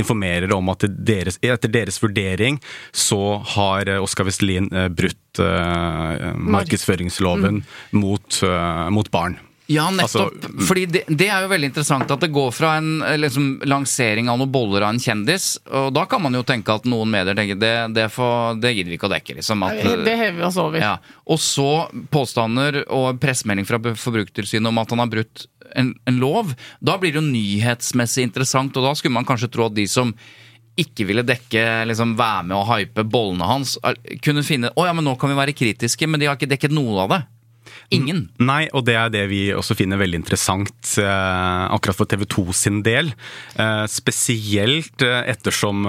informerer 0.00 0.54
om 0.56 0.72
at 0.72 0.88
deres, 0.88 1.36
etter 1.44 1.68
deres 1.72 2.00
vurdering 2.00 2.56
så 2.88 3.36
har 3.56 3.92
Oskar 4.00 4.24
Vestelin 4.30 4.72
brutt 4.96 5.20
markedsføringsloven 5.40 7.64
mot, 7.90 8.42
eh, 8.42 8.90
mot 8.90 9.10
barn. 9.10 9.38
Ja, 9.70 9.84
nettopp. 9.94 10.34
Altså, 10.34 10.66
Fordi 10.66 10.84
det, 10.90 11.04
det 11.06 11.28
er 11.30 11.44
jo 11.44 11.50
veldig 11.52 11.68
interessant 11.70 12.10
at 12.10 12.24
det 12.24 12.32
går 12.34 12.50
fra 12.54 12.72
en 12.80 13.04
eh, 13.06 13.18
liksom, 13.22 13.60
lansering 13.70 14.30
av 14.32 14.40
noen 14.40 14.50
boller 14.50 14.82
av 14.82 14.96
en 14.96 14.98
kjendis, 15.02 15.52
og 15.70 15.92
da 15.94 16.06
kan 16.10 16.24
man 16.24 16.34
jo 16.34 16.42
tenke 16.46 16.74
at 16.74 16.88
noen 16.90 17.12
medier 17.12 17.38
tenker 17.38 17.60
det, 17.60 17.74
det, 17.94 18.08
for, 18.10 18.58
det 18.58 18.74
gidder 18.74 18.90
vi 18.90 18.98
ikke 18.98 19.06
å 19.06 19.14
dekke. 19.14 19.38
liksom. 19.38 19.62
At, 19.68 19.78
Det 20.08 20.16
hever 20.18 20.40
vi 20.40 20.46
oss 20.48 20.58
over. 20.58 20.82
ja. 20.82 20.96
Og 21.30 21.38
så 21.38 21.70
påstander 22.10 22.82
og 22.88 23.22
pressemelding 23.22 23.68
fra 23.68 23.78
Forbrukertilsynet 23.78 24.72
om 24.72 24.82
at 24.82 24.90
han 24.90 25.04
har 25.04 25.12
brutt 25.12 25.46
en, 25.78 25.94
en 26.10 26.18
lov. 26.18 26.54
Da 26.82 26.98
blir 26.98 27.14
det 27.14 27.20
jo 27.22 27.26
nyhetsmessig 27.30 28.26
interessant, 28.26 28.74
og 28.74 28.90
da 28.90 28.94
skulle 28.98 29.14
man 29.14 29.28
kanskje 29.28 29.52
tro 29.54 29.68
at 29.70 29.76
de 29.78 29.86
som 29.90 30.10
ikke 30.80 31.04
ville 31.06 31.22
dekke, 31.26 31.62
liksom 31.90 32.14
være 32.18 32.46
med 32.48 32.56
og 32.56 32.68
hype 32.70 33.04
bollene 33.10 33.46
hans, 33.46 33.74
kunne 34.24 34.42
finne 34.46 34.70
Å 34.74 34.86
ja, 34.86 34.94
men 34.96 35.04
nå 35.04 35.16
kan 35.20 35.30
vi 35.30 35.36
være 35.38 35.54
kritiske, 35.54 36.08
men 36.08 36.22
de 36.22 36.28
har 36.30 36.38
ikke 36.38 36.50
dekket 36.50 36.74
noe 36.74 37.04
av 37.04 37.14
det. 37.14 37.20
Ingen. 37.90 38.20
Nei, 38.38 38.68
og 38.76 38.84
det 38.86 38.94
er 38.94 39.08
det 39.10 39.24
vi 39.32 39.40
også 39.50 39.74
finner 39.74 39.98
veldig 39.98 40.20
interessant 40.20 40.92
eh, 41.02 41.64
akkurat 41.74 41.98
for 41.98 42.06
TV 42.10 42.22
2 42.30 42.44
sin 42.54 42.78
del. 42.86 43.10
Eh, 43.58 43.82
spesielt 43.90 45.02
eh, 45.02 45.24
ettersom 45.32 45.82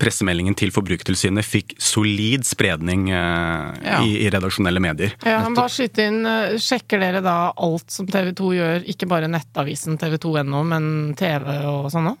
pressemeldingen 0.00 0.56
til 0.58 0.72
Forbrukertilsynet 0.74 1.44
fikk 1.46 1.74
solid 1.82 2.46
spredning 2.48 3.08
eh, 3.12 3.76
Ja. 3.82 4.00
i, 4.06 4.16
i 4.24 4.30
redaksjonelle 4.32 4.80
medier. 4.82 5.12
Ja, 5.26 5.42
men 5.44 5.56
bare 5.58 5.72
skyte 5.72 6.06
inn, 6.08 6.22
Sjekker 6.62 7.00
dere 7.02 7.20
da 7.24 7.36
alt 7.52 7.92
som 7.92 8.08
TV 8.08 8.32
2 8.38 8.52
gjør, 8.56 8.84
ikke 8.94 9.08
bare 9.10 9.28
nettavisen 9.30 9.98
tv2.no, 10.00 10.62
men 10.72 10.90
TV 11.18 11.48
og 11.68 11.90
sånn 11.92 12.14
òg? 12.14 12.20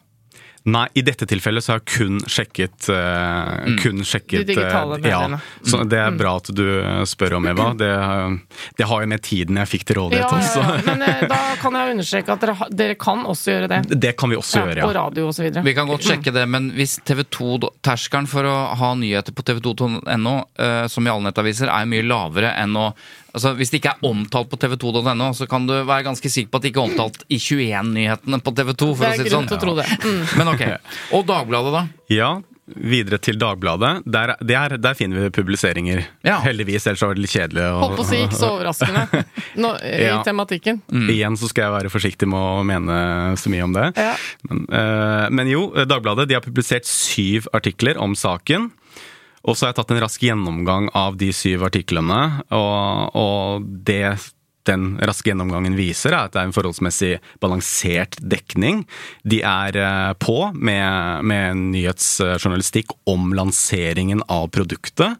Nei, 0.64 0.84
i 0.94 1.02
dette 1.02 1.26
tilfellet 1.26 1.64
så 1.64 1.72
har 1.72 1.80
jeg 1.80 1.88
kun 1.96 2.18
sjekket, 2.30 2.86
eh, 2.94 3.72
kun 3.82 4.04
sjekket 4.06 4.44
De 4.46 4.52
digitale 4.54 4.98
eh, 5.00 5.08
ja. 5.10 5.38
Så 5.66 5.80
det 5.90 5.98
er 5.98 6.14
bra 6.14 6.36
at 6.38 6.50
du 6.54 6.62
eh, 6.78 7.00
spør 7.10 7.34
om, 7.40 7.48
Eva. 7.50 7.72
Det, 7.74 7.88
det 8.78 8.86
har 8.86 9.02
jo 9.02 9.08
med 9.10 9.24
tiden 9.26 9.58
jeg 9.58 9.70
fikk 9.72 9.86
til 9.88 9.98
rådighet 9.98 10.22
Ja, 10.22 10.38
også. 10.38 10.62
ja, 10.62 10.76
ja. 10.76 10.84
Men 10.86 11.02
uh, 11.02 11.24
da 11.32 11.40
kan 11.64 11.78
jeg 11.80 11.96
understreke 11.96 12.36
at 12.36 12.44
dere, 12.46 12.68
dere 12.82 12.94
kan 13.02 13.24
også 13.26 13.56
gjøre 13.56 13.70
det. 13.72 13.80
Det 14.06 14.12
kan 14.22 14.30
vi 14.30 14.38
også 14.38 14.60
Ja, 14.60 14.68
gjøre, 14.70 14.78
ja. 14.84 14.86
På 14.86 14.94
radio 15.00 15.26
og 15.32 15.34
så 15.34 15.46
videre. 15.48 15.64
Vi 15.66 15.74
kan 15.80 15.90
godt 15.90 16.06
sjekke 16.06 16.34
det, 16.38 16.46
men 16.54 16.70
hvis 16.78 16.94
TV2, 17.10 17.50
da- 17.66 17.72
terskelen 17.90 18.30
for 18.30 18.46
å 18.46 18.54
ha 18.78 18.92
nyheter 19.02 19.34
på 19.34 19.42
tv2.no, 19.50 20.36
uh, 20.62 20.86
som 20.86 21.06
i 21.06 21.10
alle 21.10 21.26
nettaviser, 21.32 21.72
er 21.74 21.90
mye 21.90 22.06
lavere 22.06 22.54
enn 22.62 22.78
å 22.78 22.92
Altså, 23.32 23.54
Hvis 23.56 23.70
det 23.72 23.80
ikke 23.80 23.94
er 23.94 24.04
omtalt 24.10 24.50
på 24.52 24.58
tv2.no, 24.60 25.32
så 25.34 25.46
kan 25.48 25.66
du 25.66 25.72
være 25.88 26.04
ganske 26.04 26.28
sikker 26.30 26.50
på 26.52 26.60
at 26.60 26.62
det 26.66 26.72
ikke 26.74 26.82
er 26.84 26.90
omtalt 26.92 27.22
i 27.32 27.38
21-nyhetene 27.40 28.42
på 28.44 28.52
TV2. 28.58 28.88
for 28.94 29.04
Det 29.04 29.08
å 29.08 29.12
er 29.12 29.16
si 29.16 29.22
det 29.24 29.30
grunn 29.32 29.46
sånn. 29.46 29.48
til 29.48 29.56
å 29.56 29.62
tro 29.66 29.76
det. 29.78 29.86
Mm. 30.04 30.24
Men 30.38 30.50
ok. 30.52 30.64
Og 31.18 31.26
Dagbladet, 31.30 31.72
da? 31.72 31.84
Ja, 32.12 32.30
videre 32.72 33.18
til 33.24 33.38
Dagbladet. 33.40 34.02
Der, 34.06 34.34
der, 34.44 34.76
der 34.80 34.94
finner 34.98 35.24
vi 35.24 35.30
publiseringer. 35.34 36.04
Ja. 36.28 36.36
Heldigvis, 36.44 36.86
ellers 36.86 37.02
var 37.04 37.16
det 37.16 37.24
litt 37.24 37.32
kjedelig. 37.34 37.64
Og... 37.72 37.80
Holdt 37.86 37.96
på 38.02 38.04
å 38.04 38.10
si 38.10 38.20
ikke 38.26 38.38
så 38.38 38.50
overraskende 38.58 39.24
Nå, 39.64 39.72
i 39.96 40.04
Ja. 40.10 40.20
tematikken. 40.28 40.82
Igjen 40.92 41.36
så 41.40 41.48
skal 41.50 41.66
jeg 41.70 41.74
være 41.78 41.92
forsiktig 41.92 42.28
med 42.30 42.38
å 42.38 42.62
mene 42.68 43.00
så 43.40 43.52
mye 43.52 43.64
om 43.66 43.72
det. 43.76 43.88
Ja. 43.96 44.12
Men, 44.48 44.62
øh, 44.68 45.26
men 45.40 45.50
jo, 45.52 45.64
Dagbladet 45.88 46.28
de 46.30 46.36
har 46.38 46.44
publisert 46.44 46.84
syv 46.88 47.48
artikler 47.56 47.96
om 48.00 48.12
saken. 48.18 48.70
Og 49.42 49.56
så 49.56 49.66
har 49.66 49.72
jeg 49.72 49.80
tatt 49.80 49.94
en 49.94 50.04
rask 50.04 50.22
gjennomgang 50.22 50.88
av 50.94 51.18
de 51.18 51.32
syv 51.34 51.66
artiklene, 51.66 52.20
og, 52.54 53.18
og 53.18 53.66
det 53.86 54.14
den 54.68 54.92
raske 55.02 55.30
gjennomgangen 55.30 55.74
viser, 55.74 56.14
er 56.14 56.28
at 56.28 56.34
det 56.34 56.38
er 56.42 56.48
en 56.48 56.54
forholdsmessig 56.54 57.12
balansert 57.42 58.18
dekning. 58.22 58.84
De 59.26 59.40
er 59.42 59.78
eh, 59.78 60.12
på 60.22 60.36
med, 60.54 61.26
med 61.26 61.62
nyhetsjournalistikk 61.74 62.94
om 63.10 63.32
lanseringen 63.34 64.22
av 64.30 64.48
produktet. 64.54 65.18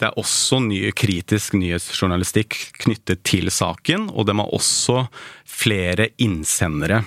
Det 0.00 0.08
er 0.08 0.18
også 0.18 0.62
ny, 0.64 0.80
kritisk 0.98 1.54
nyhetsjournalistikk 1.60 2.56
knyttet 2.82 3.22
til 3.28 3.52
saken, 3.52 4.08
og 4.10 4.26
de 4.26 4.38
har 4.40 4.56
også 4.56 5.04
flere 5.46 6.08
innsendere 6.22 7.04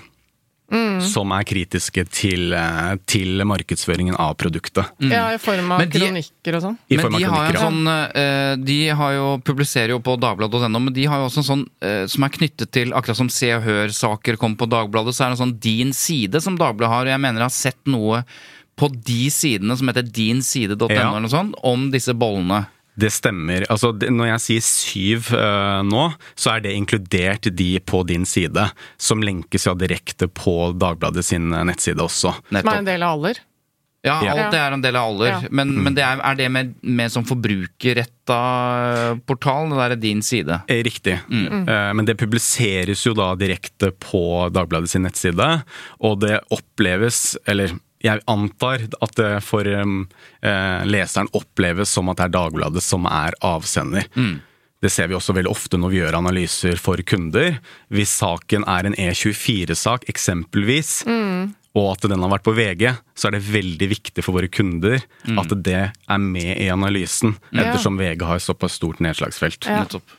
som 1.05 1.31
er 1.31 1.43
kritiske 1.45 2.03
til, 2.09 2.53
eh, 2.53 2.95
til 3.05 3.43
markedsføringen 3.45 4.15
av 4.17 4.35
produktet. 4.35 4.85
Ja, 4.99 5.27
i 5.33 5.37
form 5.37 5.71
av 5.71 5.79
de- 5.85 5.99
kronikker 5.99 6.55
og 6.57 6.61
sånn. 6.63 6.77
Men 6.89 7.11
de 7.13 7.23
har 7.23 7.53
ja. 7.53 7.59
sånn 7.61 7.87
eh, 8.15 8.55
De 8.57 8.89
har 8.89 9.13
jo, 9.13 9.27
publiserer 9.45 9.89
jo 9.93 9.99
på 9.99 10.17
dagbladet.no, 10.19 10.79
men 10.79 10.93
de 10.93 11.05
har 11.05 11.19
jo 11.21 11.27
også 11.29 11.43
en 11.43 11.49
sånn 11.51 11.65
eh, 11.81 12.05
som 12.07 12.23
er 12.23 12.29
knyttet 12.29 12.71
til 12.71 12.93
Akkurat 12.93 13.15
som 13.17 13.29
Se 13.29 13.53
og 13.53 13.63
Hør-saker 13.63 14.37
kom 14.37 14.55
på 14.57 14.67
Dagbladet, 14.67 15.13
så 15.13 15.25
er 15.25 15.29
det 15.29 15.39
en 15.39 15.43
sånn 15.47 15.59
Din 15.59 15.93
side 15.93 16.41
som 16.41 16.57
Dagbladet 16.57 16.91
har. 16.91 17.05
Og 17.05 17.13
jeg 17.13 17.21
mener 17.21 17.39
jeg 17.45 17.51
har 17.51 17.59
sett 17.61 17.85
noe 17.85 18.23
på 18.75 18.89
de 18.91 19.29
sidene 19.31 19.77
som 19.77 19.87
heter 19.87 20.03
dinside.no 20.03 20.89
Ja. 20.89 21.07
eller 21.11 21.21
noe 21.21 21.29
sånt, 21.31 21.53
om 21.63 21.91
disse 21.91 22.11
bollene. 22.13 22.65
Det 22.95 23.09
stemmer. 23.11 23.65
Altså, 23.69 23.89
når 23.91 24.29
jeg 24.33 24.43
sier 24.45 24.63
syv 24.67 25.31
eh, 25.35 25.81
nå, 25.83 26.05
så 26.39 26.53
er 26.55 26.61
det 26.63 26.75
inkludert 26.77 27.49
de 27.51 27.71
på 27.83 28.03
din 28.07 28.23
side, 28.29 28.69
som 28.97 29.23
lenkes 29.25 29.67
ja 29.67 29.73
direkte 29.75 30.29
på 30.31 30.71
Dagbladet 30.79 31.25
sin 31.27 31.51
eh, 31.53 31.65
nettside 31.67 31.99
også. 31.99 32.31
Som 32.51 32.61
er 32.71 32.79
en 32.79 32.87
del 32.87 33.03
av 33.03 33.17
aller. 33.19 33.41
Ja, 34.05 34.19
Ja. 34.21 34.33
alt 34.37 34.51
det 34.53 34.59
er 34.61 34.73
en 34.75 34.81
del 34.83 34.95
av 34.99 35.07
aller. 35.09 35.31
Ja. 35.33 35.39
Men, 35.49 35.71
men 35.81 35.95
det 35.97 36.03
er, 36.05 36.19
er 36.21 36.35
det 36.37 36.47
med, 36.53 36.75
med 36.85 37.09
som 37.11 37.25
forbrukerretta 37.25 38.37
portal, 39.25 39.69
det 39.71 39.79
derre 39.79 39.97
din 39.99 40.21
side? 40.25 40.59
Riktig. 40.69 41.17
Riktig. 41.25 41.63
Eh, 41.69 41.93
Men 41.97 42.05
det 42.05 42.17
publiseres 42.19 43.01
jo 43.05 43.15
da 43.17 43.31
direkte 43.39 43.89
på 43.91 44.21
Dagbladet 44.53 44.91
sin 44.93 45.03
nettside, 45.07 45.47
og 45.99 46.19
det 46.21 46.39
oppleves, 46.53 47.35
eller 47.49 47.73
jeg 48.05 48.21
antar 48.29 48.85
at 49.01 49.15
det 49.17 49.31
for 49.45 49.67
um, 49.81 50.03
eh, 50.45 50.85
leseren 50.87 51.31
oppleves 51.35 51.91
som 51.91 52.11
at 52.11 52.21
det 52.21 52.27
er 52.29 52.35
Dagbladet 52.37 52.83
som 52.85 53.07
er 53.09 53.35
avsender. 53.45 54.07
Det 54.85 54.91
ser 54.93 55.09
vi 55.09 55.15
også 55.17 55.33
veldig 55.33 55.49
ofte 55.49 55.79
når 55.81 55.91
vi 55.91 56.01
gjør 56.03 56.17
analyser 56.19 56.77
for 56.77 57.01
kunder. 57.07 57.57
Hvis 57.89 58.11
saken 58.19 58.67
er 58.69 58.85
en 58.85 58.97
E24-sak, 59.07 60.05
eksempelvis, 60.11 60.99
og 61.75 61.89
at 61.91 62.05
den 62.07 62.21
har 62.23 62.29
vært 62.31 62.43
på 62.45 62.53
VG, 62.55 62.85
så 63.19 63.27
er 63.27 63.35
det 63.35 63.41
veldig 63.51 63.87
viktig 63.91 64.23
for 64.23 64.37
våre 64.37 64.47
kunder 64.51 64.95
at 65.39 65.53
det 65.65 65.75
er 65.91 66.21
med 66.23 66.53
i 66.63 66.69
analysen, 66.71 67.33
ettersom 67.51 67.97
VG 67.99 68.23
har 68.23 68.39
såpass 68.39 68.77
stort 68.79 69.01
nedslagsfelt. 69.03 69.67
Ja. 69.67 69.81
Nettopp. 69.83 70.15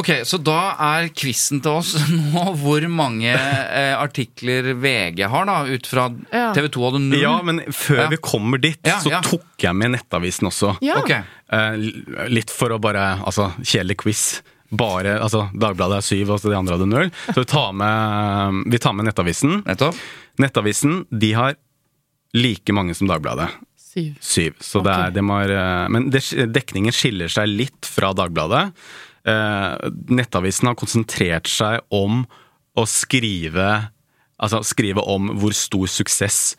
Ok, 0.00 0.08
så 0.24 0.40
da 0.40 0.56
er 0.88 1.10
quizen 1.12 1.60
til 1.64 1.76
oss 1.82 1.92
nå 2.32 2.46
hvor 2.62 2.86
mange 2.88 3.34
eh, 3.34 3.92
artikler 4.00 4.72
VG 4.80 5.24
har, 5.28 5.44
da, 5.50 5.58
ut 5.68 5.86
fra 5.90 6.08
Ja. 6.32 6.48
TV 6.56 6.68
2 6.72 6.86
hadde 6.88 7.02
null. 7.04 7.20
Ja, 7.20 7.36
men 7.44 7.60
før 7.68 8.04
Ja. 8.06 8.08
vi 8.12 8.16
kommer 8.24 8.58
dit, 8.62 8.80
Ja, 8.88 8.96
så 9.04 9.12
ja. 9.12 9.20
tok 9.24 9.44
jeg 9.60 9.76
med 9.76 9.92
Nettavisen 9.96 10.48
også. 10.48 10.76
Ja. 10.84 10.98
Ok. 11.02 11.10
Eh, 11.12 11.76
litt 12.32 12.50
for 12.52 12.72
å 12.72 12.80
bare 12.80 13.18
Altså, 13.24 13.50
kjedelig 13.60 13.96
quiz. 14.04 14.24
Bare, 14.68 15.16
altså, 15.22 15.46
Dagbladet 15.56 16.02
er 16.02 16.04
syv, 16.04 16.34
og 16.34 16.42
så 16.42 16.52
de 16.52 16.58
andre 16.58 16.76
hadde 16.76 16.88
null. 16.90 17.12
Så 17.30 17.40
vi 17.40 17.48
tar 17.48 17.72
med, 17.76 18.62
vi 18.68 18.80
tar 18.82 18.96
med 18.96 19.08
Nettavisen. 19.08 19.62
Nettopp. 19.64 19.96
Nettavisen 20.42 21.00
de 21.10 21.32
har 21.38 21.56
like 22.36 22.74
mange 22.76 22.96
som 22.96 23.08
Dagbladet. 23.08 23.48
Syv. 23.80 24.18
Syv. 24.20 24.58
Så 24.60 24.82
det 24.84 24.92
er, 24.92 25.14
de 25.16 25.24
har, 25.30 25.54
eh, 25.56 25.84
men 25.94 26.10
det, 26.12 26.22
dekningen 26.52 26.94
skiller 26.94 27.32
seg 27.32 27.48
litt 27.48 27.88
fra 27.88 28.12
Dagbladet. 28.16 28.66
Eh, 29.28 29.88
Nettavisen 30.12 30.68
har 30.68 30.76
konsentrert 30.78 31.48
seg 31.50 31.80
om 31.94 32.24
å 32.78 32.84
skrive 32.88 33.88
Altså 34.38 34.60
skrive 34.62 35.02
om 35.02 35.32
hvor 35.42 35.50
stor 35.50 35.88
suksess 35.90 36.52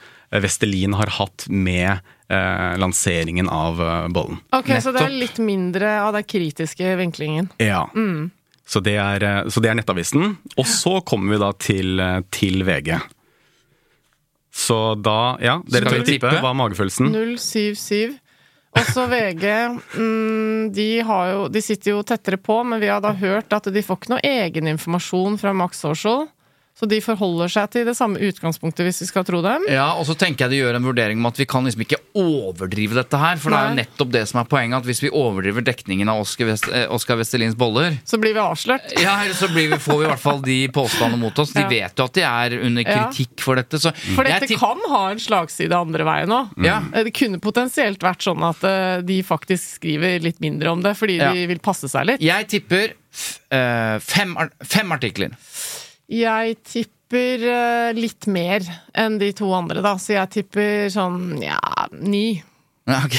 Vestelin 0.43 0.97
har 0.99 1.07
hatt 1.15 1.45
med 1.47 2.01
eh, 2.29 2.77
lanseringen 2.77 3.49
av 3.49 3.81
eh, 3.81 4.07
bollen. 4.07 4.39
Ok, 4.55 4.71
Så 4.81 4.93
det 4.95 5.03
er 5.05 5.15
litt 5.15 5.39
mindre 5.43 5.99
av 6.03 6.13
den 6.17 6.23
kritiske 6.23 6.95
vinklingen. 6.99 7.49
Ja. 7.61 7.87
Så, 8.65 8.81
det 8.85 8.97
er, 9.01 9.25
eh, 9.25 9.41
så 9.49 9.63
det 9.63 9.71
er 9.71 9.79
Nettavisen. 9.79 10.35
Og 10.55 10.67
så 10.69 10.99
kommer 11.01 11.35
vi 11.35 11.41
da 11.41 11.51
til, 11.57 12.03
til 12.33 12.63
VG. 12.67 12.95
Så 14.59 14.79
da, 14.97 15.37
ja, 15.43 15.59
dere 15.69 15.91
tør 15.91 16.01
å 16.01 16.07
tippe. 16.07 16.25
tippe? 16.27 16.41
Hva 16.41 16.51
er 16.51 16.59
magefølelsen? 16.63 17.13
077. 17.13 18.17
Også 18.79 19.05
VG. 19.09 19.45
Mm, 19.97 20.71
de, 20.73 20.89
har 21.05 21.29
jo, 21.31 21.45
de 21.49 21.61
sitter 21.63 21.95
jo 21.95 22.03
tettere 22.05 22.37
på, 22.41 22.59
men 22.67 22.81
vi 22.81 22.89
har 22.91 23.01
da 23.01 23.13
hørt 23.17 23.53
at 23.55 23.69
de 23.73 23.83
får 23.85 24.01
ikke 24.01 24.13
noe 24.13 24.25
egeninformasjon 24.25 25.39
fra 25.41 25.53
Max 25.57 25.81
Social. 25.85 26.27
Så 26.79 26.87
de 26.87 27.01
forholder 27.03 27.51
seg 27.51 27.71
til 27.73 27.83
det 27.89 27.95
samme 27.97 28.21
utgangspunktet, 28.23 28.85
hvis 28.87 29.01
vi 29.03 29.07
skal 29.09 29.25
tro 29.27 29.41
dem. 29.43 29.65
Ja, 29.67 29.89
og 29.99 30.05
så 30.07 30.13
tenker 30.15 30.45
jeg 30.45 30.53
de 30.53 30.59
gjør 30.61 30.77
en 30.77 30.85
vurdering 30.87 31.19
om 31.19 31.27
at 31.27 31.39
vi 31.41 31.43
kan 31.49 31.65
liksom 31.67 31.83
ikke 31.83 31.97
overdrive 32.15 32.95
dette 32.95 33.19
her. 33.19 33.35
For 33.41 33.51
det 33.51 33.59
er 33.59 33.67
jo 33.73 33.79
nettopp 33.81 34.13
det 34.13 34.21
som 34.31 34.39
er 34.39 34.47
poenget, 34.47 34.79
at 34.79 34.87
hvis 34.87 35.01
vi 35.03 35.11
overdriver 35.11 35.65
dekningen 35.67 36.07
av 36.11 36.21
Oskar 36.23 36.47
West, 36.47 36.69
eh, 36.71 37.17
Vestelins 37.19 37.57
boller 37.59 37.97
Så 38.07 38.15
blir 38.21 38.31
vi 38.37 38.39
avslørt. 38.39 38.93
ja, 39.01 39.17
så 39.35 39.49
blir 39.51 39.73
vi, 39.73 39.79
får 39.81 39.99
vi 39.99 40.05
i 40.05 40.09
hvert 40.13 40.23
fall 40.23 40.39
de 40.45 40.57
påstandene 40.71 41.19
mot 41.19 41.39
oss. 41.39 41.51
De 41.51 41.59
Ja. 41.65 41.67
vet 41.67 41.99
jo 41.99 42.05
at 42.05 42.13
de 42.13 42.21
er 42.21 42.55
under 42.63 42.83
kritikk 42.87 43.43
for 43.43 43.55
dette. 43.59 43.75
Så 43.79 43.91
For 44.15 44.23
dette 44.23 44.47
kan 44.55 44.79
ha 44.87 45.09
en 45.11 45.19
slagside 45.19 45.75
andre 45.75 46.05
veien 46.07 46.29
òg. 46.31 46.55
Ja. 46.63 46.79
Det 46.79 47.11
kunne 47.13 47.39
potensielt 47.43 47.99
vært 47.99 48.23
sånn 48.23 48.41
at 48.47 48.63
eh, 48.63 49.01
de 49.01 49.21
faktisk 49.21 49.79
skriver 49.81 50.21
litt 50.23 50.39
mindre 50.39 50.71
om 50.71 50.81
det, 50.81 50.95
fordi 50.95 51.19
de 51.19 51.45
vil 51.51 51.59
passe 51.59 51.89
seg 51.91 52.05
litt. 52.05 52.21
Jeg 52.23 52.47
tipper 52.47 52.93
eh, 53.51 53.99
fem, 53.99 54.35
fem 54.63 54.91
artikler. 54.95 55.35
Jeg 56.09 56.57
tipper 56.65 57.43
eh, 57.45 57.91
litt 57.97 58.25
mer 58.31 58.65
enn 58.97 59.19
de 59.21 59.29
to 59.37 59.49
andre, 59.53 59.83
da. 59.85 59.95
Så 60.01 60.15
jeg 60.17 60.33
tipper 60.39 60.89
sånn 60.93 61.37
ja, 61.43 61.59
ni. 62.01 62.41
Ja, 62.89 63.03
ok. 63.05 63.17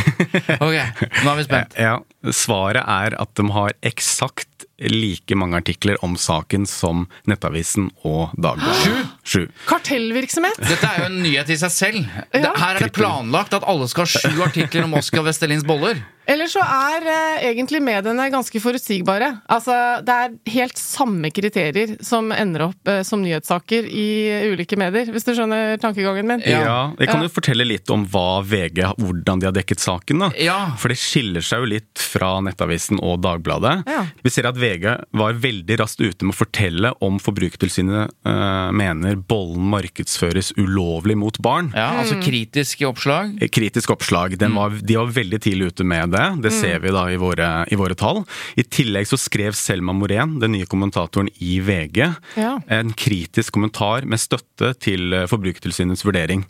ok, 0.66 1.02
nå 1.24 1.32
er 1.32 1.40
vi 1.40 1.46
spent. 1.48 1.74
Ja, 1.74 1.98
Svaret 2.36 2.84
er 2.84 3.16
at 3.18 3.32
de 3.38 3.46
har 3.50 3.74
eksakt 3.82 4.66
like 4.80 5.36
mange 5.36 5.58
artikler 5.58 5.98
om 6.04 6.14
saken 6.16 6.66
som 6.68 7.06
Nettavisen 7.28 7.90
og 8.06 8.30
Dagbladet. 8.40 9.10
Sju. 9.26 9.42
Kartellvirksomhet! 9.68 10.60
Dette 10.62 10.88
er 10.88 11.02
jo 11.02 11.08
en 11.10 11.18
nyhet 11.24 11.50
i 11.52 11.58
seg 11.60 11.74
selv. 11.74 12.14
Ja. 12.32 12.54
her 12.54 12.78
er 12.78 12.86
det 12.86 12.94
planlagt 12.96 13.56
at 13.56 13.66
alle 13.68 13.90
skal 13.90 14.06
ha 14.06 14.22
sju 14.22 14.44
artikler 14.46 14.86
om 14.86 14.96
Oscar 15.00 15.26
Vestelins 15.26 15.66
boller. 15.66 16.00
Eller 16.30 16.46
så 16.50 16.62
er 16.62 17.06
eh, 17.10 17.44
egentlig 17.50 17.80
mediene 17.82 18.28
ganske 18.32 18.60
forutsigbare. 18.62 19.32
Altså, 19.50 19.74
det 20.06 20.14
er 20.14 20.36
helt 20.54 20.78
samme 20.78 21.30
kriterier 21.34 21.96
som 22.06 22.30
ender 22.34 22.68
opp 22.68 22.90
eh, 22.90 23.00
som 23.06 23.22
nyhetssaker 23.24 23.88
i 23.90 24.06
ulike 24.52 24.78
medier, 24.80 25.10
hvis 25.10 25.26
du 25.26 25.32
skjønner 25.34 25.74
tankegangen 25.82 26.28
min. 26.30 26.44
Ja, 26.46 26.92
Jeg 27.00 27.08
kan 27.10 27.20
Ja. 27.20 27.26
jo 27.26 27.32
fortelle 27.34 27.66
litt 27.66 27.90
om 27.90 28.04
hva 28.06 28.42
VG, 28.46 28.84
hvordan 29.00 29.40
de 29.42 29.48
har 29.50 29.56
dekket 29.56 29.82
saken. 29.82 30.20
da. 30.20 30.30
Ja. 30.38 30.58
For 30.78 30.88
det 30.92 30.98
skiller 31.02 31.42
seg 31.44 31.64
jo 31.64 31.70
litt 31.74 31.98
fra 32.00 32.36
Nettavisen 32.46 33.00
og 33.02 33.20
Dagbladet. 33.24 33.82
Ja. 33.90 34.04
Vi 34.22 34.30
ser 34.30 34.46
at 34.46 34.56
VG 34.60 34.86
var 35.16 35.32
veldig 35.34 35.78
raskt 35.80 36.00
ute 36.00 36.24
med 36.24 36.34
å 36.34 36.38
fortelle 36.44 36.92
om 37.02 37.18
Forbrukertilsynet 37.22 38.10
eh, 38.26 38.70
mener 38.76 39.16
bollen 39.16 39.66
markedsføres 39.72 40.52
ulovlig 40.60 41.16
mot 41.18 41.36
barn. 41.42 41.72
Ja, 41.74 41.90
altså 42.02 42.20
kritiske 42.22 42.86
oppslag. 42.88 43.34
Kritisk 43.50 43.90
oppslag. 43.96 44.36
Den 44.40 44.54
var, 44.54 44.70
de 44.78 44.96
var 45.00 45.10
veldig 45.16 45.40
tidlig 45.42 45.72
ute 45.74 45.84
med 45.86 46.12
det. 46.14 46.19
Det 46.42 46.52
ser 46.54 46.78
vi 46.84 46.92
da 46.94 47.04
i 47.12 47.16
våre, 47.20 47.48
i 47.72 47.78
våre 47.80 47.96
tall. 47.98 48.22
I 48.60 48.64
tillegg 48.66 49.08
så 49.10 49.18
skrev 49.20 49.56
Selma 49.58 49.94
Morén, 49.96 50.36
den 50.42 50.52
nye 50.56 50.66
kommentatoren 50.70 51.28
i 51.40 51.58
VG, 51.64 52.00
Ja. 52.36 52.52
en 52.68 52.92
kritisk 52.92 53.52
kommentar 53.56 54.04
med 54.08 54.20
støtte 54.22 54.72
til 54.82 55.12
eh, 55.16 55.26
Forbrukertilsynets 55.30 56.04
vurdering. 56.06 56.44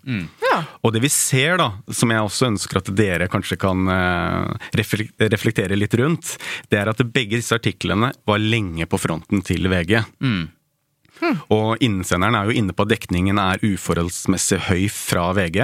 Ja. 0.44 0.62
Og 0.84 0.92
det 0.94 1.02
vi 1.04 1.10
ser, 1.12 1.56
da, 1.60 1.70
som 1.94 2.10
jeg 2.12 2.20
også 2.26 2.48
ønsker 2.50 2.80
at 2.82 2.90
dere 2.98 3.28
kanskje 3.30 3.58
kan 3.62 3.86
eh, 3.88 4.70
reflektere 5.30 5.76
litt 5.78 5.94
rundt, 6.00 6.36
det 6.70 6.80
er 6.82 6.90
at 6.92 7.02
begge 7.14 7.38
disse 7.40 7.54
artiklene 7.56 8.12
var 8.26 8.38
lenge 8.42 8.86
på 8.90 8.98
fronten 9.00 9.42
til 9.46 9.68
VG. 9.70 10.00
Og 11.52 11.76
innsenderen 11.84 12.34
er 12.38 12.48
jo 12.48 12.54
inne 12.56 12.72
på 12.72 12.86
at 12.86 12.94
dekningen 12.94 13.36
er 13.42 13.60
uforholdsmessig 13.66 14.60
høy 14.70 14.86
fra 14.88 15.26
VG. 15.36 15.58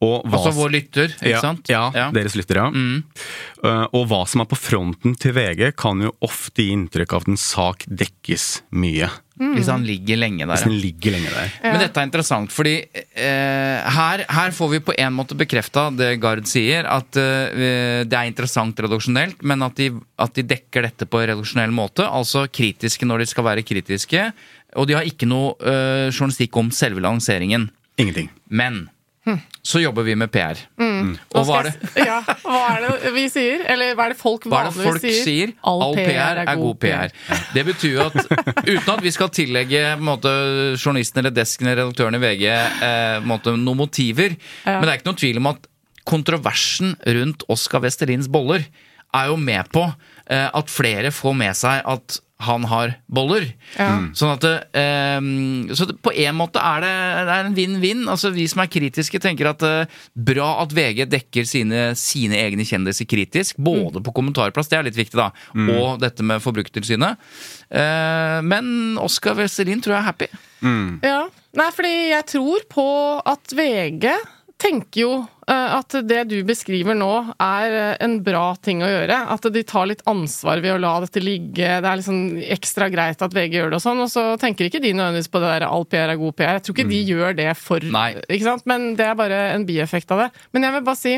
Altså 0.00 0.54
vår 0.56 0.70
lytter, 0.72 1.10
ikke 1.18 1.34
ja, 1.34 1.40
sant? 1.44 1.68
Ja, 1.68 2.10
deres 2.14 2.36
lyttere. 2.38 2.70
Uh, 2.72 3.84
og 3.92 4.06
hva 4.08 4.22
som 4.28 4.40
er 4.40 4.48
på 4.48 4.56
fronten 4.56 5.12
til 5.20 5.34
VG, 5.36 5.74
kan 5.76 6.00
jo 6.00 6.14
ofte 6.24 6.64
gi 6.64 6.72
inntrykk 6.72 7.12
av 7.12 7.26
at 7.26 7.34
en 7.34 7.40
sak 7.40 7.84
dekkes 7.84 8.46
mye. 8.72 9.10
Hvis 9.40 9.70
han 9.72 9.84
ligger 9.88 10.18
lenge 10.20 10.44
der. 10.44 10.52
Hvis 10.52 10.66
den 10.66 10.76
ligger 10.82 11.14
lenge 11.14 11.30
der. 11.32 11.52
Ja. 11.62 11.70
Men 11.72 11.80
dette 11.80 12.00
er 12.00 12.08
interessant, 12.08 12.52
fordi 12.52 12.74
eh, 12.84 13.92
her, 13.96 14.24
her 14.28 14.52
får 14.52 14.70
vi 14.74 14.80
på 14.84 14.94
en 15.00 15.16
måte 15.16 15.36
bekrefta 15.38 15.86
det 15.96 16.10
Gard 16.20 16.44
sier, 16.48 16.84
at 16.84 17.16
eh, 17.20 18.04
det 18.04 18.18
er 18.18 18.28
interessant 18.28 18.80
redaksjonelt, 18.84 19.40
men 19.40 19.64
at 19.64 19.80
de, 19.80 19.90
at 20.20 20.36
de 20.36 20.44
dekker 20.44 20.84
dette 20.90 21.08
på 21.08 21.22
en 21.22 21.30
redaksjonell 21.32 21.72
måte. 21.72 22.04
Altså 22.04 22.44
kritiske 22.52 23.08
når 23.08 23.24
de 23.24 23.30
skal 23.32 23.48
være 23.48 23.64
kritiske. 23.64 24.28
Og 24.76 24.88
de 24.88 24.96
har 24.98 25.08
ikke 25.08 25.28
noe 25.28 25.56
eh, 25.64 26.08
journalistikk 26.12 26.60
om 26.60 26.68
selve 26.74 27.00
lanseringen. 27.04 27.70
Ingenting. 28.00 28.28
Men 28.52 28.84
så 29.62 29.80
jobber 29.82 30.06
vi 30.06 30.14
med 30.16 30.30
PR. 30.32 30.58
Og 31.36 31.44
hva 31.46 31.58
er 31.60 31.68
det? 31.68 32.04
Ja, 32.08 32.18
hva 32.40 32.60
er 32.72 32.86
det 32.86 33.12
vi 33.14 33.26
sier? 33.32 33.64
Eller 33.68 33.92
hva 33.98 34.08
er 34.08 34.14
det 34.14 34.20
folk 34.20 34.46
Hva 34.48 34.62
er 34.64 34.70
det 34.70 34.86
folk 34.86 35.04
sier? 35.04 35.52
All 35.68 35.94
PR 35.98 36.40
er 36.42 36.52
god 36.60 36.78
PR. 36.80 37.12
Det 37.54 37.64
betyr 37.68 37.98
jo 37.98 38.06
at 38.06 38.16
uten 38.64 38.92
at 38.94 39.04
vi 39.04 39.12
skal 39.14 39.32
tillegge 39.36 39.82
måte, 40.00 40.32
journalisten 40.80 41.20
eller 41.22 41.34
desken 41.36 41.68
eller 41.68 41.84
redaktøren 41.84 42.16
i 42.16 42.22
VG 42.22 42.46
eh, 42.50 43.18
måte, 43.26 43.54
noen 43.58 43.82
motiver, 43.84 44.36
men 44.66 44.86
det 44.86 44.94
er 44.94 45.00
ikke 45.02 45.10
noen 45.10 45.20
tvil 45.20 45.42
om 45.42 45.50
at 45.52 45.68
kontroversen 46.08 46.94
rundt 47.04 47.44
Oskar 47.52 47.84
Westerlins 47.84 48.30
boller 48.32 48.64
er 49.16 49.30
jo 49.30 49.36
med 49.40 49.68
på 49.74 49.84
at 50.30 50.70
flere 50.70 51.10
får 51.10 51.34
med 51.34 51.56
seg 51.58 51.80
at 51.90 52.20
han 52.40 52.64
har 52.70 52.94
boller. 53.12 53.50
Sånn 54.16 54.32
at 54.32 54.44
det, 54.44 54.54
eh, 54.72 55.20
Så 55.76 55.86
det, 55.86 55.98
på 56.00 56.12
en 56.14 56.36
måte 56.38 56.56
er 56.56 56.80
det, 56.80 56.92
det 57.28 57.34
er 57.34 57.44
en 57.48 57.56
vinn-vinn. 57.56 58.06
Altså 58.08 58.32
Vi 58.32 58.46
som 58.48 58.62
er 58.62 58.70
kritiske, 58.72 59.20
tenker 59.20 59.50
at 59.50 59.62
eh, 59.66 59.84
bra 60.16 60.62
at 60.62 60.72
VG 60.72 61.04
dekker 61.10 61.44
sine, 61.44 61.90
sine 62.00 62.38
egne 62.40 62.64
kjendiser 62.64 63.04
kritisk. 63.10 63.60
Både 63.60 64.00
på 64.00 64.14
kommentarplass, 64.16 64.68
det 64.72 64.78
er 64.78 64.88
litt 64.88 64.96
viktig, 64.96 65.18
da, 65.20 65.30
og 65.76 66.00
dette 66.00 66.24
med 66.24 66.40
Forbrukertilsynet. 66.40 67.20
Eh, 67.70 68.40
men 68.46 68.96
Oskar 68.98 69.36
Westerlin 69.36 69.82
tror 69.84 69.98
jeg 69.98 70.00
er 70.00 70.08
happy. 70.08 70.30
Ja. 71.04 71.22
Nei, 71.60 71.70
fordi 71.74 71.94
jeg 72.12 72.26
tror 72.30 72.64
på 72.70 72.88
at 73.26 73.52
VG 73.52 74.06
tenker 74.60 75.00
jo 75.02 75.12
eh, 75.20 75.39
at 75.50 75.94
det 76.06 76.20
du 76.30 76.36
beskriver 76.46 76.94
nå, 76.94 77.08
er 77.42 77.72
eh, 77.74 77.96
en 78.04 78.18
bra 78.22 78.52
ting 78.62 78.82
å 78.84 78.90
gjøre. 78.90 79.16
At 79.34 79.48
de 79.52 79.62
tar 79.66 79.88
litt 79.90 80.04
ansvar 80.10 80.60
ved 80.62 80.76
å 80.76 80.80
la 80.82 80.92
dette 81.02 81.22
ligge. 81.22 81.66
Det 81.80 81.88
er 81.90 82.00
liksom 82.00 82.20
ekstra 82.56 82.90
greit 82.92 83.22
at 83.24 83.34
VG 83.34 83.56
gjør 83.58 83.72
det 83.72 83.80
og 83.80 83.84
sånn. 83.84 84.02
Og 84.04 84.10
så 84.12 84.24
tenker 84.40 84.68
ikke 84.68 84.82
de 84.84 84.92
nødvendigvis 84.94 85.30
på 85.32 85.42
det 85.42 85.50
der 85.56 85.66
all 85.68 85.86
PR 85.90 86.14
er 86.14 86.20
god 86.20 86.36
PR. 86.38 86.56
Jeg 86.58 86.66
tror 86.68 86.78
ikke 86.78 86.90
de 86.92 87.02
gjør 87.10 87.36
det 87.40 87.50
for 87.58 87.86
Nei. 87.98 88.08
Ikke 88.28 88.46
sant? 88.46 88.66
Men 88.70 88.90
det 88.98 89.06
er 89.08 89.18
bare 89.18 89.40
en 89.56 89.66
bieffekt 89.68 90.12
av 90.14 90.26
det. 90.26 90.30
Men 90.54 90.68
jeg 90.68 90.76
vil 90.78 90.86
bare 90.90 91.00
si 91.02 91.16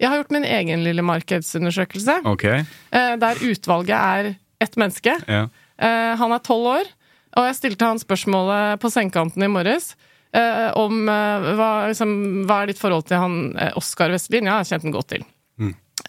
jeg 0.00 0.08
har 0.08 0.16
gjort 0.16 0.32
min 0.32 0.46
egen 0.48 0.80
lille 0.82 1.02
markedsundersøkelse, 1.04 2.22
Ok. 2.26 2.44
eh, 2.48 3.16
der 3.20 3.42
utvalget 3.44 3.94
er 3.94 4.34
ett 4.64 4.76
menneske. 4.80 5.12
Ja. 5.28 5.48
Eh, 5.78 6.16
han 6.16 6.32
er 6.32 6.40
tolv 6.40 6.66
år, 6.80 6.88
og 7.36 7.44
jeg 7.48 7.56
stilte 7.58 7.84
han 7.84 8.00
spørsmålet 8.00 8.80
på 8.80 8.90
sengekanten 8.90 9.42
i 9.44 9.50
morges. 9.50 9.92
Eh, 10.34 10.70
om 10.80 11.08
eh, 11.08 11.48
hva, 11.58 11.70
liksom, 11.92 12.16
hva 12.48 12.62
er 12.62 12.72
ditt 12.72 12.82
forhold 12.82 13.06
til 13.08 13.22
han 13.22 13.38
uh, 13.56 13.70
Oskar 13.80 14.12
Vestlin? 14.14 14.48
Ja, 14.48 14.58
jeg 14.58 14.64
har 14.64 14.72
kjent 14.74 14.88
den 14.88 14.96
godt 14.96 15.12
til. 15.14 15.26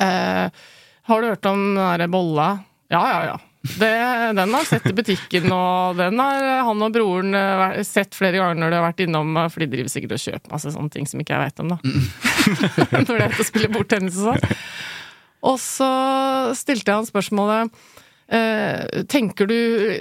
Eh, 0.01 0.49
har 1.05 1.21
du 1.21 1.28
hørt 1.28 1.45
om 1.45 1.61
den 1.76 1.84
derre 1.84 2.07
bolla? 2.11 2.47
Ja, 2.88 3.03
ja, 3.09 3.26
ja. 3.26 3.36
Det, 3.65 3.89
den 4.38 4.51
har 4.53 4.61
jeg 4.61 4.67
sett 4.69 4.91
i 4.91 4.93
butikken, 4.93 5.47
og 5.53 5.97
den 5.97 6.19
har 6.21 6.43
han 6.67 6.84
og 6.86 6.91
broren 6.93 7.34
eh, 7.38 7.80
sett 7.88 8.13
flere 8.13 8.38
ganger 8.38 8.59
når 8.61 8.73
de 8.73 8.78
har 8.78 8.86
vært 8.86 9.05
innom, 9.07 9.32
eh, 9.41 9.47
for 9.49 9.63
de 9.63 9.69
driver 9.71 9.89
sikkert 9.89 10.17
og 10.17 10.21
kjøper 10.21 10.53
masse 10.53 10.73
sånne 10.76 10.93
ting 10.93 11.09
som 11.09 11.21
ikke 11.21 11.34
jeg 11.34 11.49
vet 11.49 11.63
om, 11.63 11.73
da. 11.73 11.80
når 13.07 13.09
det 13.09 13.26
er 13.26 13.41
å 13.41 13.47
spille 13.47 13.71
bordtennis 13.73 14.19
og 14.21 14.36
sånn. 14.36 14.59
Og 15.45 15.57
så 15.61 15.89
stilte 16.57 16.91
jeg 16.91 17.01
han 17.01 17.09
spørsmålet 17.09 17.65
eh, 17.65 18.03
Tenker 18.28 19.45
du 19.45 19.57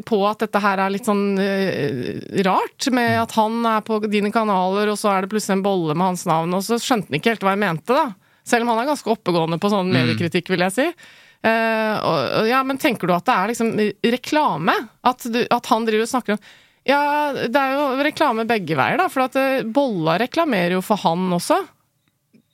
på 0.09 0.19
at 0.25 0.41
dette 0.41 0.61
her 0.65 0.81
er 0.81 0.93
litt 0.95 1.05
sånn 1.05 1.37
eh, 1.43 2.23
rart, 2.47 2.87
med 2.95 3.19
at 3.21 3.35
han 3.37 3.59
er 3.69 3.83
på 3.85 3.99
dine 4.09 4.33
kanaler, 4.33 4.89
og 4.89 4.97
så 4.97 5.13
er 5.13 5.25
det 5.27 5.33
plutselig 5.35 5.59
en 5.59 5.67
bolle 5.67 5.97
med 5.97 6.09
hans 6.13 6.25
navn, 6.29 6.55
og 6.57 6.65
så 6.65 6.79
skjønte 6.81 7.11
han 7.13 7.19
ikke 7.19 7.35
helt 7.35 7.45
hva 7.45 7.53
jeg 7.53 7.63
mente, 7.67 7.93
da. 7.93 8.07
Selv 8.49 8.65
om 8.65 8.73
han 8.73 8.83
er 8.83 8.91
ganske 8.93 9.13
oppegående 9.13 9.61
på 9.61 9.71
sånn 9.73 9.93
mediekritikk, 9.93 10.49
vil 10.53 10.65
jeg 10.67 10.75
si. 10.77 10.89
Eh, 11.45 12.49
ja, 12.49 12.63
men 12.65 12.81
tenker 12.81 13.09
du 13.09 13.13
at 13.13 13.27
det 13.29 13.37
er 13.37 13.51
liksom 13.53 13.75
reklame? 14.17 14.75
At, 15.05 15.25
du, 15.29 15.43
at 15.45 15.67
han 15.69 15.85
driver 15.85 16.07
og 16.07 16.13
snakker 16.15 16.37
om 16.39 16.47
Ja, 16.89 17.01
det 17.33 17.61
er 17.61 17.75
jo 17.77 18.05
reklame 18.05 18.47
begge 18.49 18.77
veier, 18.79 18.97
da, 19.01 19.11
for 19.13 19.27
at 19.27 19.37
eh, 19.41 19.65
Bolla 19.65 20.17
reklamerer 20.21 20.79
jo 20.79 20.83
for 20.85 21.01
han 21.05 21.29
også. 21.37 21.61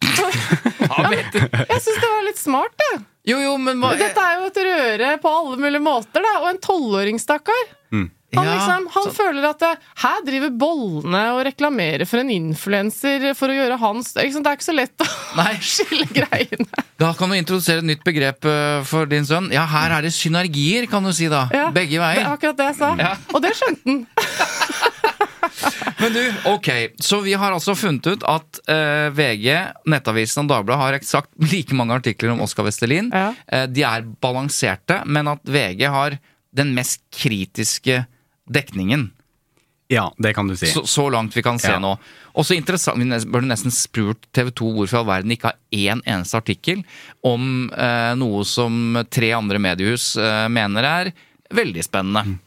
Ja, 0.90 1.06
men. 1.06 1.20
Jeg 1.22 1.82
syns 1.84 1.98
det 2.02 2.08
var 2.08 2.24
litt 2.26 2.40
smart, 2.40 2.74
det. 2.80 2.94
Jo, 3.28 3.36
jo, 3.42 3.56
men 3.60 3.76
hva 3.82 3.92
Dette 4.00 4.22
er 4.22 4.38
jo 4.40 4.46
et 4.48 4.62
røre 4.64 5.10
på 5.20 5.28
alle 5.40 5.58
mulige 5.60 5.82
måter, 5.84 6.22
da. 6.24 6.38
Og 6.40 6.48
en 6.54 6.58
tolvåring, 6.64 7.18
stakkar. 7.20 7.66
Han, 7.90 8.10
Ja, 8.46 8.52
liksom, 8.54 8.84
han 8.94 9.02
så- 9.08 9.10
føler 9.10 9.44
at 9.48 9.58
det, 9.58 9.70
her 10.04 10.20
driver 10.22 10.50
bollene 10.54 11.22
og 11.34 11.40
reklamerer 11.48 12.06
for 12.06 12.20
en 12.22 12.28
influenser 12.30 13.34
for 13.34 13.50
å 13.50 13.56
gjøre 13.56 13.76
hans 13.80 14.12
liksom. 14.14 14.44
Det 14.44 14.52
er 14.52 14.56
ikke 14.60 14.68
så 14.68 14.74
lett 14.76 15.02
å 15.02 15.08
Nei. 15.40 15.54
skille 15.58 16.06
greiene. 16.14 16.68
Da 16.96 17.10
kan 17.18 17.28
du 17.28 17.34
introdusere 17.34 17.82
et 17.82 17.88
nytt 17.90 18.04
begrep 18.06 18.44
eh, 18.46 18.84
for 18.86 19.10
din 19.10 19.26
sønn. 19.26 19.50
Ja, 19.50 19.66
her 19.66 19.96
er 19.98 20.02
det 20.06 20.12
synergier, 20.14 20.86
kan 20.88 21.02
du 21.02 21.10
si 21.12 21.26
da. 21.26 21.48
Ja, 21.50 21.72
Begge 21.74 21.98
Det 21.98 21.98
er 21.98 22.06
veier. 22.06 22.30
akkurat 22.36 22.56
det 22.62 22.68
jeg 22.70 22.78
sa. 22.78 22.94
Ja. 23.02 23.16
Og 23.34 23.42
det 23.42 23.52
skjønte 23.58 23.82
han. 23.90 24.06
Men 26.00 26.14
du, 26.14 26.20
ok, 26.50 26.68
så 27.02 27.20
vi 27.24 27.34
har 27.36 27.52
altså 27.52 27.74
funnet 27.76 28.06
ut 28.06 28.26
at 28.28 28.60
uh, 28.70 29.08
VG, 29.16 29.46
Nettavisen 29.90 30.44
og 30.44 30.50
Dagbladet 30.54 30.80
har 30.80 30.98
eksakt 30.98 31.30
like 31.52 31.76
mange 31.76 31.96
artikler 32.00 32.34
om 32.34 32.42
Oskar 32.44 32.66
Westerlin. 32.68 33.12
Ja. 33.12 33.30
Uh, 33.52 33.66
de 33.70 33.84
er 33.86 34.08
balanserte, 34.24 35.02
men 35.06 35.28
at 35.32 35.44
VG 35.44 35.86
har 35.92 36.18
den 36.56 36.74
mest 36.76 37.02
kritiske 37.14 38.04
dekningen. 38.50 39.10
Ja, 39.90 40.14
det 40.22 40.34
kan 40.34 40.46
du 40.46 40.54
si. 40.56 40.68
Så, 40.70 40.84
så 40.86 41.08
langt 41.10 41.34
vi 41.36 41.42
kan 41.42 41.58
se 41.58 41.72
Ja. 41.72 41.78
nå. 41.82 41.96
Også 42.38 42.54
interessant, 42.54 42.98
Vi 42.98 43.26
burde 43.26 43.48
nesten 43.50 43.72
spurt 43.74 44.28
TV 44.32 44.52
2 44.54 44.68
hvorfor 44.76 44.94
i 44.94 45.00
all 45.00 45.08
verden 45.08 45.32
ikke 45.34 45.50
har 45.50 45.58
én 45.74 46.02
eneste 46.06 46.38
artikkel 46.38 46.84
om 47.26 47.66
eh, 47.74 48.14
noe 48.14 48.44
som 48.46 48.94
tre 49.10 49.32
andre 49.34 49.58
mediehus 49.58 50.14
eh, 50.16 50.46
mener 50.46 50.86
er 50.86 51.10
veldig 51.54 51.82
spennende. 51.84 52.38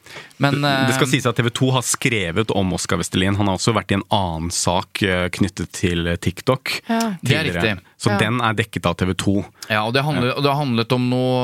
Men 0.43 0.63
eh, 0.63 0.87
Det 0.87 0.95
skal 0.97 1.09
sies 1.11 1.25
at 1.29 1.35
TV 1.39 1.49
2 1.51 1.71
har 1.75 1.83
skrevet 1.87 2.51
om 2.55 2.73
Oskar 2.77 2.99
Vestelin. 3.01 3.35
Han 3.39 3.49
har 3.51 3.57
også 3.59 3.73
vært 3.75 3.91
i 3.91 3.97
en 3.99 4.05
annen 4.15 4.51
sak 4.55 5.01
eh, 5.03 5.27
knyttet 5.35 5.71
til 5.75 6.07
TikTok. 6.23 6.77
Ja. 6.87 6.99
Det 7.21 7.35
er 7.35 7.43
tidligere. 7.49 7.61
riktig. 7.75 7.97
Så 8.03 8.11
Ja. 8.13 8.17
den 8.19 8.41
er 8.43 8.53
dekket 8.53 8.85
av 8.89 8.95
TV 8.99 9.13
2. 9.15 9.35
Ja, 9.69 9.83
og 9.87 9.93
det, 9.95 10.03
handlet, 10.03 10.33
og 10.37 10.43
det 10.43 10.51
har 10.51 10.59
handlet 10.59 10.91
om 10.91 11.09
noe 11.09 11.41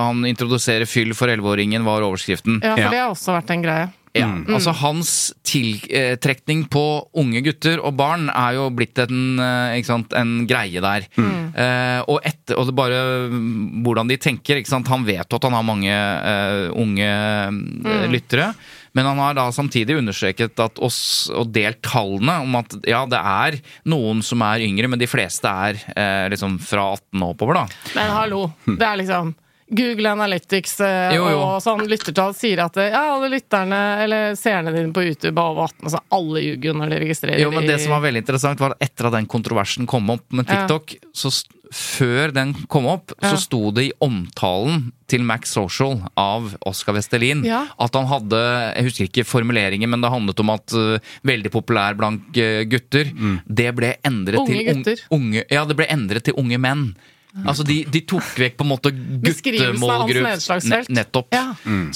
Han 0.00 0.24
introduserer 0.26 0.86
fyll 0.90 1.12
for 1.14 1.28
11-åringen, 1.30 1.84
var 1.86 2.02
overskriften. 2.02 2.60
Ja, 2.62 2.74
for 2.74 2.90
det 2.90 2.98
har 3.02 3.10
også 3.14 3.34
vært 3.36 3.50
en 3.54 3.62
greie. 3.62 3.88
Ja, 4.16 4.26
altså 4.50 4.72
Hans 4.74 5.10
tiltrekning 5.46 6.64
på 6.72 6.82
unge 7.20 7.42
gutter 7.46 7.78
og 7.78 7.94
barn 7.98 8.26
er 8.32 8.56
jo 8.56 8.64
blitt 8.74 8.98
en, 8.98 9.38
eh, 9.38 9.76
ikke 9.78 9.86
sant, 9.86 10.16
en 10.18 10.32
greie 10.50 10.82
der. 10.82 11.06
Eh, 11.14 12.00
og, 12.10 12.18
etter, 12.26 12.58
og 12.58 12.66
det 12.66 12.74
bare 12.78 12.98
mm, 13.30 13.84
hvordan 13.86 14.10
de 14.10 14.18
tenker. 14.18 14.58
Ikke 14.58 14.72
sant? 14.72 14.90
Han 14.90 15.06
vet 15.06 15.30
at 15.30 15.46
han 15.46 15.54
har 15.54 15.66
mange 15.66 15.94
uh, 15.94 16.74
unge 16.74 17.06
eh, 17.06 18.06
lyttere. 18.10 18.50
Men 18.98 19.06
han 19.06 19.20
har 19.22 19.36
da 19.38 19.46
samtidig 19.54 20.00
understreket 20.00 20.58
at 20.62 20.80
oss, 20.82 21.30
og 21.30 21.52
delt 21.54 21.78
tallene 21.86 22.40
om 22.42 22.56
at 22.58 22.74
ja, 22.90 23.04
det 23.06 23.20
er 23.20 23.60
noen 23.90 24.24
som 24.26 24.42
er 24.42 24.64
yngre, 24.66 24.90
men 24.90 24.98
de 24.98 25.06
fleste 25.10 25.46
er 25.46 25.78
eh, 25.94 26.26
liksom 26.32 26.58
fra 26.62 26.88
18 26.96 27.22
og 27.22 27.36
oppover, 27.36 27.60
da. 27.62 27.92
Men 27.94 28.10
hallo, 28.16 28.42
det 28.66 28.82
er 28.86 28.98
liksom 29.04 29.34
Google 29.70 30.10
Analytics 30.10 30.80
eh, 30.82 31.14
Jo, 31.14 31.28
jo. 31.30 31.38
og 31.46 31.60
sånn 31.62 31.84
lyttertall 31.88 32.34
sier 32.34 32.64
at 32.64 32.76
eh, 32.82 32.90
ja, 32.90 33.04
alle 33.14 33.28
lytterne 33.30 33.78
eller 34.04 34.34
seerne 34.38 34.72
dine 34.74 34.90
på 34.96 35.04
YouTube 35.06 35.36
er 35.38 35.52
over 35.52 35.68
18. 35.70 35.86
Altså 35.86 36.02
alle 36.18 36.42
ljuger 36.42 36.72
jo 36.72 36.74
når 36.80 36.90
de 36.94 36.98
registrerer 37.04 37.40
Jo, 37.44 37.50
men 37.54 37.66
det 37.68 37.78
i- 37.78 37.84
som 37.84 37.94
var 37.94 38.02
veldig 38.08 38.24
interessant, 38.24 38.58
var 38.60 38.74
at 38.76 38.82
etter 38.90 39.06
at 39.06 39.12
den 39.20 39.26
kontroversen 39.30 39.86
kom 39.86 40.10
opp 40.10 40.26
med 40.32 40.46
Ja. 40.50 40.66
TikTok, 40.66 40.96
så 41.14 41.30
før 41.70 42.32
den 42.34 42.52
kom 42.66 42.84
opp, 42.90 43.12
Ja. 43.22 43.30
så 43.30 43.36
sto 43.38 43.70
det 43.70 43.84
i 43.84 43.92
omtalen 44.02 44.90
til 45.06 45.22
Max 45.22 45.52
Social 45.54 46.00
av 46.18 46.56
Oscar 46.66 46.94
Vestelin 46.94 47.44
Ja. 47.46 47.66
at 47.78 47.94
han 47.94 48.06
hadde 48.06 48.74
Jeg 48.74 48.84
husker 48.84 49.04
ikke 49.06 49.24
formuleringen, 49.24 49.88
men 49.88 50.00
det 50.00 50.10
handlet 50.10 50.40
om 50.40 50.50
at 50.50 50.72
uh, 50.74 50.98
veldig 51.24 51.50
populær 51.50 51.94
blant 51.96 52.22
uh, 52.36 52.64
gutter. 52.64 53.10
Det 53.46 53.70
ble 53.76 53.94
endret 54.04 54.38
Unge 54.42 54.46
til 54.46 54.74
gutter. 54.74 54.98
unge 55.12 55.44
Ja, 55.50 55.64
det 55.64 55.76
ble 55.76 55.86
endret 55.86 56.24
til 56.24 56.34
unge 56.36 56.58
menn. 56.58 56.96
Altså, 57.44 57.64
de, 57.66 57.76
de 57.86 58.00
tok 58.10 58.26
vekk 58.42 58.56
på 58.58 58.66
en 58.66 58.70
måte 58.70 58.90
guttemålgruppe. 58.94 60.58
Nettopp. 60.90 61.34
Ja. 61.36 61.44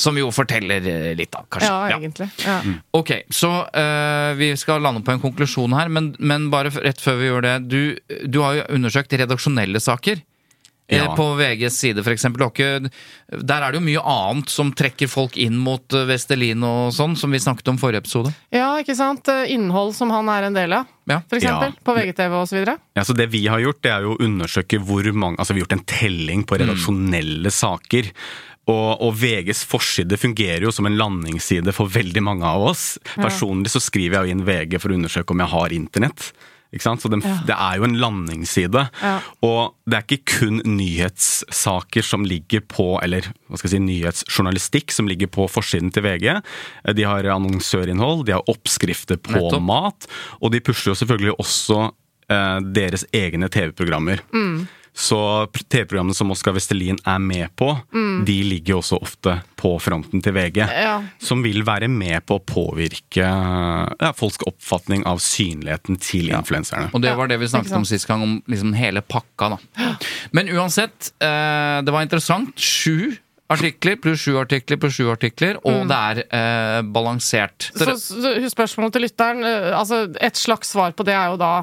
Som 0.01 0.19
jo 0.21 0.31
forteller 0.35 0.85
uh, 0.85 1.09
litt, 1.19 1.33
da, 1.35 1.43
kanskje. 1.51 1.71
Ja, 1.71 1.97
egentlig. 1.97 2.29
Ja. 2.45 2.59
Ok, 2.95 3.15
så 3.35 3.51
uh, 3.67 4.31
vi 4.39 4.53
skal 4.61 4.85
lande 4.85 5.03
på 5.07 5.15
en 5.15 5.23
konklusjon 5.23 5.75
her, 5.77 5.91
men, 5.93 6.13
men 6.19 6.51
bare 6.55 6.73
rett 6.75 7.03
før 7.03 7.19
vi 7.21 7.31
gjør 7.31 7.49
det. 7.49 7.57
Du, 7.67 7.81
du 8.31 8.41
har 8.45 8.61
jo 8.61 8.69
undersøkt 8.79 9.17
redaksjonelle 9.19 9.83
saker. 9.83 10.23
Eh, 10.89 10.99
Ja. 10.99 11.15
På 11.17 11.35
VGs 11.39 11.73
side, 11.79 11.97
ikke- 12.05 12.91
Der 13.47 13.63
er 13.63 13.73
det 13.73 13.81
jo 13.81 13.87
mye 13.87 14.03
annet 14.05 14.49
som 14.51 14.73
trekker 14.73 15.09
folk 15.09 15.37
inn 15.37 15.57
mot 15.57 15.87
øh, 15.93 16.07
Vestelin 16.07 16.63
og 16.63 16.93
sånn, 16.93 17.17
som 17.17 17.31
vi 17.31 17.39
snakket 17.39 17.69
om 17.69 17.79
forrige 17.79 18.03
episode. 18.05 18.35
ja, 18.53 18.77
ikke 18.83 18.95
sant? 18.95 19.27
Eh, 19.29 19.51
Innhold 19.55 19.95
som 19.95 20.11
han 20.11 20.29
er 20.29 20.45
en 20.45 20.55
del 20.55 20.73
av, 20.73 20.87
Ja. 21.09 21.21
for 21.29 21.37
eksempel. 21.39 21.73
Ja. 21.73 21.85
På 21.85 21.95
VGTV 21.97 22.33
videre. 22.53 22.79
Ja, 22.97 23.03
så 23.03 23.15
det 23.17 23.31
vi 23.31 23.47
har 23.47 23.59
gjort, 23.61 23.81
det 23.83 23.93
er 23.93 24.03
jo 24.03 24.15
å 24.17 24.21
undersøke 24.21 24.79
hvor 24.79 25.03
mange 25.15 25.37
Altså, 25.39 25.55
vi 25.55 25.61
har 25.61 25.67
gjort 25.67 25.79
en 25.79 25.85
telling 25.87 26.45
på 26.45 26.59
redaksjonelle 26.59 27.51
saker. 27.51 28.13
Og, 28.67 28.97
og 29.03 29.15
VGs 29.21 29.65
forside 29.69 30.17
fungerer 30.17 30.63
jo 30.63 30.71
som 30.73 30.87
en 30.87 30.97
landingsside 30.97 31.71
for 31.75 31.87
veldig 31.87 32.23
mange 32.23 32.45
av 32.49 32.63
oss. 32.71 32.99
Personlig 33.15 33.69
så 33.69 33.81
skriver 33.83 34.17
jeg 34.23 34.25
jo 34.25 34.33
inn 34.39 34.45
VG 34.47 34.79
for 34.81 34.89
å 34.89 34.95
undersøke 34.97 35.31
om 35.33 35.39
jeg 35.45 35.49
har 35.53 35.69
internett. 35.77 36.33
Ikke 36.75 36.87
sant? 36.89 37.03
Så 37.05 37.11
den, 37.13 37.23
Det 37.47 37.55
er 37.55 37.79
jo 37.79 37.87
en 37.87 37.97
landingsside. 38.01 38.85
Ja. 39.01 39.15
Og 39.47 39.75
det 39.87 39.99
er 39.99 40.07
ikke 40.07 40.39
kun 40.39 40.61
nyhetssaker 40.67 42.03
som 42.05 42.25
ligger 42.27 42.65
på 42.69 42.87
Eller 43.03 43.29
hva 43.49 43.59
skal 43.61 43.71
jeg 43.71 43.77
si, 43.77 43.83
nyhetsjournalistikk 43.87 44.95
som 44.95 45.09
ligger 45.11 45.31
på 45.31 45.47
forsiden 45.51 45.93
til 45.95 46.05
VG. 46.07 46.31
De 46.97 47.07
har 47.07 47.27
annonsørinnhold, 47.35 48.27
de 48.27 48.35
har 48.37 48.47
oppskrifter 48.51 49.21
på 49.23 49.37
Nettopp. 49.37 49.63
mat, 49.63 50.09
og 50.41 50.53
de 50.55 50.61
pusher 50.65 50.91
jo 50.93 50.99
selvfølgelig 50.99 51.37
også 51.39 51.79
eh, 52.33 52.59
deres 52.75 53.07
egne 53.15 53.49
TV-programmer. 53.53 54.25
Så 54.97 55.19
TV-programmene 55.51 56.15
som 56.15 56.31
Oskar 56.31 56.55
Vestelin 56.55 57.01
er 57.03 57.19
med 57.19 57.51
på, 57.59 57.73
de 58.27 58.37
ligger 58.47 58.77
jo 58.77 58.79
også 58.79 59.01
ofte 59.03 59.33
på 59.59 59.73
fronten 59.83 60.23
til 60.23 60.37
VG. 60.37 60.61
Ja. 60.63 61.01
Som 61.19 61.43
vil 61.43 61.65
være 61.67 61.89
med 61.91 62.23
på 62.29 62.39
å 62.39 62.45
påvirke 62.47 63.27
ja, 63.27 64.13
folks 64.15 64.39
oppfatning 64.47 65.03
av 65.11 65.19
synligheten 65.25 65.99
til 65.99 66.31
influenserne. 66.31 66.93
Og 66.95 67.03
det 67.03 67.17
var 67.19 67.31
det 67.31 67.41
vi 67.43 67.51
snakket 67.51 67.75
om 67.75 67.89
sist 67.89 68.07
gang, 68.07 68.23
om 68.23 68.39
liksom 68.47 68.75
hele 68.79 69.03
pakka, 69.03 69.57
da. 69.57 69.91
Men 70.37 70.53
uansett, 70.55 71.11
eh, 71.19 71.83
det 71.83 71.95
var 71.95 72.07
interessant. 72.07 72.55
Sju 72.55 73.17
artikler 73.53 73.99
pluss 74.01 74.23
sju 74.25 74.39
artikler 74.41 74.79
pluss 74.81 74.97
sju 74.97 75.11
artikler, 75.13 75.59
og 75.67 75.85
det 75.91 75.99
er 75.99 76.23
eh, 76.25 76.81
balansert. 76.95 77.71
Så, 77.75 77.97
så 77.99 78.35
spørsmålet 78.53 78.97
til 78.97 79.09
lytteren 79.09 79.45
eh, 79.45 79.71
altså 79.77 80.07
Et 80.23 80.39
slags 80.39 80.71
svar 80.75 80.95
på 80.97 81.07
det 81.07 81.17
er 81.19 81.35
jo 81.35 81.41
da 81.41 81.55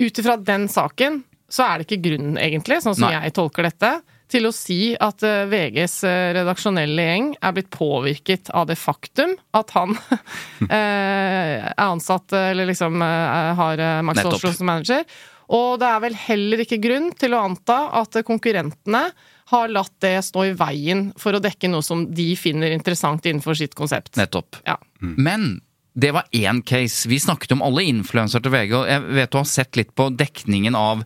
Ut 0.00 0.16
ifra 0.16 0.38
den 0.40 0.64
saken 0.72 1.20
så 1.50 1.66
er 1.66 1.80
det 1.80 1.88
ikke 1.88 2.04
grunn, 2.08 2.38
egentlig, 2.40 2.80
sånn 2.84 2.96
som 2.96 3.08
Nei. 3.08 3.18
jeg 3.18 3.34
tolker 3.36 3.66
dette, 3.66 3.92
til 4.30 4.46
å 4.46 4.52
si 4.54 4.92
at 4.94 5.24
eh, 5.26 5.48
VGs 5.50 5.96
eh, 6.06 6.28
redaksjonelle 6.36 7.06
gjeng 7.06 7.32
er 7.40 7.56
blitt 7.56 7.70
påvirket 7.74 8.52
av 8.54 8.68
det 8.70 8.76
faktum 8.78 9.34
at 9.58 9.74
han 9.74 9.96
eh, 10.68 11.58
er 11.66 11.84
ansatt, 11.88 12.30
eller 12.38 12.70
liksom 12.70 13.02
har 13.02 13.82
Max 14.06 14.22
Oslo 14.24 14.52
som 14.54 14.70
manager. 14.70 15.04
Og 15.50 15.80
det 15.82 15.88
er 15.88 16.02
vel 16.04 16.14
heller 16.28 16.62
ikke 16.62 16.78
grunn 16.82 17.10
til 17.18 17.34
å 17.34 17.42
anta 17.48 17.80
at 17.98 18.20
konkurrentene 18.26 19.08
har 19.50 19.72
latt 19.74 19.96
det 20.04 20.14
stå 20.22 20.44
i 20.46 20.52
veien 20.54 21.08
for 21.18 21.34
å 21.34 21.42
dekke 21.42 21.72
noe 21.72 21.82
som 21.82 22.04
de 22.06 22.28
finner 22.38 22.70
interessant 22.70 23.26
innenfor 23.26 23.58
sitt 23.58 23.74
konsept. 23.74 24.14
Nettopp. 24.20 24.60
Ja. 24.62 24.76
Men 25.00 25.56
det 25.92 26.12
var 26.14 26.24
én 26.30 26.62
case. 26.62 27.08
Vi 27.08 27.20
snakket 27.20 27.52
om 27.52 27.62
alle 27.62 27.82
influensere 27.88 28.44
til 28.44 28.52
VG, 28.54 28.74
og 28.78 28.88
jeg 28.88 29.04
vet 29.18 29.32
du 29.32 29.38
har 29.40 29.48
sett 29.48 29.78
litt 29.78 29.90
på 29.98 30.08
dekningen 30.14 30.76
av 30.78 31.02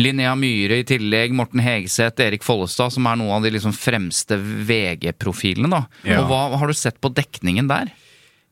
Linnea 0.00 0.34
Myhre 0.38 0.80
i 0.82 0.86
tillegg, 0.88 1.34
Morten 1.36 1.62
Hegeseth, 1.62 2.22
Erik 2.22 2.46
Follestad, 2.46 2.94
som 2.96 3.06
er 3.06 3.20
noen 3.20 3.36
av 3.38 3.46
de 3.46 3.52
liksom 3.54 3.74
fremste 3.76 4.38
VG-profilene. 4.38 5.70
da. 5.70 5.84
Ja. 6.02 6.22
Og 6.22 6.32
hva 6.32 6.58
har 6.58 6.70
du 6.70 6.74
sett 6.76 7.00
på 7.00 7.12
dekningen 7.14 7.70
der? 7.70 7.92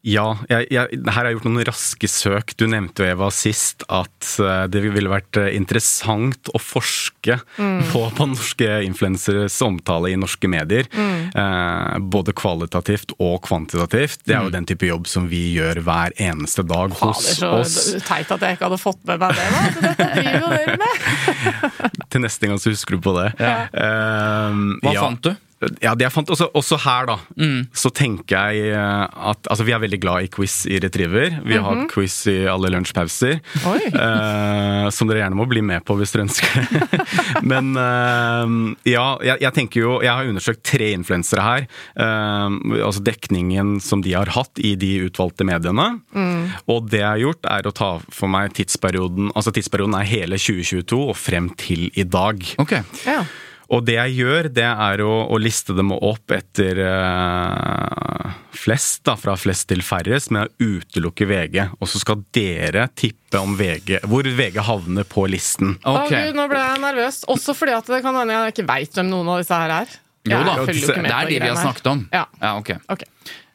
Ja, 0.03 0.33
jeg, 0.51 0.67
jeg, 0.75 0.99
her 1.07 1.15
har 1.15 1.29
jeg 1.29 1.37
gjort 1.37 1.45
noen 1.47 1.63
raske 1.69 2.09
søk. 2.11 2.57
Du 2.59 2.65
nevnte 2.67 3.05
jo, 3.05 3.13
Eva, 3.15 3.29
sist 3.31 3.85
at 3.87 4.33
eh, 4.43 4.65
det 4.73 4.81
ville 4.83 5.11
vært 5.13 5.39
eh, 5.39 5.53
interessant 5.55 6.51
å 6.51 6.59
forske 6.59 7.37
på, 7.55 8.03
på 8.17 8.27
norske 8.27 8.81
influenseres 8.83 9.61
omtale 9.63 10.11
i 10.11 10.17
norske 10.19 10.51
medier. 10.51 10.89
Eh, 10.91 12.01
både 12.03 12.35
kvalitativt 12.35 13.15
og 13.23 13.45
kvantitativt. 13.47 14.25
Det 14.27 14.35
er 14.35 14.49
jo 14.49 14.53
den 14.57 14.67
type 14.67 14.91
jobb 14.91 15.07
som 15.07 15.31
vi 15.31 15.45
gjør 15.55 15.85
hver 15.87 16.19
eneste 16.19 16.67
dag 16.67 16.99
hos 16.99 17.23
oss. 17.23 17.31
Det 17.31 17.37
er 17.37 17.39
så 17.39 17.53
oss. 17.63 18.09
teit 18.09 18.35
at 18.35 18.43
jeg 18.49 18.59
ikke 18.59 18.69
hadde 18.73 18.83
fått 18.83 19.07
med 19.07 19.23
meg 19.23 19.39
det. 19.39 19.49
Da. 19.55 19.63
Så 19.71 19.87
Dette 19.87 20.11
driver 20.19 20.43
jo 20.43 20.53
dere 20.57 20.77
med! 20.83 20.93
Til 22.13 22.27
neste 22.27 22.51
gang 22.51 22.59
så 22.59 22.75
husker 22.75 22.99
du 22.99 23.07
på 23.07 23.15
det. 23.23 23.31
Eh, 23.39 24.61
Hva 24.83 24.99
ja. 24.99 25.07
fant 25.07 25.31
du? 25.31 25.33
Ja, 25.83 25.95
det 25.95 26.07
jeg 26.07 26.15
fant 26.15 26.31
også, 26.33 26.49
også 26.59 26.79
her, 26.83 27.09
da, 27.11 27.17
så 27.77 27.91
tenker 27.95 28.51
jeg 28.53 28.73
eh, 28.75 29.05
at 29.33 29.49
Altså, 29.53 29.67
vi 29.67 29.75
er 29.75 29.83
veldig 29.83 29.99
glad 30.03 30.27
i 30.27 30.31
quiz 30.33 30.63
i 30.71 30.79
Retriever. 30.83 31.39
Vi 31.45 31.57
har 31.57 31.65
hatt 31.67 31.91
quiz 31.93 32.15
i 32.31 32.43
alle 32.51 32.73
lunsjpauser. 32.75 33.41
Eh, 34.03 34.87
som 34.95 35.09
dere 35.09 35.21
gjerne 35.23 35.37
må 35.37 35.45
bli 35.49 35.61
med 35.65 35.85
på 35.87 35.95
hvis 35.99 36.13
dere 36.15 36.25
ønsker 36.25 36.55
det. 36.57 37.03
Men 37.51 37.73
uh, 37.77 38.73
ja, 38.89 39.05
jeg, 39.25 39.39
jeg 39.43 39.55
tenker 39.57 39.83
jo 39.83 39.93
Jeg 40.03 40.11
har 40.11 40.29
undersøkt 40.29 40.63
tre 40.67 40.91
influensere 40.97 41.45
her. 41.45 41.67
Uh, 41.95 42.81
altså 42.83 43.03
dekningen 43.05 43.77
som 43.85 44.03
de 44.05 44.15
har 44.17 44.33
hatt 44.35 44.61
i 44.63 44.75
de 44.81 44.91
utvalgte 45.07 45.47
mediene. 45.49 45.87
Og 46.71 46.91
det 46.91 47.03
jeg 47.03 47.09
har 47.09 47.23
gjort, 47.23 47.51
er 47.53 47.69
å 47.69 47.75
ta 47.77 47.93
for 48.13 48.33
meg 48.33 48.57
tidsperioden 48.57 49.31
Altså 49.37 49.55
tidsperioden 49.55 49.97
er 49.99 50.09
hele 50.09 50.41
2022 50.41 51.01
og 51.13 51.17
frem 51.19 51.53
til 51.61 51.89
i 51.99 52.07
dag. 52.09 52.43
Ok. 52.63 52.79
Ja. 53.07 53.23
Og 53.73 53.85
det 53.89 53.95
jeg 53.97 54.17
gjør, 54.21 54.49
det 54.53 54.67
er 54.69 55.01
å, 55.01 55.13
å 55.33 55.39
liste 55.41 55.73
dem 55.77 55.95
opp 55.97 56.35
etter 56.37 56.77
eh, 56.85 58.35
flest, 58.63 59.01
da, 59.09 59.15
fra 59.17 59.33
flest 59.41 59.69
til 59.71 59.81
færrest, 59.87 60.31
med 60.35 60.51
å 60.51 60.67
utelukke 60.77 61.27
VG. 61.31 61.59
Og 61.81 61.89
så 61.89 62.03
skal 62.03 62.21
dere 62.37 62.87
tippe 62.99 63.41
om 63.41 63.57
VG, 63.57 64.03
hvor 64.11 64.29
VG 64.29 64.61
havner 64.69 65.09
på 65.09 65.25
listen. 65.33 65.79
Å 65.89 65.97
Ok. 66.03 66.13
gud, 66.13 66.37
nå 66.37 66.47
ble 66.53 66.61
jeg 66.61 66.83
nervøs. 66.85 67.23
Også 67.33 67.57
fordi 67.57 67.77
at 67.79 67.89
det 67.89 68.03
kan 68.05 68.19
hende 68.21 68.37
jeg 68.37 68.55
ikke 68.57 68.69
veit 68.69 68.99
hvem 69.01 69.09
noen 69.13 69.33
av 69.33 69.41
disse 69.43 69.63
her 69.65 69.77
er. 69.81 69.97
Jo 70.29 70.43
da, 70.47 70.59
det 70.69 71.01
er 71.11 71.31
de 71.33 71.39
vi 71.41 71.49
har 71.49 71.59
snakket 71.59 71.89
om. 71.91 72.05
Ja. 72.13 72.27
Ja, 72.43 72.53
ok. 72.61 72.77
Ok. 72.93 73.09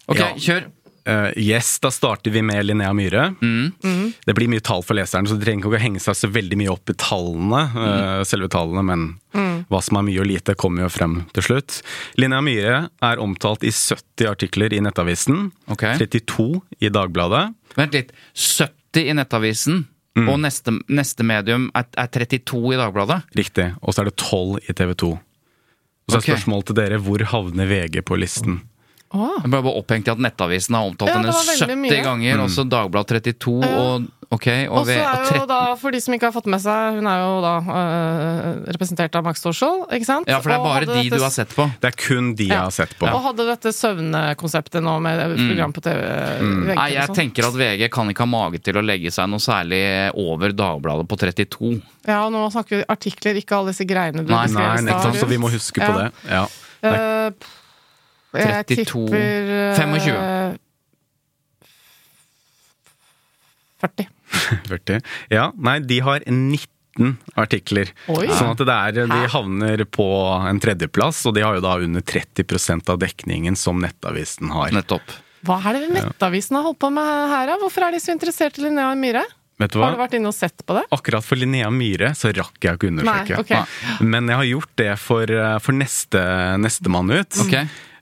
Ok, 0.07 0.19
Ja. 0.19 0.33
kjør. 0.39 0.67
Eh, 1.07 1.29
yes, 1.39 1.79
da 1.79 1.87
starter 1.93 2.33
vi 2.35 2.41
med 2.43 2.65
Linnea 2.65 2.91
Myhre. 2.93 3.29
Mm. 3.41 4.13
Det 4.25 4.33
blir 4.35 4.49
mye 4.51 4.63
tall 4.65 4.81
for 4.83 4.97
leseren, 4.97 5.27
så 5.29 5.37
de 5.37 5.45
trenger 5.45 5.63
ikke 5.63 5.77
å 5.77 5.79
henge 5.79 6.01
seg 6.03 6.17
så 6.19 6.29
veldig 6.31 6.57
mye 6.59 6.73
opp 6.73 6.91
i 6.91 6.95
tallene, 6.99 7.61
eh, 7.79 8.23
selve 8.27 8.49
tallene, 8.51 8.83
men 8.83 9.05
hva 9.71 9.79
som 9.83 9.99
er 9.99 10.07
mye 10.09 10.19
og 10.23 10.27
lite, 10.27 10.55
kommer 10.59 10.83
jo 10.83 10.89
frem 10.91 11.19
til 11.35 11.43
slutt. 11.45 11.81
Linnea 12.19 12.41
Myhre 12.43 12.79
er 13.03 13.21
omtalt 13.23 13.63
i 13.63 13.71
70 13.71 14.27
artikler 14.31 14.73
i 14.75 14.81
Nettavisen, 14.83 15.51
Okay. 15.71 15.97
32 15.97 16.61
i 16.81 16.89
Dagbladet. 16.89 17.53
Vent 17.77 17.93
litt. 17.93 18.11
70 18.35 19.07
i 19.07 19.13
Nettavisen, 19.13 19.85
Mm. 20.17 20.29
og 20.33 20.39
neste, 20.41 20.71
neste 20.89 21.23
medium 21.23 21.69
er, 21.77 21.85
er 21.95 22.07
32 22.07 22.73
i 22.73 22.77
Dagbladet? 22.79 23.21
Riktig. 23.37 23.75
Og 23.83 23.93
så 23.93 24.01
er 24.01 24.05
det 24.09 24.15
12 24.17 24.57
i 24.67 24.73
TV 24.73 24.95
2. 24.97 25.11
Og 25.13 25.19
så 26.09 26.15
er 26.17 26.23
okay. 26.23 26.33
spørsmålet 26.33 26.65
til 26.65 26.75
dere, 26.79 26.97
hvor 27.03 27.21
havner 27.29 27.67
VG 27.69 28.01
på 28.01 28.17
listen? 28.17 28.61
Åh. 29.15 29.37
Jeg 29.39 29.49
ble 29.53 29.61
bare 29.63 29.79
opphengt 29.79 30.07
i 30.09 30.11
at 30.11 30.19
Nettavisen 30.19 30.75
har 30.75 30.83
omtalt 30.89 31.07
Ja, 31.13 31.15
henne 31.21 31.31
det 31.31 31.59
70 31.63 31.77
mye. 31.79 32.03
ganger, 32.03 32.41
og 32.43 32.49
så 32.51 32.65
Dagbladet 32.67 33.23
32, 33.23 33.63
og 33.63 34.07
ok, 34.35 34.47
og, 34.67 34.81
Og 34.81 34.81
så 34.83 34.89
ved, 34.89 34.97
er 34.99 35.21
jo 35.23 35.29
13 35.31 35.47
da, 35.47 35.59
for 35.79 35.95
de 35.95 36.01
som 36.03 36.13
ikke 36.17 36.27
har 36.27 36.33
fått 36.35 36.49
med 36.51 36.59
seg, 36.59 36.97
hun 36.99 37.07
er 37.07 37.21
jo 37.21 37.37
da 37.45 37.53
øh, 37.63 38.49
representert 38.75 39.15
av 39.15 39.23
Max 39.23 39.39
Torshall, 39.45 39.85
ikke 39.95 40.09
sant? 40.09 40.27
Ja, 40.27 40.41
for 40.43 40.51
det 40.51 40.57
er 40.57 40.65
bare 40.65 40.85
de 40.89 40.97
dette- 41.05 41.15
du 41.15 41.23
har 41.23 41.31
sett 41.31 41.55
på. 41.55 41.69
Det 41.79 41.87
er 41.87 41.95
kun 41.95 42.33
de 42.35 42.49
jeg 42.49 42.59
har 42.59 42.73
sett 42.75 42.91
på. 42.99 43.07
Og 43.07 43.23
hadde 43.29 43.45
dette 43.47 43.71
søvnekonseptet 43.77 44.83
nå 44.83 44.97
med 45.07 45.23
program 45.37 45.71
på 45.77 45.83
TV. 45.87 46.01
VG 46.03 46.75
Nei, 46.75 46.89
jeg 46.97 47.15
tenker 47.15 47.47
at 47.47 47.55
VG 47.63 47.87
kan 47.95 48.11
ikke 48.11 48.25
ha 48.27 48.31
mage 48.33 48.59
til 48.63 48.75
å 48.75 48.83
legge 48.83 49.11
seg 49.15 49.29
noe 49.31 49.39
særlig 49.39 49.81
over 50.19 50.51
Dagbladet 50.51 51.07
på 51.07 51.15
32. 51.23 51.71
Ja, 52.07 52.25
og 52.27 52.33
nå 52.35 52.43
snakker 52.51 52.81
vi 52.81 52.83
artikler, 52.91 53.39
ikke 53.39 53.55
alle 53.61 53.71
disse 53.71 53.87
greiene 53.87 54.25
du 54.27 54.31
Nei, 54.35 54.43
beskrev. 54.47 54.67
Nei, 54.67 54.73
i 54.75 54.83
stad, 54.83 54.91
nettopp, 54.91 55.15
så 55.23 55.31
vi 55.31 55.39
må 55.39 55.47
huske 55.55 55.79
på 55.79 55.87
Ja. 55.87 55.97
det. 56.03 56.11
Ja. 56.27 56.45
Jeg 56.83 57.33
32, 58.43 58.85
tipper 58.85 59.51
eh, 59.57 59.77
25. 59.77 60.57
40. 63.81 64.07
40. 64.67 65.01
Ja, 65.33 65.51
nei, 65.55 65.77
de 65.85 65.99
har 66.01 66.23
19 66.25 67.13
artikler. 67.37 67.91
Oi. 68.09 68.25
Sånn 68.33 68.55
at 68.55 68.63
det 68.65 68.73
er, 68.73 69.09
de 69.11 69.21
havner 69.33 69.83
på 69.85 70.07
en 70.49 70.61
tredjeplass, 70.63 71.21
og 71.29 71.37
de 71.37 71.45
har 71.45 71.59
jo 71.59 71.63
da 71.65 71.75
under 71.85 72.01
30% 72.01 72.89
av 72.93 73.01
dekningen 73.03 73.57
som 73.59 73.81
Nettavisen 73.83 74.53
har. 74.55 74.73
Nettopp. 74.75 75.17
Hva 75.45 75.59
er 75.69 75.77
det 75.77 75.91
Nettavisen 75.93 76.57
har 76.57 76.65
holdt 76.65 76.81
på 76.81 76.89
med 76.93 77.05
her, 77.05 77.51
da? 77.51 77.59
Hvorfor 77.61 77.85
er 77.87 77.93
de 77.93 78.01
så 78.01 78.15
interessert 78.15 78.57
i 78.57 78.65
Linnea 78.65 78.89
Myhre? 78.97 79.23
Vet 79.57 79.73
du 79.73 79.81
Har 79.81 79.95
du 79.95 79.97
vært 79.97 80.13
inne 80.13 80.29
og 80.29 80.35
sett 80.37 80.61
på 80.69 80.75
det? 80.77 80.83
Akkurat 80.93 81.25
for 81.25 81.39
Linnea 81.39 81.69
Myhre 81.73 82.11
så 82.17 82.29
rakk 82.35 82.61
jeg 82.61 82.77
ikke 82.77 82.91
undersøke. 82.91 83.39
Nei, 83.39 83.41
ok. 83.41 84.03
Men 84.05 84.29
jeg 84.29 84.37
har 84.41 84.49
gjort 84.51 84.73
det 84.77 84.91
for, 85.01 85.33
eh, 85.33 85.57
for 85.65 85.77
neste, 85.77 86.21
nestemann 86.61 87.09
ut. 87.13 87.39
Ok. 87.41 87.55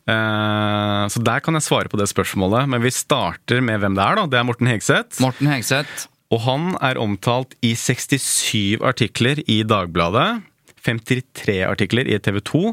Eh, 0.06 1.04
så 1.10 1.22
der 1.26 1.42
kan 1.42 1.58
jeg 1.58 1.66
svare 1.66 1.90
på 1.90 2.00
det 2.00 2.10
spørsmålet. 2.12 2.70
Men 2.70 2.84
vi 2.84 2.94
starter 2.94 3.64
med 3.66 3.82
hvem 3.82 3.98
det 3.98 4.06
er, 4.06 4.20
da. 4.20 4.28
Det 4.30 4.40
er 4.40 4.48
Morten 4.48 4.70
Hegseth. 4.70 5.22
Morten 5.24 5.50
Hegseth. 5.50 6.08
Og 6.34 6.42
han 6.46 6.74
er 6.84 7.00
omtalt 7.02 7.54
i 7.66 7.76
67 7.78 8.82
artikler 8.86 9.42
i 9.46 9.62
Dagbladet, 9.68 10.42
53 10.86 11.62
artikler 11.66 12.10
i 12.10 12.18
TV 12.22 12.42
2 12.46 12.64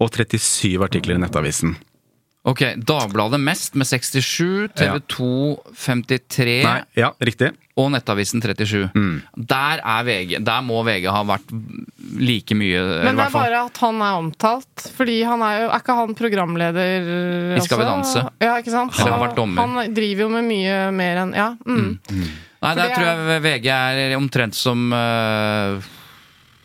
og 0.00 0.10
37 0.10 0.82
artikler 0.82 1.18
i 1.18 1.22
Nettavisen. 1.22 1.76
Ok, 2.48 2.62
Dagbladet 2.88 3.36
mest 3.40 3.74
med 3.76 3.84
67, 3.84 4.70
TV 4.72 4.94
2 5.12 5.26
53 5.76 6.54
Nei, 6.64 6.78
ja, 6.96 7.10
riktig. 7.20 7.50
og 7.76 7.90
Nettavisen 7.92 8.40
37. 8.40 8.86
Mm. 8.96 9.18
Der, 9.36 9.82
er 9.84 10.06
VG, 10.08 10.38
der 10.46 10.64
må 10.64 10.80
VG 10.86 11.04
ha 11.12 11.20
vært 11.28 11.52
like 12.16 12.56
mye, 12.56 12.80
Men 13.04 13.20
det 13.20 13.26
er 13.26 13.34
bare 13.34 13.60
at 13.68 13.82
han 13.84 14.00
er 14.00 14.22
omtalt. 14.22 14.86
Fordi 14.96 15.18
han 15.28 15.44
er 15.44 15.66
jo 15.66 15.68
Er 15.68 15.84
ikke 15.84 15.98
han 16.00 16.16
programleder 16.16 17.12
I 17.58 17.60
Skal 17.66 17.82
vi 17.82 17.88
danse. 17.90 18.24
Ja, 18.40 18.56
ikke 18.56 18.72
sant? 18.72 18.96
Han 18.96 19.12
har 19.12 19.24
vært 19.26 19.36
dommer. 19.36 19.60
Han 19.60 19.94
driver 19.96 20.24
jo 20.24 20.32
med 20.38 20.48
mye 20.48 20.78
mer 20.96 21.24
enn 21.26 21.36
Ja. 21.36 21.50
Mm. 21.68 21.98
Nei, 22.60 22.74
der 22.76 22.90
tror 22.92 23.06
jeg 23.08 23.44
VG 23.44 23.68
er 23.72 24.16
omtrent 24.18 24.56
som 24.56 24.90
eh, 24.92 25.90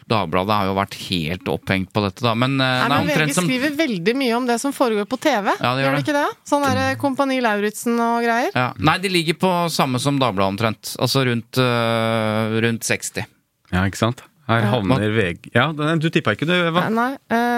Dagbladet 0.05 0.53
har 0.53 0.67
jo 0.69 0.75
vært 0.77 0.95
helt 1.07 1.49
opphengt 1.49 1.89
på 1.95 2.03
dette, 2.05 2.21
da. 2.21 2.35
Men, 2.37 2.59
nei, 2.59 2.67
Nei, 2.91 2.99
men 3.01 3.07
VG 3.09 3.33
som 3.33 3.47
skriver 3.47 3.73
veldig 3.79 4.13
mye 4.19 4.35
om 4.37 4.45
det 4.45 4.59
som 4.61 4.73
foregår 4.75 5.07
på 5.09 5.17
TV. 5.23 5.49
Ja, 5.57 5.71
de 5.73 5.81
gjør 5.81 5.97
det 5.97 6.03
ikke 6.05 6.17
det? 6.17 6.27
Sånn 6.45 6.65
der 6.67 6.99
Kompani 7.01 7.39
Lauritzen 7.41 7.97
og 7.97 8.21
greier. 8.25 8.51
ja. 8.53 8.67
Nei, 8.77 8.97
de 9.01 9.09
ligger 9.09 9.39
på 9.41 9.51
samme 9.73 9.97
som 10.03 10.19
Dagbladet 10.21 10.53
omtrent. 10.53 10.93
Altså 11.01 11.25
rundt, 11.25 11.57
uh, 11.57 12.53
rundt 12.61 12.85
60. 12.85 13.25
Ja, 13.73 13.85
ikke 13.89 13.97
sant? 14.03 14.21
Her 14.45 14.61
havner 14.69 15.09
VG 15.09 15.49
Ja, 15.55 15.71
du 15.73 16.09
tippa 16.13 16.35
ikke, 16.37 16.45
du, 16.45 16.53
Eva? 16.53 16.85
Nei 16.93 17.15
Uh, 17.33 17.55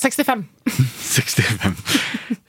65. 0.00 0.44
65. 0.66 2.39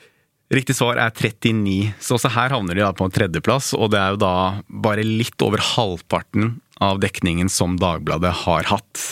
Riktig 0.52 0.76
svar 0.76 1.00
er 1.00 1.14
39, 1.16 1.94
så 2.04 2.18
også 2.18 2.34
her 2.34 2.52
havner 2.52 2.76
de 2.76 2.84
da 2.84 2.92
på 2.96 3.08
tredjeplass. 3.14 3.72
Og 3.78 3.94
det 3.94 4.02
er 4.02 4.16
jo 4.16 4.22
da 4.24 4.36
bare 4.84 5.06
litt 5.08 5.40
over 5.46 5.64
halvparten 5.64 6.58
av 6.84 7.00
dekningen 7.04 7.52
som 7.52 7.78
Dagbladet 7.80 8.34
har 8.44 8.68
hatt. 8.68 9.04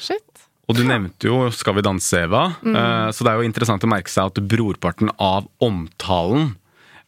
Shit. 0.00 0.24
Og 0.68 0.76
du 0.76 0.84
nevnte 0.86 1.28
jo 1.30 1.48
Skal 1.52 1.78
vi 1.78 1.84
danse, 1.84 2.22
Eva. 2.24 2.44
Mm. 2.62 2.76
Så 3.12 3.24
det 3.24 3.32
er 3.32 3.40
jo 3.40 3.48
interessant 3.48 3.84
å 3.84 3.90
merke 3.90 4.12
seg 4.12 4.30
at 4.30 4.40
brorparten 4.48 5.12
av 5.16 5.48
omtalen 5.64 6.54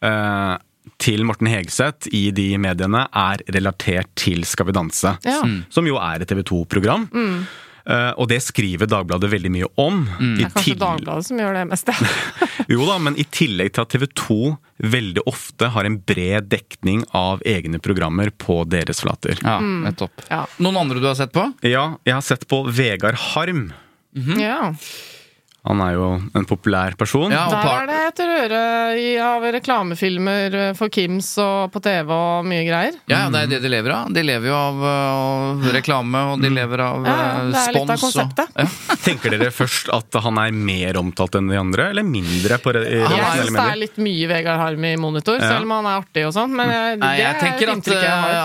eh, 0.03 0.55
til 1.01 1.25
Morten 1.25 1.49
Hegseth 1.49 2.09
i 2.13 2.27
de 2.35 2.51
mediene 2.61 3.05
er 3.07 3.41
relatert 3.53 4.09
til 4.19 4.45
Skal 4.49 4.69
vi 4.69 4.77
danse. 4.77 5.15
Ja. 5.25 5.41
Som 5.73 5.89
jo 5.89 5.97
er 6.01 6.21
et 6.21 6.29
TV 6.29 6.43
2-program. 6.45 7.09
Eh, 7.09 7.59
og 7.89 8.27
det 8.31 8.39
skriver 8.45 8.89
Dagbladet 8.89 9.29
veldig 9.31 9.51
mye 9.53 9.69
om. 9.81 10.03
Mm. 10.19 10.35
Det 10.37 10.47
er 10.47 10.53
kanskje 10.53 10.75
Dagbladet 10.81 11.27
som 11.27 11.39
gjør 11.41 11.57
det 11.57 11.63
meste. 11.71 11.95
jo 12.73 12.85
da, 12.87 12.97
men 13.01 13.17
i 13.19 13.25
tillegg 13.25 13.73
til 13.75 13.85
at 13.85 13.93
TV 13.93 14.05
2 14.21 14.39
veldig 14.95 15.25
ofte 15.29 15.71
har 15.75 15.87
en 15.87 15.99
bred 16.07 16.49
dekning 16.51 17.05
av 17.17 17.41
egne 17.47 17.81
programmer 17.83 18.33
på 18.41 18.61
deres 18.69 19.03
flater. 19.05 19.37
Ja, 19.43 19.59
nettopp. 19.61 20.25
Ja. 20.29 20.43
Noen 20.61 20.81
andre 20.83 21.01
du 21.01 21.09
har 21.09 21.17
sett 21.19 21.33
på? 21.35 21.47
Ja, 21.65 21.95
jeg 22.07 22.17
har 22.17 22.25
sett 22.25 22.47
på 22.49 22.63
Vegard 22.69 23.19
Harm. 23.31 23.71
ja. 24.37 24.73
Han 25.67 25.77
er 25.85 25.91
jo 25.93 26.05
en 26.33 26.45
populær 26.49 26.95
person. 26.97 27.29
Ja, 27.29 27.43
og 27.45 27.51
Der 27.53 27.83
er 27.83 27.89
det 27.91 27.97
etter 28.09 28.29
øre 28.33 28.61
av 29.21 29.43
reklamefilmer 29.53 30.55
for 30.77 30.89
Kims 30.89 31.27
og 31.41 31.69
på 31.73 31.81
TV 31.85 32.09
og 32.15 32.47
mye 32.49 32.63
greier. 32.65 32.95
Ja, 33.11 33.27
det 33.29 33.43
er 33.43 33.51
det 33.51 33.59
de 33.61 33.69
lever 33.69 33.93
av. 33.93 34.07
De 34.15 34.23
lever 34.25 34.49
jo 34.49 34.55
av 34.57 34.81
uh, 34.81 35.67
reklame, 35.75 36.23
og 36.33 36.41
de 36.41 36.49
lever 36.49 36.81
av 36.81 36.97
spons. 37.03 37.11
ja, 37.11 37.27
øh, 37.43 37.51
det 37.53 37.61
er 37.61 37.75
litt 37.77 37.93
av 37.93 38.01
spons. 38.01 38.15
og- 38.15 38.23
konseptet. 38.31 38.57
Ja. 38.57 38.95
Tenker 39.05 39.35
dere 39.35 39.51
først 39.53 39.91
at 39.93 40.17
han 40.25 40.39
er 40.41 40.51
mer 40.71 40.97
omtalt 41.01 41.37
enn 41.37 41.51
de 41.51 41.59
andre, 41.61 41.89
eller 41.93 42.07
mindre? 42.09 42.57
på 42.61 42.73
re- 42.75 42.81
i 42.87 42.97
Jeg 42.97 43.21
syns 43.45 43.53
det 43.55 43.67
er 43.67 43.79
litt 43.79 43.97
mye 44.01 44.27
Vegard 44.33 44.59
Harm 44.61 44.83
i 44.89 44.95
monitor, 44.99 45.37
Ja. 45.39 45.47
selv 45.55 45.69
om 45.69 45.75
han 45.77 45.85
er 45.91 46.01
artig 46.01 46.25
og 46.27 46.33
sånn. 46.35 46.51
Men 46.57 46.69
jeg, 46.73 46.97
det 46.97 47.05
Nei, 47.05 47.13
jeg 47.21 47.29
er 47.35 47.39
tenker 47.39 47.71
at, 47.75 47.87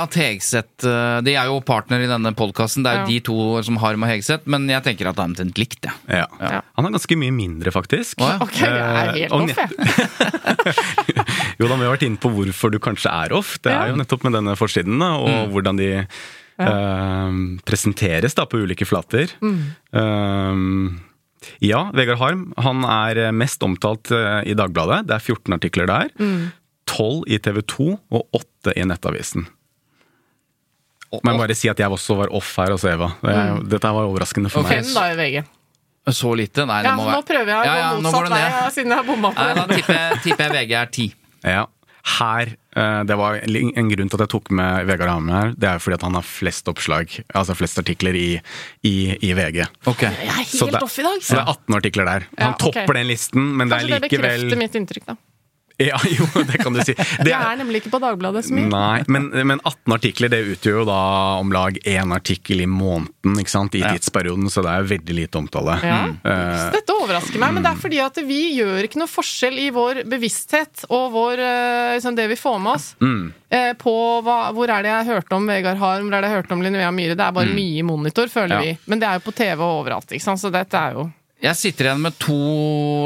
at 0.05 0.15
Hegseth 0.21 0.87
De 1.27 1.35
er 1.35 1.47
jo 1.51 1.59
partner 1.65 2.05
i 2.05 2.09
denne 2.11 2.33
podkasten. 2.37 2.85
Det 2.85 2.93
er 2.93 3.01
jo 3.01 3.07
Ja. 3.07 3.09
de 3.09 3.21
to 3.21 3.63
som 3.67 3.77
Harm 3.83 4.03
og 4.05 4.09
Hegseth, 4.13 4.45
men 4.47 4.69
jeg 4.69 4.83
tenker 4.85 5.09
at 5.09 5.17
det 5.17 5.25
er 5.25 5.29
omtrent 5.33 5.59
likt, 5.61 5.81
jeg. 5.89 5.95
Ja. 6.09 6.27
Ja. 6.41 6.61
Han 6.77 6.87
er 6.87 6.91
ganske 6.97 7.06
mye 7.15 7.31
mindre, 7.31 7.71
faktisk. 7.71 8.19
Oh, 8.19 8.27
ja. 8.27 8.39
Ok, 8.43 8.57
jeg 8.59 8.75
er 8.75 9.07
Eh, 9.07 9.13
helt 9.15 9.33
off, 9.33 9.55
jeg. 9.55 9.71
Jo 11.61 11.69
da, 11.71 11.77
vi 11.79 11.87
har 11.87 11.95
vært 11.95 12.03
inne 12.09 12.19
på 12.21 12.29
hvorfor 12.35 12.73
du 12.75 12.81
kanskje 12.83 13.09
er 13.15 13.33
off. 13.39 13.55
Det 13.63 13.71
er 13.73 13.93
jo 13.93 13.97
nettopp 14.01 14.27
med 14.27 14.35
denne 14.35 14.57
forsiden, 14.59 14.99
da, 14.99 15.13
og 15.23 15.55
hvordan 15.55 15.79
de 15.79 15.87
eh, 16.03 17.39
presenteres 17.69 18.35
da 18.37 18.45
på 18.51 18.59
ulike 18.67 18.85
flater. 18.89 19.31
Eh, 19.47 20.55
ja, 21.63 21.81
Vegard 21.95 22.19
Harm 22.19 22.47
han 22.59 22.83
er 22.91 23.31
mest 23.37 23.63
omtalt 23.63 24.11
i 24.11 24.57
Dagbladet. 24.59 25.05
Det 25.07 25.15
er 25.15 25.23
14 25.31 25.55
artikler 25.61 25.87
der. 25.87 26.11
12 26.91 27.23
i 27.31 27.39
TV 27.43 27.63
2 27.63 27.87
og 28.11 28.27
8 28.35 28.75
i 28.79 28.85
Nettavisen. 28.89 29.47
Men 31.25 31.39
bare 31.39 31.55
si 31.57 31.69
at 31.71 31.79
jeg 31.81 31.89
også 31.89 32.17
var 32.19 32.33
off 32.35 32.49
her 32.59 32.73
hos 32.75 32.85
Eva. 32.85 33.13
Det 33.23 33.31
er, 33.33 33.61
Dette 33.77 33.93
var 33.95 34.09
overraskende 34.11 34.51
for 34.53 34.61
Ok, 34.67 34.73
meg. 34.75 34.83
Fem 34.85 34.95
da 34.97 35.05
i 35.13 35.17
VG. 35.21 35.45
Så 36.15 36.35
lite? 36.39 36.67
Nei, 36.67 36.83
det 36.83 36.91
Ja, 36.91 36.97
må 36.97 37.07
Ja, 37.09 37.15
nå 37.17 37.23
prøver 37.27 37.47
jeg 37.51 37.57
å 37.57 37.65
Ja, 37.67 37.77
ja, 37.77 37.89
gå 37.97 38.03
motsatt 38.03 38.29
det 38.31 38.43
vei, 38.43 38.71
siden 38.77 38.93
jeg 38.93 38.99
har 39.01 39.05
bomma 39.09 39.31
på 39.35 39.43
Nei, 39.43 39.55
da 39.55 39.67
det. 39.67 39.77
tipper 39.81 40.21
tipper 40.23 40.45
jeg 40.45 40.69
VG 40.69 40.77
er 40.83 40.87
ti. 40.95 41.09
Ja. 41.57 41.65
Her, 42.07 42.53
eh, 42.77 43.03
det 43.03 43.17
var 43.19 43.35
En 43.43 43.89
grunn 43.91 44.09
til 44.09 44.15
at 44.15 44.23
jeg 44.23 44.31
tok 44.31 44.51
med 44.55 44.87
Vegard 44.87 45.11
Harm 45.11 45.29
her, 45.29 45.51
det 45.59 45.67
er 45.73 45.79
fordi 45.83 45.95
at 45.99 46.03
han 46.07 46.15
har 46.15 46.23
flest 46.23 46.69
oppslag, 46.71 47.11
altså 47.35 47.57
flest 47.59 47.79
artikler 47.83 48.15
i, 48.15 48.41
i, 48.87 48.93
i 49.27 49.33
VG. 49.35 49.65
Ok. 49.91 50.03
Jeg 50.07 50.15
er 50.15 50.45
helt 50.45 50.71
det- 50.77 50.83
off 50.87 50.99
i 50.99 51.03
dag. 51.03 51.19
Så 51.27 51.35
det 51.35 51.43
er 51.43 51.51
18 51.51 51.75
artikler 51.81 52.05
der. 52.07 52.27
Ja, 52.39 52.45
Han 52.45 52.55
topper 52.63 52.95
den 52.95 53.09
listen, 53.11 53.57
men 53.59 53.69
det 53.69 53.81
er 53.81 53.89
likevel 53.89 54.07
Kanskje 54.07 54.07
det 54.07 54.23
bekrefter 54.23 54.61
mitt 54.63 54.79
inntrykk, 54.79 55.07
da. 55.11 55.17
Ja, 55.79 55.99
jo, 56.09 56.25
det 56.49 56.57
kan 56.63 56.73
du 56.73 56.81
si. 56.81 56.95
Det 57.27 57.29
Jeg 57.29 57.37
er 57.37 57.57
nemlig 57.61 57.83
ikke 57.83 57.91
på 57.93 57.99
Dagbladet 58.01 58.47
så 58.47 58.55
mye. 58.57 58.69
Nei, 58.73 59.03
men, 59.13 59.27
men 59.45 59.61
18 59.61 59.93
artikler 59.93 60.31
det 60.33 60.39
utgjør 60.55 60.79
jo 60.81 60.85
da 60.89 61.01
om 61.43 61.51
lag 61.53 61.77
én 61.85 62.15
artikkel 62.17 62.63
i 62.65 62.69
måneden 62.71 63.37
ikke 63.43 63.53
sant, 63.53 63.75
i 63.77 63.83
Ja. 63.85 63.91
tidsperioden, 63.93 64.49
så 64.53 64.65
det 64.65 64.73
er 64.73 64.89
veldig 64.95 65.17
lite 65.19 65.37
omtale. 65.37 65.77
Ja. 65.85 65.99
Uh, 66.25 66.71
Dette 66.73 66.97
overrasker 66.97 67.43
meg, 67.43 67.53
men 67.59 67.67
det 67.67 67.75
er 67.75 67.83
fordi 67.83 68.01
at 68.01 68.21
vi 68.25 68.39
gjør 68.57 68.89
ikke 68.89 69.03
noe 69.03 69.11
forskjell 69.13 69.59
i 69.67 69.69
vår 69.77 70.01
bevissthet 70.09 70.87
og 70.89 71.11
vår, 71.13 71.43
liksom 71.99 72.17
det 72.17 72.29
vi 72.33 72.39
får 72.41 72.57
med 72.65 72.73
oss. 72.73 72.89
eh, 73.51 73.73
På 73.77 73.95
hva, 74.25 74.39
hvor 74.57 74.73
er 74.73 74.83
det 74.87 74.95
jeg 74.95 75.11
hørte 75.13 75.37
om 75.37 75.47
Vegard 75.53 75.77
Harm, 75.83 76.09
hvor 76.09 76.17
er 76.17 76.25
det 76.25 76.31
jeg 76.33 76.41
hørte 76.41 76.57
om 76.57 76.65
Linnea 76.65 76.89
Myhre? 76.95 77.19
Det 77.21 77.27
er 77.29 77.37
bare 77.37 77.53
mye 77.53 77.79
i 77.83 77.85
monitor, 77.87 78.33
føler 78.33 78.57
Ja. 78.57 78.61
vi. 78.65 78.79
Men 78.87 78.99
det 79.05 79.09
er 79.13 79.21
jo 79.21 79.27
på 79.29 79.37
TV 79.37 79.61
og 79.61 79.83
overalt, 79.85 80.09
ikke 80.17 80.25
sant. 80.25 80.41
Så 80.41 80.51
dette 80.53 80.73
er 80.81 80.97
jo 80.97 81.11
Jeg 81.45 81.59
sitter 81.61 81.91
igjen 81.91 82.01
med 82.01 82.17
to 82.17 82.37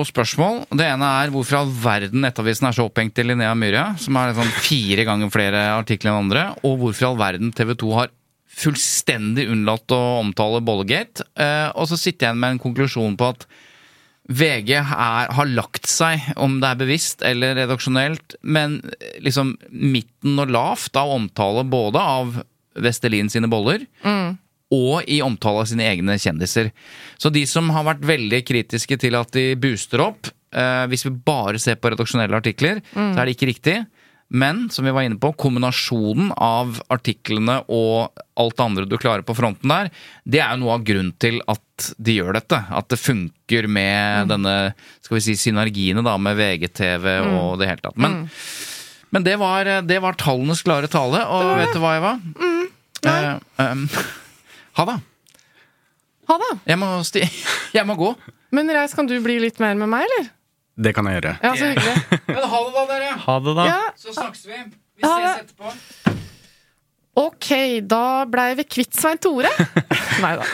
spørsmål. 0.07 0.63
Det 0.71 0.87
ene 0.87 1.07
er 1.19 1.33
hvorfor 1.35 1.61
all 1.61 1.73
verden 1.83 2.23
Nettavisen 2.23 2.69
er 2.69 2.77
så 2.77 2.87
opphengt 2.87 3.19
i 3.19 3.25
Linnea 3.27 3.57
Myhre, 3.59 3.89
som 3.99 4.17
er 4.21 4.37
sånn 4.37 4.53
fire 4.63 5.05
ganger 5.09 5.33
flere 5.35 5.65
artikler 5.75 6.13
enn 6.13 6.29
andre, 6.29 6.45
og 6.63 6.79
hvorfor 6.85 7.11
all 7.11 7.19
verden 7.21 7.51
TV 7.57 7.75
2 7.81 7.91
har 7.97 8.13
fullstendig 8.61 9.49
unnlatt 9.51 9.91
å 9.95 10.01
omtale 10.21 10.63
Bollegate. 10.63 11.27
Eh, 11.35 11.69
og 11.75 11.91
så 11.91 11.99
sitter 11.99 12.29
jeg 12.29 12.31
igjen 12.31 12.41
med 12.45 12.55
en 12.55 12.63
konklusjon 12.63 13.17
på 13.19 13.33
at 13.35 13.47
VG 14.31 14.77
er, 14.79 15.31
har 15.35 15.51
lagt 15.51 15.89
seg, 15.91 16.23
om 16.39 16.61
det 16.63 16.71
er 16.71 16.79
bevisst 16.85 17.25
eller 17.27 17.57
redaksjonelt, 17.59 18.37
men 18.47 18.79
liksom 19.25 19.57
midten 19.75 20.39
og 20.39 20.53
lavt 20.55 20.99
av 21.01 21.11
omtale 21.17 21.67
både 21.67 21.99
av 21.99 22.39
Vestelin 22.79 23.31
sine 23.33 23.51
boller 23.51 23.83
og 24.71 25.07
i 25.11 25.21
omtale 25.25 25.65
av 25.65 25.71
sine 25.71 25.87
egne 25.91 26.19
kjendiser. 26.21 26.71
Så 27.19 27.33
de 27.35 27.43
som 27.49 27.71
har 27.75 27.89
vært 27.89 28.05
veldig 28.07 28.43
kritiske 28.47 29.01
til 29.03 29.17
at 29.19 29.33
de 29.35 29.53
booster 29.61 30.03
opp, 30.05 30.31
eh, 30.55 30.85
hvis 30.91 31.07
vi 31.09 31.17
bare 31.27 31.59
ser 31.59 31.81
på 31.81 31.91
redaksjonelle 31.91 32.39
artikler, 32.39 32.83
så 32.95 33.17
er 33.19 33.25
det 33.27 33.37
ikke 33.37 33.51
riktig. 33.51 33.81
Men 34.31 34.69
som 34.71 34.85
vi 34.87 34.93
var 34.95 35.03
inne 35.03 35.19
på, 35.19 35.33
kombinasjonen 35.35 36.31
av 36.39 36.77
artiklene 36.95 37.57
og 37.67 38.15
alt 38.39 38.57
det 38.57 38.63
andre 38.65 38.87
du 38.87 38.95
klarer 38.95 39.27
på 39.27 39.35
fronten 39.35 39.73
der, 39.73 39.91
det 40.23 40.39
er 40.39 40.55
jo 40.55 40.61
noe 40.63 40.77
av 40.77 40.85
grunnen 40.87 41.17
til 41.19 41.41
at 41.51 41.89
de 41.99 42.15
gjør 42.21 42.39
dette. 42.39 42.61
At 42.71 42.87
det 42.93 43.01
funker 43.03 43.67
med 43.67 44.31
denne 44.31 44.55
skal 45.03 45.19
vi 45.19 45.25
si, 45.27 45.35
synergiene 45.35 46.07
da, 46.07 46.15
med 46.23 46.39
VGTV 46.39 47.09
og 47.27 47.59
det 47.59 47.73
hele 47.73 47.83
tatt. 47.83 47.99
Men, 47.99 48.21
men 49.11 49.27
det, 49.27 49.35
var, 49.43 49.67
det 49.83 49.99
var 49.99 50.19
tallenes 50.21 50.63
klare 50.63 50.91
tale, 50.93 51.27
og 51.27 51.57
vet 51.59 51.75
du 51.75 51.83
hva, 51.83 51.97
Eva? 51.99 52.15
Eh, 53.11 53.35
um, 53.67 53.87
ha 54.81 54.87
det. 54.91 54.99
Ha 56.31 56.37
det! 56.43 56.51
Jeg 56.71 56.79
må, 56.81 56.89
sti 57.07 57.23
jeg 57.79 57.87
må 57.89 57.97
gå. 57.99 58.13
Men 58.55 58.71
Reis, 58.75 58.95
kan 58.97 59.07
du 59.11 59.17
bli 59.23 59.39
litt 59.43 59.59
mer 59.63 59.77
med 59.79 59.91
meg, 59.93 60.07
eller? 60.09 60.29
Det 60.81 60.93
kan 60.97 61.07
jeg 61.11 61.19
gjøre. 61.21 61.33
Ja, 61.45 61.51
så 61.59 61.71
hyggelig. 61.71 61.97
Men 62.35 62.45
ha 62.53 62.61
det, 62.67 62.71
da, 62.77 62.85
dere. 62.91 63.11
Ha 63.27 63.35
det, 63.45 63.55
da. 63.59 63.65
Ja, 63.69 63.81
Så 64.01 64.15
snakkes 64.17 64.47
vi. 64.49 64.61
Vi 65.01 65.05
Ha 65.07 65.11
ses 65.17 65.27
det. 65.27 65.43
etterpå. 65.45 66.17
ok, 67.21 67.49
da 67.91 68.03
blei 68.31 68.55
vi 68.61 68.65
kvitt 68.65 68.95
Svein 68.97 69.19
Tore. 69.21 69.51
Nei 70.25 70.33
da. 70.41 70.47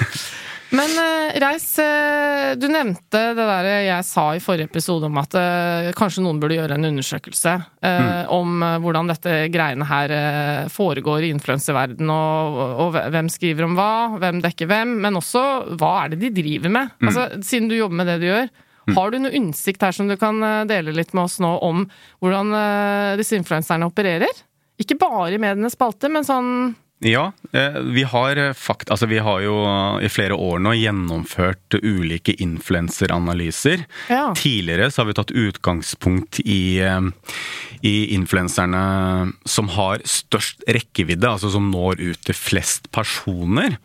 Men 0.74 0.90
eh, 0.98 1.36
Reis, 1.40 1.66
eh, 1.78 2.56
du 2.58 2.66
nevnte 2.70 3.20
det 3.36 3.46
der 3.46 3.68
jeg 3.86 4.06
sa 4.06 4.24
i 4.34 4.42
forrige 4.42 4.66
episode 4.70 5.06
om 5.06 5.18
at 5.20 5.36
eh, 5.38 5.90
kanskje 5.96 6.24
noen 6.24 6.40
burde 6.42 6.56
gjøre 6.58 6.78
en 6.78 6.88
undersøkelse 6.88 7.52
mm. 7.86 8.32
om 8.34 8.64
hvordan 8.82 9.10
dette 9.10 9.34
greiene 9.54 9.86
her 9.86 10.14
foregår 10.72 11.26
i 11.26 11.32
influenserverdenen, 11.34 12.10
og, 12.10 12.58
og 12.82 12.98
hvem 13.14 13.30
skriver 13.30 13.66
om 13.66 13.76
hva, 13.78 13.90
hvem 14.22 14.40
dekker 14.44 14.70
hvem, 14.70 14.96
men 15.04 15.18
også 15.20 15.42
hva 15.78 15.92
er 16.02 16.14
det 16.14 16.22
de 16.24 16.32
driver 16.40 16.72
med? 16.78 16.94
Altså, 17.04 17.28
siden 17.46 17.70
du 17.70 17.76
jobber 17.78 18.00
med 18.00 18.10
det 18.10 18.16
du 18.22 18.26
gjør, 18.28 18.50
har 18.96 19.10
du 19.10 19.18
noe 19.18 19.34
innsikt 19.34 19.82
her 19.82 19.94
som 19.94 20.10
du 20.10 20.16
kan 20.18 20.42
dele 20.70 20.94
litt 20.94 21.14
med 21.14 21.26
oss 21.26 21.40
nå 21.42 21.52
om 21.66 21.86
hvordan 22.22 22.52
disse 23.18 23.38
influenserne 23.38 23.88
opererer? 23.88 24.42
Ikke 24.82 24.98
bare 25.00 25.34
i 25.34 25.40
medienes 25.42 25.74
spalte, 25.78 26.10
men 26.12 26.26
sånn 26.26 26.74
Ja, 26.98 27.32
eh, 27.52 27.78
vi 27.78 28.02
har 28.02 28.36
eh, 28.36 28.52
fakt, 28.52 28.90
altså 28.90 29.06
vi 29.06 29.18
har 29.20 29.42
jo 29.44 29.56
i 30.00 30.08
flere 30.08 30.34
år 30.34 30.62
nå 30.64 30.72
gjennomført 30.78 31.76
ulike 31.82 32.32
influenseranalyser. 32.40 33.84
Ja. 34.08 34.30
Tidligere 34.36 34.88
så 34.90 35.02
har 35.02 35.10
vi 35.10 35.16
tatt 35.18 35.34
utgangspunkt 35.36 36.40
i, 36.40 36.78
eh, 36.80 37.10
i 37.84 38.14
influenserne 38.16 38.80
som 39.44 39.68
har 39.76 40.00
størst 40.08 40.64
rekkevidde, 40.72 41.28
altså 41.28 41.52
som 41.52 41.68
når 41.68 42.00
ut 42.00 42.24
til 42.24 42.38
flest 42.38 42.88
personer. 42.96 43.76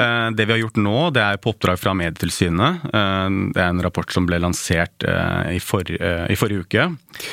Eh, 0.00 0.30
Det 0.38 0.46
vi 0.46 0.52
har 0.54 0.60
gjort 0.62 0.78
nå, 0.80 0.96
det 1.14 1.22
er 1.24 1.40
på 1.42 1.52
oppdrag 1.52 1.78
fra 1.80 1.94
Medietilsynet. 1.98 2.84
Eh, 2.92 3.28
Det 3.54 3.62
er 3.62 3.68
en 3.72 3.82
rapport 3.82 4.10
som 4.12 4.26
ble 4.28 4.38
lansert 4.42 5.04
eh, 5.04 5.56
i, 5.56 5.60
for, 5.60 5.82
i 5.88 6.36
forrige 6.38 6.64
uke. 6.66 6.86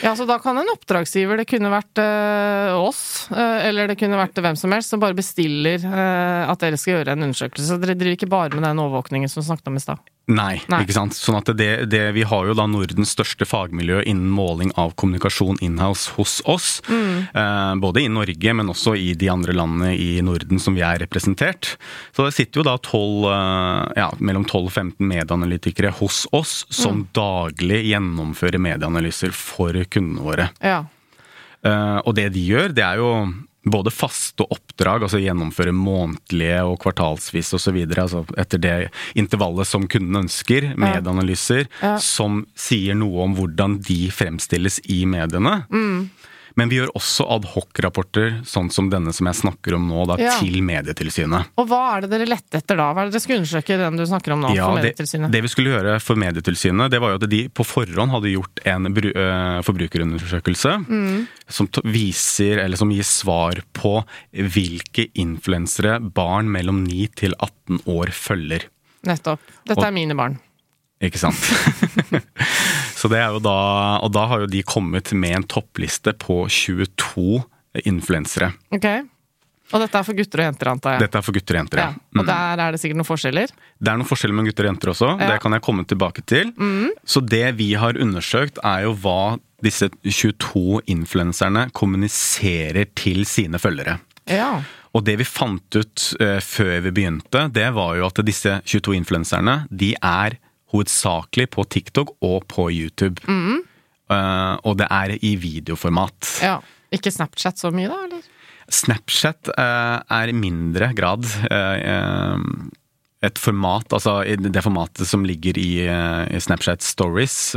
Ja, 0.04 0.16
så 0.18 0.26
da 0.28 0.40
kan 0.42 0.58
en 0.58 0.72
oppdragsgiver, 0.74 1.38
det 1.38 1.48
kunne 1.50 1.70
vært 1.74 2.02
oss, 2.76 3.28
eller 3.32 3.88
det 3.88 3.98
kunne 4.00 4.18
vært 4.18 4.38
hvem 4.42 4.58
som 4.58 4.74
helst, 4.74 4.90
som 4.90 5.00
bare 5.00 5.16
bestiller 5.18 5.84
at 5.86 6.60
dere 6.62 6.78
skal 6.80 6.98
gjøre 6.98 7.14
en 7.14 7.28
undersøkelse. 7.28 7.68
Så 7.70 7.78
dere 7.82 7.96
driver 7.98 8.18
ikke 8.18 8.30
bare 8.32 8.54
med 8.56 8.66
den 8.66 8.82
overvåkningen 8.82 9.30
som 9.32 9.46
snakket 9.46 9.70
om 9.70 9.78
i 9.78 9.84
stad. 9.84 10.02
Nei, 10.26 10.58
Nei. 10.72 10.80
ikke 10.82 10.96
sant. 10.96 11.14
Sånn 11.14 11.38
at 11.38 11.52
det, 11.54 11.86
det, 11.92 12.02
vi 12.16 12.24
har 12.26 12.48
jo 12.50 12.56
da 12.58 12.66
Nordens 12.66 13.12
største 13.14 13.46
fagmiljø 13.46 14.00
innen 14.10 14.32
måling 14.34 14.72
av 14.80 14.96
kommunikasjon 14.98 15.60
inhouse 15.62 16.16
hos 16.18 16.40
oss. 16.50 16.70
Eh, 16.90 17.74
både 17.82 18.02
i 18.02 18.10
Norge, 18.10 18.56
men 18.58 18.72
også 18.74 18.96
i 18.98 19.12
de 19.14 19.30
andre 19.30 19.54
landene 19.54 19.94
i 19.94 20.18
Norden 20.26 20.62
som 20.62 20.74
vi 20.78 20.82
er 20.86 20.98
representert. 21.04 21.76
Så 22.16 22.26
det 22.26 22.34
sitter 22.34 22.62
jo 22.62 22.66
da 22.66 22.76
12, 22.80 23.30
eh, 23.30 24.02
ja, 24.02 24.10
mellom 24.18 24.48
12 24.50 24.64
og 24.66 24.74
15 24.74 25.14
medieanalytikere 25.14 25.94
hos 26.02 26.26
oss 26.34 26.58
som 26.74 27.06
daglig 27.14 27.84
gjennomfører 27.92 28.62
medieanalyser 28.66 29.36
for 29.36 29.78
kundene 29.94 30.26
våre. 30.26 30.50
Ja. 30.58 30.88
Eh, 31.66 31.98
og 32.02 32.16
det 32.18 32.32
de 32.34 32.50
gjør, 32.50 32.74
det 32.74 32.86
er 32.86 33.02
jo 33.02 33.12
både 33.66 33.92
faste 33.94 34.46
oppdrag, 34.54 35.04
altså 35.06 35.20
gjennomføre 35.22 35.74
månedlige 35.76 36.62
og 36.68 36.78
kvartalsvis 36.84 37.50
osv. 37.58 37.80
Altså 37.98 38.22
etter 38.38 38.62
det 38.62 38.76
intervallet 39.18 39.68
som 39.68 39.88
kunden 39.90 40.22
ønsker, 40.26 40.72
medieanalyser 40.78 41.66
Ja. 41.82 41.98
som 41.98 42.46
sier 42.56 42.96
noe 42.96 43.24
om 43.26 43.36
hvordan 43.36 43.80
de 43.82 44.06
fremstilles 44.14 44.80
i 44.86 45.04
mediene. 45.10 45.64
Mm. 45.74 46.10
Men 46.56 46.70
vi 46.72 46.78
gjør 46.80 46.92
også 46.96 47.26
adhoc-rapporter, 47.36 48.38
sånn 48.48 48.70
som 48.72 48.88
denne 48.90 49.12
som 49.14 49.28
jeg 49.28 49.36
snakker 49.42 49.76
om 49.76 49.90
nå, 49.90 50.06
da, 50.08 50.16
Ja. 50.22 50.38
til 50.40 50.62
Medietilsynet. 50.64 51.50
Og 51.60 51.68
hva 51.68 51.98
er 51.98 52.02
det 52.06 52.10
dere 52.14 52.28
lette 52.32 52.58
etter 52.62 52.78
da? 52.80 52.94
Hva 52.96 53.02
er 53.04 53.10
det 53.10 53.18
dere 53.18 53.24
skulle 53.26 53.40
undersøke 53.44 53.78
den 53.82 53.98
du 54.00 54.06
snakker 54.08 54.32
om 54.34 54.42
nå? 54.46 54.54
Ja, 54.56 54.70
for 54.70 54.80
det, 54.80 54.96
Medietilsynet? 54.96 55.32
det 55.36 55.42
vi 55.44 55.52
skulle 55.52 55.74
gjøre 55.76 56.00
for 56.02 56.16
Medietilsynet, 56.16 56.90
det 56.92 57.02
var 57.04 57.10
jo 57.12 57.20
at 57.20 57.30
de 57.30 57.42
på 57.50 57.66
forhånd 57.68 58.12
hadde 58.16 58.32
gjort 58.32 58.64
en 58.66 58.94
bru, 58.96 59.10
øh, 59.12 59.62
forbrukerundersøkelse 59.68 60.76
Mm. 60.88 61.28
som 61.50 61.68
viser, 61.84 62.60
eller 62.64 62.78
som 62.78 62.90
gir 62.90 63.04
svar 63.04 63.60
på 63.74 64.06
hvilke 64.34 65.10
influensere 65.16 66.00
barn 66.14 66.50
mellom 66.52 66.84
9 66.88 67.08
til 67.16 67.34
18 67.40 67.82
år 67.86 68.08
følger. 68.16 68.64
Nettopp. 69.06 69.40
Dette 69.68 69.84
er 69.86 69.92
mine 69.92 70.16
barn. 70.16 70.40
Ikke 71.04 71.20
sant? 71.20 71.36
Så 73.06 73.10
det 73.12 73.20
er 73.22 73.36
jo 73.36 73.42
da, 73.46 73.58
og 74.02 74.10
da 74.16 74.24
har 74.32 74.42
jo 74.42 74.48
de 74.50 74.64
kommet 74.66 75.12
med 75.14 75.36
en 75.38 75.44
toppliste 75.46 76.10
på 76.18 76.40
22 76.50 77.44
influensere. 77.86 78.48
Ok. 78.74 78.88
Og 79.74 79.82
dette 79.82 80.00
er 80.00 80.06
for 80.08 80.18
gutter 80.18 80.42
og 80.42 80.48
jenter, 80.48 80.70
antar 80.72 80.96
jeg? 80.96 81.04
Dette 81.06 81.20
er 81.20 81.26
for 81.26 81.36
gutter 81.36 81.58
og 81.58 81.60
jenter, 81.62 81.82
ja. 81.82 81.86
ja. 81.94 82.22
Og 82.22 82.26
der 82.26 82.62
er 82.64 82.74
det 82.74 82.80
sikkert 82.82 83.00
noen 83.00 83.08
forskjeller? 83.08 83.54
Det 83.78 83.92
er 83.92 84.00
noen 84.02 84.10
forskjeller 84.10 84.38
mellom 84.38 84.50
gutter 84.50 84.66
og 84.66 84.72
jenter 84.72 84.92
også, 84.94 85.10
Ja. 85.20 85.28
det 85.30 85.36
kan 85.44 85.58
jeg 85.58 85.64
komme 85.68 85.86
tilbake 85.90 86.24
til. 86.26 86.50
Så 87.06 87.22
det 87.22 87.44
vi 87.60 87.68
har 87.78 88.00
undersøkt 88.02 88.58
er 88.66 88.88
jo 88.88 88.96
hva 89.06 89.36
disse 89.66 89.92
22 90.02 90.82
influenserne 90.96 91.68
kommuniserer 91.78 92.90
til 92.98 93.22
sine 93.30 93.62
følgere. 93.62 94.00
Ja. 94.30 94.64
Og 94.98 95.06
det 95.06 95.18
vi 95.22 95.28
fant 95.28 95.78
ut 95.78 96.08
uh, 96.22 96.40
før 96.42 96.80
vi 96.88 96.96
begynte, 96.96 97.46
det 97.54 97.68
var 97.76 97.98
jo 98.00 98.10
at 98.10 98.22
disse 98.26 98.58
22 98.66 98.98
influenserne, 98.98 99.60
de 99.70 99.94
er 100.02 100.38
hovedsakelig 100.76 101.50
på 101.56 101.66
TikTok 101.72 102.16
og 102.26 102.46
på 102.52 102.70
YouTube. 102.74 103.24
Eh, 104.12 104.54
og 104.62 104.78
det 104.78 104.88
er 104.92 105.18
i 105.18 105.36
videoformat. 105.42 106.40
ja. 106.44 106.62
Ikke 106.94 107.12
Snapchat 107.12 107.60
så 107.60 107.72
mye, 107.74 107.90
da? 107.90 107.96
eller? 108.06 108.26
Snapchat 108.72 109.50
uh, 109.58 109.98
er 110.16 110.30
i 110.32 110.36
mindre 110.38 110.92
grad 110.96 111.26
uh, 111.50 112.38
et 113.26 113.42
format, 113.42 113.90
altså 113.92 114.20
det 114.38 114.64
formatet 114.64 115.10
som 115.10 115.26
ligger 115.26 115.58
i, 115.60 115.82
i 115.82 116.40
Snapchat 116.40 116.86
Stories. 116.86 117.56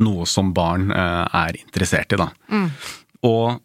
noe 0.00 0.26
som 0.26 0.50
barn 0.56 0.88
er 0.90 1.58
interessert 1.60 2.16
i, 2.16 2.18
da. 2.18 2.30
Og 3.28 3.60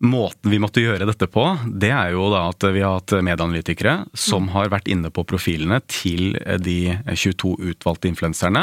måten 0.00 0.50
vi 0.50 0.58
måtte 0.58 0.80
gjøre 0.80 1.04
dette 1.04 1.26
på, 1.28 1.42
det 1.76 1.90
er 1.92 2.14
jo 2.14 2.30
da 2.32 2.46
at 2.48 2.64
vi 2.72 2.80
har 2.80 2.94
hatt 2.98 3.12
medieanalytikere 3.20 4.06
som 4.16 4.46
har 4.54 4.70
vært 4.72 4.88
inne 4.88 5.10
på 5.12 5.26
profilene 5.28 5.80
til 5.92 6.32
de 6.64 6.76
22 7.12 7.52
utvalgte 7.74 8.08
influenserne, 8.08 8.62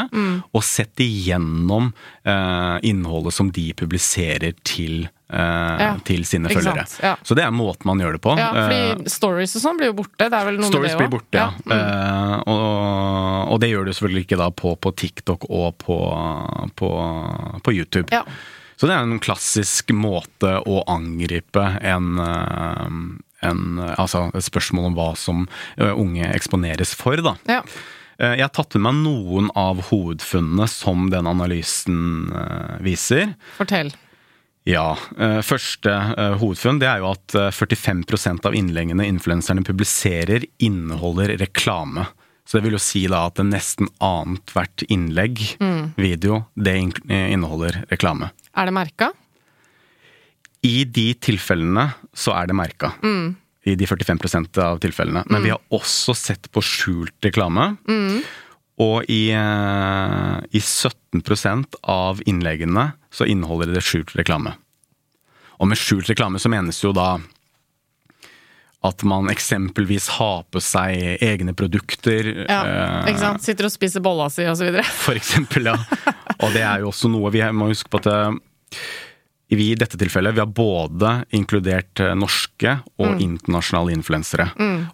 og 0.50 0.64
sett 0.66 0.98
igjennom 1.04 1.92
eh, 2.26 2.78
innholdet 2.90 3.36
som 3.38 3.52
de 3.54 3.68
publiserer 3.78 4.56
til, 4.66 5.06
eh, 5.30 5.78
Ja, 5.78 5.92
til 6.04 6.24
sine 6.26 6.50
følgere. 6.50 6.86
ja. 7.06 7.14
Så 7.22 7.38
det 7.38 7.44
er 7.46 7.54
måten 7.54 7.86
man 7.86 8.02
gjør 8.02 8.18
det 8.18 8.22
på. 8.26 8.34
Ja, 8.36 8.50
Eh, 8.58 8.66
fordi 8.98 9.08
stories 9.14 9.54
og 9.56 9.62
sånn 9.62 9.78
blir 9.78 9.92
jo 9.92 9.98
borte. 10.02 10.18
Det 10.26 10.32
er 10.34 10.44
vel 10.50 10.58
noe 10.58 10.66
Stories 10.72 10.96
med 10.96 10.98
det 10.98 11.06
blir 11.06 11.06
også? 11.06 11.16
borte, 11.22 11.38
ja. 11.38 11.50
Mm. 11.62 11.72
Eh, 11.78 12.36
og, 12.50 13.52
og 13.54 13.60
det 13.62 13.70
gjør 13.70 13.84
du 13.86 13.92
selvfølgelig 13.94 14.26
ikke 14.26 14.42
da 14.42 14.50
på, 14.50 14.74
på 14.82 14.96
TikTok 15.04 15.46
og 15.50 15.78
på, 15.86 15.98
på, 16.74 16.90
på 17.62 17.72
YouTube. 17.78 18.10
Ja. 18.10 18.24
Så 18.78 18.86
det 18.86 18.94
er 18.94 19.02
en 19.06 19.18
klassisk 19.22 19.90
måte 19.96 20.52
å 20.62 20.82
angripe 20.86 21.64
en, 21.82 22.12
eh, 22.22 22.98
en 23.48 23.62
Altså 23.98 24.28
et 24.34 24.46
spørsmål 24.46 24.90
om 24.92 24.98
hva 24.98 25.08
som 25.18 25.46
eh, 25.76 25.90
unge 25.90 26.28
eksponeres 26.34 26.94
for, 26.98 27.18
da. 27.22 27.34
Ja. 27.50 27.62
Eh, 28.18 28.36
Jeg 28.38 28.46
har 28.46 28.54
tatt 28.54 28.74
med 28.78 28.86
meg 28.86 29.00
noen 29.02 29.50
av 29.58 29.82
hovedfunnene 29.90 30.68
som 30.70 31.08
den 31.10 31.26
analysen 31.26 32.30
viser. 32.82 33.34
Fortell. 33.58 33.90
Ja. 34.68 34.92
Første 35.42 35.92
hovedfunn 36.42 36.78
det 36.82 36.88
er 36.90 36.98
jo 37.00 37.10
at 37.14 37.34
eh, 37.34 37.50
45% 37.54 38.46
av 38.46 38.54
innleggene 38.58 39.06
influenserne 39.08 39.64
publiserer, 39.64 40.44
inneholder 40.62 41.34
reklame. 41.40 42.04
Så 42.48 42.56
det 42.56 42.64
vil 42.64 42.78
jo 42.78 42.80
si 42.80 43.02
da 43.12 43.26
at 43.28 43.40
nesten 43.44 43.90
annethvert 44.00 44.86
innlegg, 44.88 45.42
video, 46.00 46.46
det 46.56 46.78
eh, 46.80 47.32
inneholder 47.34 47.82
reklame. 47.90 48.30
Er 48.56 48.70
det 48.70 48.72
merka? 48.72 49.10
I 50.64 50.86
de 50.88 51.10
tilfellene 51.20 51.90
så 52.16 52.32
er 52.38 52.48
det 52.48 52.56
merka. 52.56 52.94
I 53.68 53.76
de 53.76 53.86
45% 53.86 54.56
av 54.64 54.80
tilfellene. 54.80 55.26
Men 55.28 55.44
vi 55.44 55.52
har 55.52 55.60
også 55.76 56.16
sett 56.16 56.48
på 56.50 56.62
skjult 56.64 57.28
reklame. 57.28 57.74
Og 58.80 59.04
i, 59.12 59.28
eh, 59.34 60.38
i 60.48 60.60
17% 60.62 61.76
av 61.82 62.22
innleggene 62.24 62.92
så 63.12 63.28
inneholder 63.28 63.74
det 63.74 63.84
skjult 63.84 64.16
reklame. 64.16 64.54
Og 65.58 65.68
med 65.68 65.76
skjult 65.76 66.08
reklame 66.08 66.40
så 66.40 66.48
menes 66.48 66.80
jo 66.80 66.94
da 66.96 67.18
at 68.86 69.02
man 69.02 69.26
eksempelvis 69.32 70.06
har 70.18 70.44
på 70.54 70.60
seg 70.62 71.22
egne 71.24 71.54
produkter. 71.58 72.30
Ja, 72.46 72.60
eh, 72.62 73.10
ikke 73.10 73.22
sant? 73.24 73.42
Sitter 73.42 73.66
og 73.66 73.74
spiser 73.74 74.04
bolla 74.04 74.28
si, 74.30 74.46
og 74.46 74.54
så 74.60 74.68
videre. 74.68 74.86
for 75.06 75.18
eksempel, 75.18 75.72
ja. 75.72 75.76
Og 76.38 76.52
det 76.54 76.62
er 76.62 76.84
jo 76.84 76.92
også 76.92 77.10
noe 77.10 77.32
vi 77.34 77.42
må 77.50 77.72
huske 77.72 77.90
på 77.90 77.98
at 77.98 78.06
eh, 78.12 78.78
vi 79.56 79.70
i 79.72 79.76
dette 79.80 79.96
tilfellet 79.96 80.34
vi 80.36 80.42
har 80.42 80.50
både 80.52 81.12
inkludert 81.32 82.00
eh, 82.04 82.14
norske 82.18 82.74
og 83.00 83.06
Mm. 83.08 83.20
internasjonale 83.24 83.94
influensere. 83.96 84.44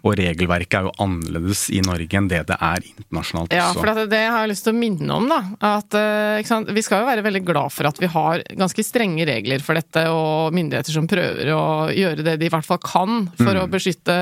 Og 0.05 0.15
regelverket 0.15 0.77
er 0.79 0.85
jo 0.87 0.93
annerledes 1.03 1.65
i 1.75 1.81
Norge 1.83 2.15
enn 2.15 2.29
det 2.31 2.45
det 2.47 2.55
er 2.61 2.79
internasjonalt 2.87 3.51
Ja, 3.51 3.65
også. 3.73 3.81
for 3.81 3.91
det, 3.99 4.05
det 4.13 4.21
har 4.29 4.45
jeg 4.45 4.51
lyst 4.53 4.63
til 4.63 4.73
å 4.73 4.79
minne 4.79 5.11
om, 5.17 5.27
da. 5.27 5.41
At, 5.59 5.93
eh, 5.99 6.41
sant? 6.47 6.69
Vi 6.71 6.81
skal 6.85 7.03
jo 7.03 7.09
være 7.09 7.25
veldig 7.25 7.43
glad 7.45 7.71
for 7.75 7.89
at 7.89 7.99
vi 7.99 8.07
har 8.07 8.43
ganske 8.55 8.83
strenge 8.87 9.25
regler 9.27 9.59
for 9.59 9.75
dette, 9.75 10.05
og 10.07 10.53
myndigheter 10.55 10.91
som 10.95 11.07
prøver 11.07 11.51
å 11.51 11.91
gjøre 11.91 12.23
det 12.23 12.39
de 12.39 12.45
i 12.47 12.49
hvert 12.53 12.65
fall 12.65 12.79
kan 12.79 13.27
for 13.35 13.53
å 13.59 13.67
beskytte 13.67 14.15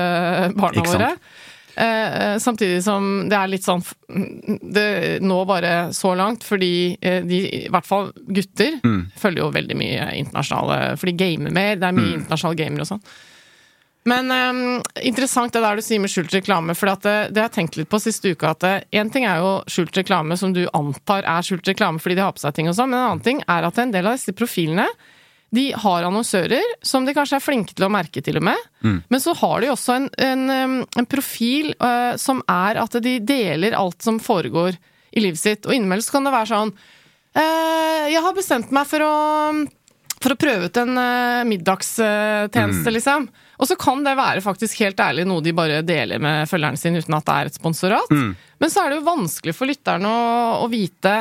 barna 0.56 0.82
våre. 0.82 1.14
Sant? 1.14 1.20
Våre. 1.76 2.22
Eh, 2.34 2.38
samtidig 2.38 2.82
som 2.84 3.28
det 3.28 3.36
er 3.36 3.48
litt 3.48 3.62
sånn 3.64 3.82
Det 4.62 5.20
nå 5.22 5.44
bare 5.46 5.90
så 5.92 6.14
langt, 6.16 6.44
fordi 6.44 6.96
eh, 7.00 7.22
de, 7.26 7.42
i 7.66 7.68
hvert 7.68 7.86
fall 7.86 8.12
gutter, 8.28 8.80
Mm. 8.84 9.06
følger 9.16 9.42
jo 9.42 9.50
veldig 9.50 9.76
mye 9.76 10.08
internasjonale 10.20 10.96
For 10.98 11.06
de 11.06 11.12
gamer 11.12 11.50
mer, 11.50 11.76
det 11.76 11.82
er 11.88 11.92
mye 11.92 12.12
Mm. 12.14 12.20
internasjonale 12.22 12.56
gamere 12.56 12.80
og 12.82 12.86
sånn. 12.86 13.02
Men 14.06 14.30
eh, 14.30 14.82
interessant 15.08 15.52
det 15.52 15.62
der 15.62 15.76
du 15.76 15.82
sier 15.82 15.98
med 15.98 16.10
skjult 16.12 16.30
reklame, 16.36 16.74
for 16.76 16.86
det, 16.86 17.32
det 17.32 17.40
har 17.40 17.48
jeg 17.48 17.56
tenkt 17.56 17.76
litt 17.76 17.88
på 17.88 17.98
siste 18.00 18.28
uka. 18.34 18.50
At 18.50 18.84
én 18.92 19.10
ting 19.10 19.24
er 19.24 19.38
jo 19.40 19.62
skjult 19.66 19.96
reklame 19.96 20.36
som 20.36 20.52
du 20.52 20.66
antar 20.74 21.24
er 21.24 21.40
skjult 21.42 21.64
reklame 21.66 21.98
fordi 21.98 22.14
de 22.16 22.20
har 22.26 22.32
på 22.32 22.38
seg 22.44 22.54
ting 22.54 22.68
og 22.68 22.74
sånn, 22.76 22.90
men 22.90 23.00
en 23.00 23.08
annen 23.08 23.24
ting 23.24 23.42
er 23.48 23.64
at 23.64 23.78
en 23.78 23.90
del 23.90 24.06
av 24.06 24.18
disse 24.18 24.32
profilene 24.36 24.86
de 25.54 25.68
har 25.78 26.06
annonsører 26.06 26.72
som 26.82 27.04
de 27.06 27.14
kanskje 27.14 27.38
er 27.38 27.44
flinke 27.44 27.76
til 27.76 27.86
å 27.86 27.92
merke, 27.92 28.22
til 28.24 28.40
og 28.40 28.46
med. 28.48 28.58
Men 29.12 29.22
så 29.22 29.34
har 29.38 29.62
de 29.62 29.70
også 29.70 29.98
en, 29.98 30.08
en, 30.18 30.80
en 30.84 31.06
profil 31.10 31.70
uh, 31.78 32.16
som 32.20 32.42
er 32.50 32.80
at 32.82 32.98
de 33.04 33.18
deler 33.22 33.76
alt 33.78 34.02
som 34.02 34.18
foregår 34.22 34.74
i 35.14 35.22
livet 35.22 35.38
sitt. 35.38 35.68
Og 35.68 35.76
innimellom 35.76 36.10
kan 36.10 36.26
det 36.26 36.34
være 36.34 36.50
sånn 36.50 36.74
uh, 36.74 38.04
Jeg 38.10 38.24
har 38.26 38.36
bestemt 38.36 38.74
meg 38.74 38.90
for 38.90 39.06
å 39.06 39.14
for 40.24 40.32
å 40.32 40.40
prøve 40.40 40.70
ut 40.70 40.78
en 40.80 40.96
uh, 40.96 41.44
middagstjeneste, 41.44 42.92
liksom. 42.96 43.26
Og 43.60 43.68
så 43.68 43.76
kan 43.76 44.00
det 44.06 44.14
være 44.16 44.40
faktisk 44.44 44.80
helt 44.80 45.00
ærlig 45.04 45.26
noe 45.28 45.44
de 45.44 45.52
bare 45.54 45.82
deler 45.84 46.22
med 46.22 46.48
følgerne 46.48 46.80
sin 46.80 46.96
uten 46.96 47.16
at 47.18 47.26
det 47.28 47.34
er 47.34 47.50
et 47.50 47.58
sponsorat. 47.58 48.14
Men 48.58 48.72
så 48.72 48.82
er 48.82 48.90
det 48.90 49.02
jo 49.02 49.06
vanskelig 49.10 49.54
for 49.54 49.68
lytterne 49.68 50.08
å, 50.08 50.62
å 50.64 50.70
vite 50.72 51.12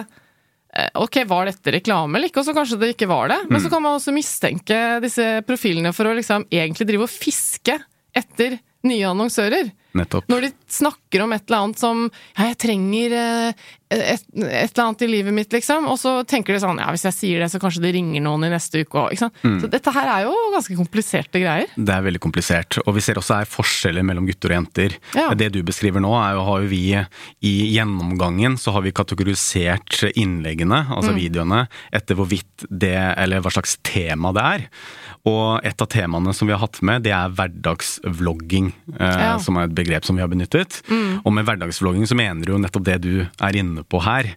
Ok, 0.98 1.20
var 1.30 1.46
dette 1.46 1.74
reklame 1.76 2.18
eller 2.18 2.32
ikke? 2.32 2.42
Og 2.42 2.48
så 2.48 2.54
kanskje 2.58 2.80
det 2.82 2.94
ikke 2.96 3.10
var 3.12 3.30
det. 3.30 3.40
Men 3.52 3.62
så 3.62 3.70
kan 3.70 3.84
man 3.84 4.00
også 4.00 4.14
mistenke 4.16 4.78
disse 5.04 5.28
profilene 5.46 5.92
for 5.94 6.10
å 6.10 6.16
liksom 6.18 6.48
egentlig 6.50 6.88
drive 6.90 7.06
og 7.06 7.14
fiske 7.14 7.76
etter 8.18 8.58
nye 8.90 9.06
annonsører. 9.12 9.70
Nettopp. 9.94 10.28
Når 10.32 10.48
de 10.48 10.52
snakker 10.74 11.24
om 11.24 11.34
et 11.36 11.46
eller 11.48 11.64
annet 11.68 11.80
som 11.80 12.04
ja, 12.10 12.48
'jeg 12.50 12.58
trenger 12.64 13.14
eh, 13.14 13.66
et, 13.94 14.24
et 14.34 14.72
eller 14.74 14.84
annet 14.88 15.04
i 15.06 15.10
livet 15.10 15.36
mitt', 15.38 15.54
liksom, 15.54 15.86
og 15.86 16.00
så 16.02 16.14
tenker 16.26 16.56
de 16.56 16.62
sånn 16.64 16.82
'ja, 16.82 16.90
hvis 16.90 17.06
jeg 17.06 17.14
sier 17.14 17.44
det, 17.44 17.52
så 17.54 17.62
kanskje 17.62 17.84
det 17.84 17.94
ringer 17.94 18.24
noen 18.26 18.48
i 18.48 18.50
neste 18.50 18.82
uke 18.82 19.04
òg'. 19.04 19.22
Så 19.62 19.70
dette 19.70 19.94
her 19.94 20.10
er 20.10 20.26
jo 20.26 20.34
ganske 20.56 20.78
kompliserte 20.80 21.42
greier. 21.44 21.70
Det 21.78 21.94
er 21.94 22.08
veldig 22.08 22.22
komplisert. 22.24 22.80
Og 22.88 22.98
vi 22.98 23.06
ser 23.06 23.22
også 23.22 23.38
her 23.42 23.50
forskjeller 23.50 24.04
mellom 24.04 24.26
gutter 24.26 24.54
og 24.54 24.58
jenter. 24.58 24.98
Ja. 25.14 25.30
Det 25.38 25.52
du 25.54 25.62
beskriver 25.64 26.02
nå, 26.02 26.12
er 26.18 26.34
jo, 26.38 26.44
har 26.50 26.66
jo 26.66 26.72
vi 26.72 26.84
i 27.46 27.54
gjennomgangen 27.76 28.58
så 28.58 28.74
har 28.74 28.82
vi 28.86 28.92
kategorisert 28.96 30.04
innleggene, 30.16 30.88
altså 30.90 31.14
videoene, 31.14 31.68
etter 31.94 32.18
hvorvidt 32.18 32.66
det, 32.70 32.98
eller 33.18 33.44
hva 33.44 33.54
slags 33.54 33.78
tema 33.86 34.34
det 34.34 34.44
er. 34.44 34.68
Og 35.26 35.64
et 35.64 35.80
av 35.82 35.88
temaene 35.88 36.34
som 36.36 36.48
vi 36.50 36.52
har 36.56 36.60
hatt 36.60 36.82
med, 36.84 37.04
det 37.06 37.14
er 37.16 37.30
hverdagsvlogging, 37.32 38.74
eh, 39.00 39.20
Ja. 39.24 39.38
som 39.40 39.56
er 39.58 39.64
et 39.70 39.76
begrep 39.76 40.04
som 40.04 40.16
vi 40.18 40.22
har 40.22 40.28
benyttet. 40.28 40.82
Og 41.26 41.32
med 41.32 41.46
hverdagsvlogging 41.46 42.04
så 42.08 42.16
mener 42.16 42.44
du 42.46 42.52
jo 42.54 42.60
nettopp 42.60 42.84
det 42.84 43.02
du 43.02 43.28
er 43.40 43.56
inne 43.56 43.84
på 43.88 44.02
her. 44.04 44.36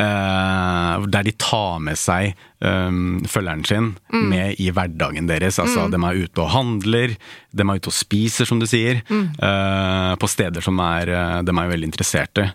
Eh, 0.00 1.06
der 1.12 1.22
de 1.22 1.32
tar 1.36 1.78
med 1.84 1.96
seg 2.00 2.32
um, 2.64 3.20
følgeren 3.28 3.64
sin 3.66 3.90
med 4.10 4.56
i 4.58 4.70
hverdagen 4.72 5.28
deres. 5.28 5.58
Altså, 5.60 5.90
De 5.92 5.96
er 6.00 6.24
ute 6.24 6.38
og 6.42 6.48
handler, 6.50 7.14
de 7.54 7.62
er 7.62 7.76
ute 7.76 7.88
og 7.92 7.92
spiser, 7.92 8.46
som 8.48 8.58
du 8.58 8.66
sier. 8.66 9.02
eh, 9.10 10.16
på 10.16 10.28
steder 10.28 10.62
som 10.62 10.80
er, 10.80 11.08
eh, 11.12 11.42
de 11.42 11.50
er 11.52 11.68
veldig 11.76 11.90
interesserte. 11.92 12.50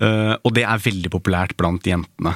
Eh, 0.00 0.36
og 0.44 0.52
det 0.54 0.64
er 0.64 0.78
veldig 0.78 1.10
populært 1.10 1.56
blant 1.56 1.82
jentene. 1.82 2.34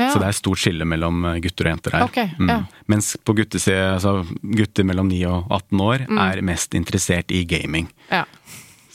Ja. 0.00 0.10
Så 0.14 0.22
det 0.22 0.30
er 0.30 0.38
stort 0.40 0.62
skille 0.62 0.86
mellom 0.88 1.22
eh, 1.34 1.38
gutter 1.44 1.68
og 1.68 1.74
jenter 1.74 1.98
her. 1.98 2.08
Ok, 2.08 2.18
ja. 2.50 2.58
Mens 2.90 3.12
på 3.20 3.36
guttesida, 3.36 3.94
altså, 3.98 4.16
gutter 4.42 4.86
mellom 4.88 5.10
9 5.12 5.22
og 5.28 5.52
18 5.60 5.80
år 5.86 6.06
Mm. 6.10 6.18
er 6.24 6.40
mest 6.42 6.74
interessert 6.74 7.30
i 7.36 7.44
gaming. 7.44 7.90
Ja, 8.10 8.24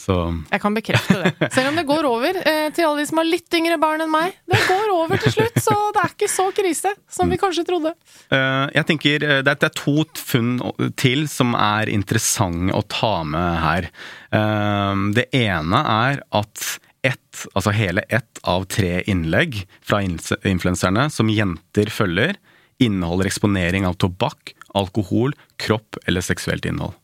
Så 0.06 0.16
jeg 0.52 0.62
kan 0.62 0.76
bekrefte 0.76 1.16
det. 1.18 1.32
Selv 1.56 1.72
om 1.72 1.76
det 1.80 1.86
går 1.90 2.06
over 2.06 2.38
eh, 2.46 2.68
til 2.76 2.86
alle 2.86 3.02
de 3.02 3.06
som 3.10 3.18
har 3.18 3.26
litt 3.26 3.56
yngre 3.58 3.78
barn 3.82 4.04
enn 4.04 4.12
meg. 4.14 4.36
Det 4.46 4.60
går 4.68 4.92
over 4.94 5.18
til 5.18 5.34
slutt, 5.34 5.58
så 5.66 5.74
det 5.96 6.04
er 6.04 6.12
ikke 6.14 6.30
så 6.30 6.46
krise 6.54 6.92
som 7.10 7.32
vi 7.34 7.40
kanskje 7.42 7.66
trodde. 7.66 7.94
Uh, 8.30 8.68
jeg 8.76 8.86
tenker 8.92 9.26
eh, 9.26 9.42
det 9.42 9.50
er, 9.56 9.58
det 9.64 9.70
er 9.72 9.76
to 9.80 10.04
funn 10.22 10.60
til 11.02 11.26
som 11.32 11.56
er 11.58 11.90
interessante 11.90 12.76
å 12.78 12.84
ta 12.86 13.16
med 13.26 13.58
her. 13.64 13.90
Uh, 14.30 15.10
det 15.18 15.26
ene 15.42 15.82
er 15.96 16.22
at 16.38 16.68
ett, 17.06 17.46
altså 17.54 17.74
hele 17.76 18.04
ett 18.10 18.42
av 18.44 18.66
tre 18.72 19.00
innlegg 19.10 19.62
fra 19.86 20.02
influenserne 20.02 21.08
som 21.14 21.30
jenter 21.32 21.92
følger, 21.94 22.40
inneholder 22.82 23.30
eksponering 23.30 23.86
av 23.88 23.98
tobakk, 24.02 24.56
alkohol, 24.76 25.36
kropp 25.62 26.00
eller 26.06 26.26
seksuelt 26.26 26.66
innhold. 26.68 26.98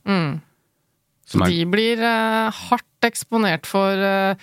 Som 1.32 1.46
er, 1.46 1.54
De 1.54 1.68
blir 1.70 2.02
uh, 2.04 2.52
hardt 2.68 3.08
eksponert 3.08 3.70
for 3.70 3.96
uh, 3.96 4.36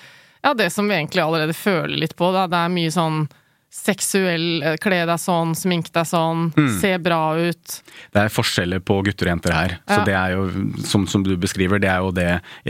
ja, 0.42 0.54
det 0.56 0.70
som 0.72 0.88
vi 0.88 0.96
egentlig 0.96 1.24
allerede 1.24 1.56
føler 1.56 1.98
litt 2.00 2.16
på. 2.16 2.30
Da. 2.32 2.46
Det 2.48 2.62
er 2.62 2.72
mye 2.72 2.94
sånn 2.94 3.26
seksuell 3.70 4.62
eh, 4.64 4.76
Kle 4.80 5.02
deg 5.08 5.20
sånn, 5.20 5.52
smink 5.58 5.90
deg 5.94 6.06
sånn, 6.08 6.48
se 6.80 6.94
bra 7.04 7.36
ut. 7.36 7.74
det 8.14 8.22
er 8.24 8.32
forskjeller 8.32 8.80
på 8.80 8.96
gutter 9.06 9.28
og 9.28 9.32
jenter 9.34 9.54
her. 9.54 9.74
Så 9.88 9.98
det 10.08 10.14
er 10.16 10.32
jo, 10.36 10.46
som, 10.88 11.04
som 11.10 11.22
du 11.26 11.34
beskriver, 11.40 11.78
det 11.82 11.90
er 11.92 12.00
jo 12.04 12.10
det 12.16 12.28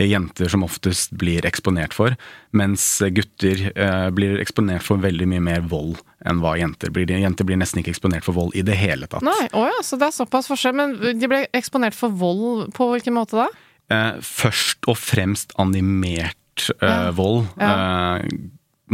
jenter 0.09 0.51
som 0.51 0.65
oftest 0.67 1.13
blir 1.19 1.45
eksponert 1.47 1.95
for. 1.95 2.17
Mens 2.51 2.83
gutter 3.15 3.69
eh, 3.75 4.09
blir 4.15 4.39
eksponert 4.43 4.83
for 4.85 4.99
veldig 5.01 5.27
mye 5.31 5.43
mer 5.45 5.65
vold 5.71 6.01
enn 6.27 6.41
hva 6.43 6.57
jenter 6.59 6.91
blir. 6.91 7.07
Jenter 7.15 7.47
blir 7.47 7.59
nesten 7.61 7.79
ikke 7.81 7.93
eksponert 7.95 8.25
for 8.27 8.35
vold 8.35 8.55
i 8.59 8.65
det 8.67 8.75
hele 8.79 9.07
tatt. 9.07 9.23
Nei, 9.25 9.47
å 9.55 9.65
ja, 9.69 9.79
så 9.85 9.95
det 10.01 10.09
er 10.11 10.17
såpass 10.19 10.51
forskjell. 10.51 10.75
Men 10.75 10.97
de 10.99 11.31
ble 11.31 11.45
eksponert 11.55 11.95
for 11.97 12.11
vold 12.11 12.73
på 12.75 12.89
hvilken 12.91 13.15
måte 13.15 13.39
da? 13.39 13.47
Eh, 13.89 14.19
først 14.21 14.85
og 14.91 14.99
fremst 14.99 15.55
animert 15.61 16.35
eh, 16.81 16.85
Ja. 16.85 17.11
vold. 17.15 17.47
Eh, 17.57 18.27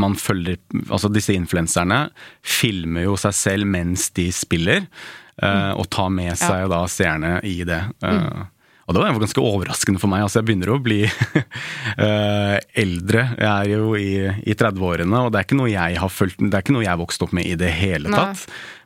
man 0.02 0.16
følger 0.20 0.58
Altså, 0.90 1.10
disse 1.14 1.36
influenserne 1.36 2.10
filmer 2.42 3.08
jo 3.08 3.16
seg 3.20 3.34
selv 3.38 3.70
mens 3.70 4.10
de 4.16 4.30
spiller, 4.36 4.88
eh, 5.42 5.72
og 5.76 5.88
tar 5.94 6.12
med 6.14 6.36
seg 6.40 6.68
da 6.72 6.84
seerne 6.92 7.40
i 7.48 7.62
det. 7.68 7.82
Eh, 8.04 8.44
Og 8.86 8.94
det 8.94 9.02
var 9.02 9.16
ganske 9.18 9.42
overraskende 9.42 9.98
for 9.98 10.12
meg. 10.12 10.22
altså 10.22 10.44
Jeg 10.44 10.46
begynner 10.46 10.70
å 10.76 10.78
bli 10.78 11.00
uh, 11.10 12.58
eldre. 12.84 13.24
Jeg 13.34 13.50
er 13.50 13.72
jo 13.72 13.96
i, 13.98 14.12
i 14.46 14.54
30-årene, 14.54 15.24
og 15.26 15.32
det 15.34 15.40
er 15.40 15.48
ikke 15.48 15.58
noe 15.58 15.72
jeg 15.72 15.98
har 16.04 16.12
fulgt, 16.14 16.38
det 16.44 16.54
er 16.54 16.62
ikke 16.62 16.76
noe 16.76 16.86
jeg 16.86 17.02
vokste 17.02 17.26
opp 17.26 17.34
med 17.34 17.50
i 17.50 17.56
det 17.58 17.72
hele 17.80 18.12
Nei. 18.14 18.28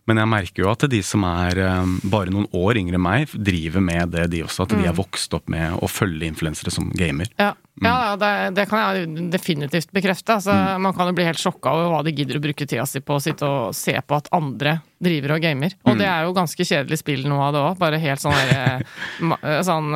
Men 0.10 0.24
jeg 0.24 0.32
merker 0.32 0.64
jo 0.64 0.72
at 0.72 0.88
de 0.90 1.00
som 1.06 1.24
er 1.28 1.60
eh, 1.62 1.96
bare 2.10 2.34
noen 2.34 2.48
år 2.58 2.82
yngre 2.82 2.98
enn 2.98 3.06
meg, 3.06 3.34
driver 3.34 3.84
med 3.86 4.16
det, 4.16 4.26
de 4.34 4.44
også. 4.46 4.66
At 4.66 4.74
de 4.74 4.88
er 4.90 4.98
vokst 4.98 5.36
opp 5.38 5.50
med 5.54 5.78
å 5.78 5.90
følge 5.90 6.26
influensere 6.26 6.74
som 6.74 6.88
gamer. 6.98 7.30
Ja, 7.38 7.52
mm. 7.54 7.86
ja, 7.86 8.16
det, 8.18 8.32
det 8.58 8.66
kan 8.72 8.82
jeg 8.82 9.30
definitivt 9.34 9.94
bekrefte. 9.94 10.40
Altså, 10.40 10.56
Man 10.82 10.96
kan 10.98 11.12
jo 11.12 11.16
bli 11.20 11.28
helt 11.28 11.42
sjokka 11.42 11.76
over 11.76 11.94
hva 11.94 12.02
de 12.08 12.16
gidder 12.18 12.40
å 12.40 12.44
bruke 12.44 12.66
tida 12.66 12.88
si 12.90 13.04
på 13.06 13.20
å 13.20 13.22
sitte 13.22 13.46
og 13.46 13.78
se 13.78 13.94
på 14.02 14.18
at 14.18 14.32
andre 14.36 14.80
driver 15.00 15.36
og 15.38 15.44
gamer. 15.46 15.78
Og 15.86 16.00
det 16.02 16.08
er 16.10 16.26
jo 16.26 16.34
ganske 16.36 16.66
kjedelig 16.66 17.00
spill 17.04 17.22
noe 17.30 17.46
av 17.46 17.54
det 17.54 17.62
òg. 17.68 17.78
Bare 17.80 18.02
helt 18.02 18.24
sånn, 18.24 18.36
der, 18.50 18.82
eh, 18.82 19.36
eh, 19.38 19.60
sånn 19.68 19.94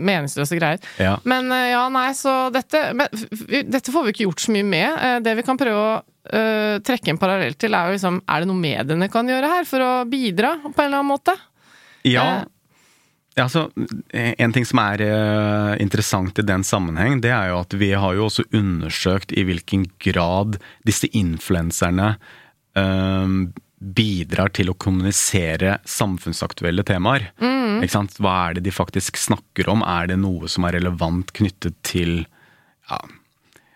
meningsløse 0.00 0.56
greier. 0.56 0.80
Ja. 1.02 1.18
Men 1.28 1.52
ja, 1.52 1.84
nei, 1.92 2.08
så 2.16 2.48
dette 2.54 2.88
men, 2.96 3.12
Dette 3.70 3.92
får 3.92 4.08
vi 4.08 4.14
ikke 4.14 4.24
gjort 4.24 4.42
så 4.46 4.56
mye 4.56 4.66
med. 4.66 5.26
Det 5.26 5.36
vi 5.36 5.44
kan 5.44 5.60
prøve 5.60 5.84
å 5.84 5.92
eh, 6.28 6.76
trekke 6.84 7.14
en 7.14 7.20
parallell 7.20 7.56
til, 7.56 7.74
er 7.74 7.88
jo 7.88 7.96
liksom 7.96 8.20
Er 8.26 8.42
det 8.42 8.50
noe 8.50 8.60
mediene 8.60 9.08
kan 9.12 9.28
gjøre 9.28 9.52
her 9.56 9.68
for 9.68 9.84
å 9.84 9.92
bidra 10.10 10.56
på 10.62 10.74
en 10.74 10.86
eller 10.86 11.00
annen 11.00 11.14
måte? 11.14 11.36
Ja, 12.08 12.26
Uh, 12.42 12.56
Ja, 13.38 13.44
altså, 13.46 13.70
En 14.12 14.52
ting 14.52 14.64
som 14.66 14.80
er 14.82 15.02
uh, 15.06 15.76
interessant 15.80 16.38
i 16.38 16.44
den 16.44 16.64
sammenheng, 16.66 17.20
det 17.22 17.30
er 17.30 17.52
jo 17.52 17.60
at 17.62 17.76
vi 17.78 17.92
har 17.94 18.16
jo 18.18 18.26
også 18.26 18.44
undersøkt 18.52 19.32
i 19.32 19.44
hvilken 19.46 19.86
grad 20.02 20.58
disse 20.84 21.06
influenserne 21.14 22.16
eh, 22.76 23.36
bidrar 23.80 24.50
til 24.52 24.72
å 24.72 24.76
kommunisere 24.76 25.78
samfunnsaktuelle 25.88 26.84
temaer. 26.84 27.30
Ikke 27.80 27.94
sant? 27.94 28.18
Hva 28.20 28.34
er 28.48 28.58
det 28.58 28.66
de 28.66 28.74
faktisk 28.74 29.16
snakker 29.16 29.70
om? 29.72 29.86
Er 29.86 30.10
det 30.10 30.18
noe 30.20 30.50
som 30.50 30.66
er 30.68 30.76
relevant 30.76 31.32
knyttet 31.36 31.78
til 31.86 32.26
ja, 32.90 33.00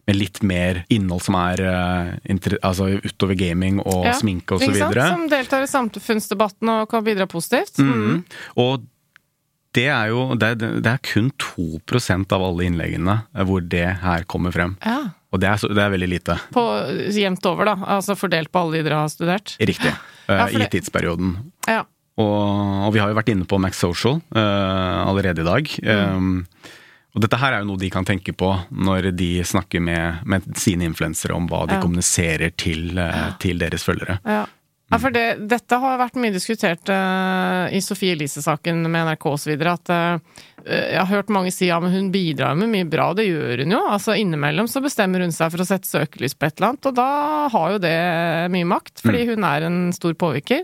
med 0.07 0.19
litt 0.19 0.41
mer 0.45 0.83
innhold 0.93 1.25
som 1.25 1.37
er 1.41 1.63
eh, 1.65 2.49
altså 2.61 2.91
utover 3.05 3.39
gaming 3.39 3.81
og 3.83 4.09
Ja, 4.09 4.17
sminke 4.19 4.59
osv.? 4.59 4.77
Som 4.77 5.29
deltar 5.33 5.65
i 5.65 5.71
samfunnsdebatten 5.71 6.73
og 6.75 6.91
kan 6.93 7.07
bidra 7.07 7.29
positivt. 7.31 7.81
Mm. 7.81 8.25
Og 8.61 8.85
det 9.75 9.89
er 9.91 10.13
jo 10.13 10.27
det 10.39 10.53
det 10.61 10.87
er 10.87 11.01
kun 11.03 11.33
2% 11.41 12.35
av 12.37 12.45
alle 12.47 12.69
innleggene 12.69 13.19
hvor 13.49 13.65
det 13.65 13.87
her 14.05 14.27
kommer 14.31 14.55
frem. 14.55 14.77
Ja. 14.85 15.01
Og 15.35 15.41
det 15.43 15.51
er, 15.51 15.65
det 15.67 15.83
er 15.83 15.91
veldig 15.91 16.11
lite. 16.13 16.37
På 16.55 16.63
jevnt 17.11 17.47
over, 17.51 17.73
da. 17.73 17.75
Altså 17.97 18.15
fordelt 18.15 18.53
på 18.55 18.61
alle 18.63 18.79
de 18.79 18.85
dere 18.87 19.01
har 19.03 19.11
studert. 19.11 19.57
Riktig. 19.59 19.91
Ja, 20.29 20.47
eh, 20.47 20.61
I 20.63 20.69
tidsperioden. 20.71 21.35
Ja. 21.67 21.83
Og, 22.23 22.87
og 22.87 22.95
vi 22.95 23.03
har 23.03 23.11
jo 23.11 23.19
vært 23.19 23.33
inne 23.33 23.47
på 23.51 23.59
Max 23.59 23.81
Social 23.83 24.21
uh, 24.37 25.01
allerede 25.09 25.43
i 25.43 25.49
dag. 25.49 25.73
Um, 25.83 26.45
og 27.15 27.23
dette 27.23 27.39
her 27.39 27.55
er 27.55 27.63
jo 27.63 27.69
noe 27.73 27.79
de 27.79 27.91
kan 27.95 28.07
tenke 28.07 28.33
på 28.35 28.49
når 28.75 29.13
de 29.15 29.31
snakker 29.47 29.81
med, 29.81 30.25
med 30.27 30.49
sine 30.59 30.87
influensere 30.89 31.37
om 31.37 31.47
hva 31.51 31.65
de 31.71 31.79
Ja. 31.79 31.83
kommuniserer 31.85 32.51
til, 32.59 32.99
eh, 32.99 33.33
til 33.39 33.59
deres 33.63 33.87
følgere. 33.87 34.19
Ja. 34.27 34.45
Ja, 34.93 34.99
for 35.01 35.11
det, 35.11 35.49
dette 35.49 35.79
har 35.81 35.97
vært 35.99 36.19
mye 36.21 36.31
diskutert 36.31 36.91
uh, 36.93 37.71
i 37.73 37.81
Sofie 37.83 38.13
Elise-saken 38.15 38.83
med 38.85 39.07
NRK 39.09 39.25
osv. 39.31 39.55
At 39.67 39.91
eh, 39.91 40.19
jeg 40.69 40.99
har 41.01 41.09
hørt 41.09 41.33
mange 41.33 41.51
si 41.55 41.71
ja, 41.71 41.79
men 41.81 41.91
hun 41.91 42.11
bidrar 42.13 42.55
med 42.61 42.69
mye 42.69 42.85
bra, 42.93 43.09
det 43.17 43.25
gjør 43.27 43.63
hun 43.65 43.73
jo. 43.75 43.81
Altså 43.91 44.15
Innimellom 44.21 44.69
så 44.71 44.83
bestemmer 44.85 45.25
hun 45.25 45.33
seg 45.35 45.51
for 45.55 45.65
å 45.65 45.67
sette 45.67 45.89
søkelys 45.89 46.37
på 46.37 46.47
et 46.47 46.59
eller 46.61 46.75
annet, 46.75 46.91
og 46.91 46.99
da 47.01 47.09
har 47.57 47.73
jo 47.73 47.81
det 47.83 47.97
mye 48.55 48.69
makt, 48.75 49.01
fordi 49.03 49.25
hun 49.33 49.49
er 49.49 49.67
en 49.71 49.81
stor 49.97 50.15
påvirker. 50.21 50.63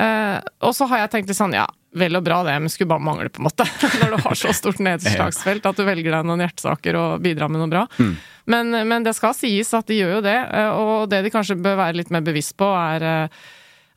Uh, 0.00 0.40
og 0.64 0.72
så 0.74 0.88
har 0.88 1.04
jeg 1.04 1.12
tenkt 1.18 1.28
litt 1.30 1.38
sånn, 1.38 1.52
ja, 1.54 1.68
vel 1.98 2.16
og 2.16 2.24
bra 2.24 2.40
det, 2.46 2.54
men 2.62 2.72
skulle 2.72 2.90
bare 2.92 3.04
mangle, 3.04 3.30
på 3.32 3.42
en 3.42 3.48
måte. 3.48 3.66
Når 4.00 4.14
du 4.14 4.20
har 4.24 4.38
så 4.38 4.52
stort 4.56 4.82
nedslagsfelt 4.88 5.66
at 5.68 5.80
du 5.80 5.84
velger 5.86 6.16
deg 6.16 6.28
noen 6.28 6.44
hjertesaker 6.44 6.98
og 6.98 7.24
bidrar 7.24 7.52
med 7.52 7.62
noe 7.62 7.72
bra. 7.72 7.86
Men, 8.50 8.74
men 8.88 9.06
det 9.06 9.14
skal 9.18 9.36
sies 9.38 9.70
at 9.76 9.90
de 9.90 10.00
gjør 10.00 10.16
jo 10.18 10.22
det, 10.24 10.38
eh, 10.38 10.70
og 10.74 11.10
det 11.12 11.22
de 11.26 11.32
kanskje 11.34 11.60
bør 11.62 11.78
være 11.78 12.00
litt 12.00 12.12
mer 12.14 12.24
bevisst 12.26 12.56
på, 12.58 12.70
er 12.74 13.08
eh, 13.08 13.42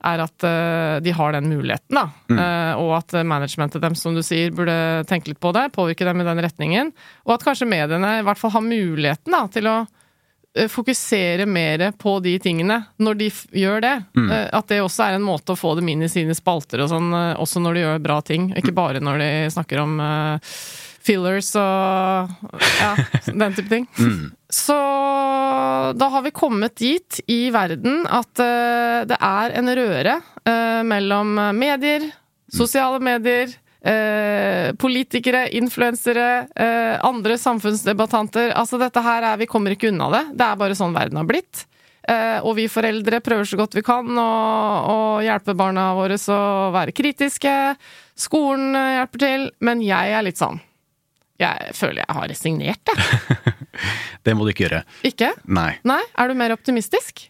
er 0.06 0.22
at 0.22 0.44
eh, 0.46 0.96
de 1.02 1.14
har 1.18 1.34
den 1.34 1.48
muligheten, 1.50 1.98
da. 1.98 2.04
Mm. 2.30 2.42
og 2.78 2.92
at 3.00 3.16
managementet 3.26 3.82
dem, 3.82 3.96
som 3.98 4.14
du 4.14 4.22
sier, 4.22 4.52
burde 4.54 5.02
tenke 5.10 5.32
litt 5.32 5.40
på 5.42 5.50
det, 5.56 5.72
påvirke 5.74 6.06
dem 6.06 6.22
i 6.22 6.28
den 6.28 6.42
retningen. 6.46 6.92
Og 7.26 7.34
at 7.34 7.46
kanskje 7.48 7.66
mediene 7.66 8.20
i 8.20 8.26
hvert 8.28 8.38
fall 8.38 8.54
har 8.54 8.62
muligheten 8.62 9.34
da, 9.34 9.42
til 9.50 9.72
å 9.72 9.80
fokusere 10.72 11.46
mer 11.46 11.92
på 12.00 12.20
de 12.24 12.38
tingene 12.40 12.78
når 13.02 13.20
de 13.20 13.30
gjør 13.60 13.82
det. 13.84 13.94
Mm. 14.16 14.32
At 14.56 14.72
det 14.72 14.82
også 14.84 15.08
er 15.08 15.18
en 15.18 15.26
måte 15.26 15.54
å 15.54 15.60
få 15.60 15.74
dem 15.80 15.90
inn 15.92 16.06
i 16.06 16.12
sine 16.12 16.36
spalter 16.38 16.84
og 16.84 16.92
sånn, 16.92 17.12
eh, 17.14 17.34
også 17.42 17.62
når 17.64 17.76
de 17.76 17.84
gjør 17.86 18.04
bra 18.06 18.20
ting. 18.26 18.50
Ikke 18.56 18.76
bare 18.76 19.04
når 19.04 19.22
de 19.22 19.30
snakker 19.54 19.82
om 19.84 19.98
uh, 20.00 20.56
fillers 21.06 21.52
og 21.60 22.32
ja, 22.80 22.94
den 23.44 23.58
type 23.58 23.72
ting. 23.72 23.88
Så 24.50 24.78
da 25.98 26.10
har 26.14 26.24
vi 26.26 26.34
kommet 26.36 26.78
dit 26.80 27.20
i 27.28 27.50
verden 27.54 28.06
at 28.08 28.32
uh, 28.40 29.04
det 29.10 29.20
er 29.20 29.58
en 29.60 29.76
røre 29.82 30.20
uh, 30.22 30.82
mellom 30.88 31.36
medier, 31.58 32.08
sosiale 32.52 33.02
medier, 33.04 33.52
eh, 33.86 34.74
politikere, 34.82 35.48
influensere, 35.58 36.48
eh, 36.56 37.06
andre 37.06 37.38
samfunnsdebattanter. 37.38 38.52
Altså 38.58 38.80
dette 38.82 39.02
her 39.02 39.24
er 39.32 39.38
Vi 39.38 39.50
kommer 39.50 39.76
ikke 39.76 39.92
unna 39.94 40.10
det. 40.12 40.26
Det 40.34 40.46
er 40.46 40.60
bare 40.60 40.78
sånn 40.78 40.96
verden 40.96 41.22
har 41.22 41.30
blitt. 41.30 41.66
Eh, 42.06 42.38
og 42.46 42.56
vi 42.60 42.68
foreldre 42.70 43.20
prøver 43.26 43.48
så 43.50 43.58
godt 43.58 43.76
vi 43.80 43.82
kan 43.86 44.06
å, 44.22 45.18
hjelpe 45.26 45.56
barna 45.58 45.90
våre 45.98 46.20
å 46.20 46.72
være 46.76 46.94
kritiske. 46.94 47.76
Skolen 48.18 48.76
eh, 48.78 48.96
hjelper 49.00 49.24
til. 49.26 49.48
Men 49.66 49.82
jeg 49.86 50.14
er 50.14 50.26
litt 50.26 50.42
sånn 50.42 50.60
Jeg 51.42 51.74
føler 51.76 52.04
jeg 52.04 52.18
har 52.18 52.30
resignert, 52.30 52.92
jeg. 52.94 53.56
Det 54.26 54.34
må 54.34 54.46
du 54.46 54.54
ikke 54.54 54.68
gjøre. 54.68 54.84
Ikke? 55.06 55.34
Nei. 55.46 55.76
Nei? 55.86 56.02
Er 56.18 56.30
du 56.30 56.38
mer 56.38 56.54
optimistisk? 56.56 57.28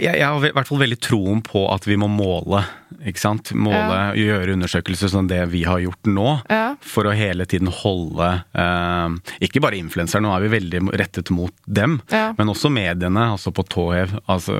Jeg, 0.00 0.16
jeg, 0.18 0.24
har 0.26 0.46
i 0.48 0.52
hvert 0.56 0.68
fall 0.70 0.80
veldig 0.80 0.98
troen 1.04 1.42
på 1.44 1.64
at 1.72 1.86
vi 1.88 1.96
må 2.00 2.08
måle. 2.10 2.62
ikke 3.04 3.20
sant? 3.20 3.52
Måle, 3.56 4.14
Gjøre 4.18 4.54
undersøkelser 4.56 5.10
som 5.12 5.28
det 5.30 5.40
vi 5.52 5.64
har 5.68 5.82
gjort 5.84 6.08
nå. 6.10 6.28
Ja. 6.50 6.74
For 6.84 7.06
å 7.08 7.14
hele 7.16 7.46
tiden 7.50 7.68
holde 7.72 8.30
eh, 8.54 9.16
Ikke 9.44 9.62
bare 9.64 9.78
influensere, 9.80 10.22
nå 10.24 10.32
er 10.34 10.44
vi 10.46 10.52
veldig 10.54 10.82
rettet 11.00 11.30
mot 11.34 11.54
dem. 11.66 11.98
Ja. 12.12 12.32
Men 12.38 12.52
også 12.52 12.70
mediene, 12.72 13.28
altså 13.36 13.52
på 13.54 13.66
tå 13.68 13.88
hev. 13.94 14.16
Altså, 14.30 14.56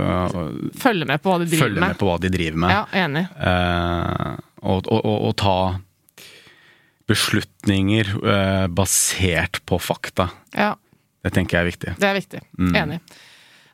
Følge 0.81 1.09
med 1.09 1.23
på 1.25 1.33
hva 1.33 1.41
de 1.43 1.49
driver 1.51 1.67
følge 1.69 1.81
med 1.81 1.95
med. 1.95 1.99
på 2.01 2.11
hva 2.11 2.19
de 2.23 2.33
driver 2.35 2.63
med. 2.67 2.77
Ja, 2.77 2.85
enig. 3.07 3.27
Eh, 3.51 4.33
og, 4.65 4.87
og, 4.89 5.01
og, 5.05 5.19
og 5.31 5.35
ta 5.41 5.57
beslutninger 7.11 8.15
eh, 8.25 8.67
basert 8.73 9.61
på 9.69 9.79
fakta. 9.79 10.31
Ja, 10.57 10.75
Det 11.25 11.33
tenker 11.33 11.57
jeg 11.59 11.63
er 11.63 11.69
viktig. 11.71 11.93
det 12.01 12.09
er 12.09 12.15
viktig. 12.19 12.41
Mm. 12.59 12.75
Enig. 12.77 12.99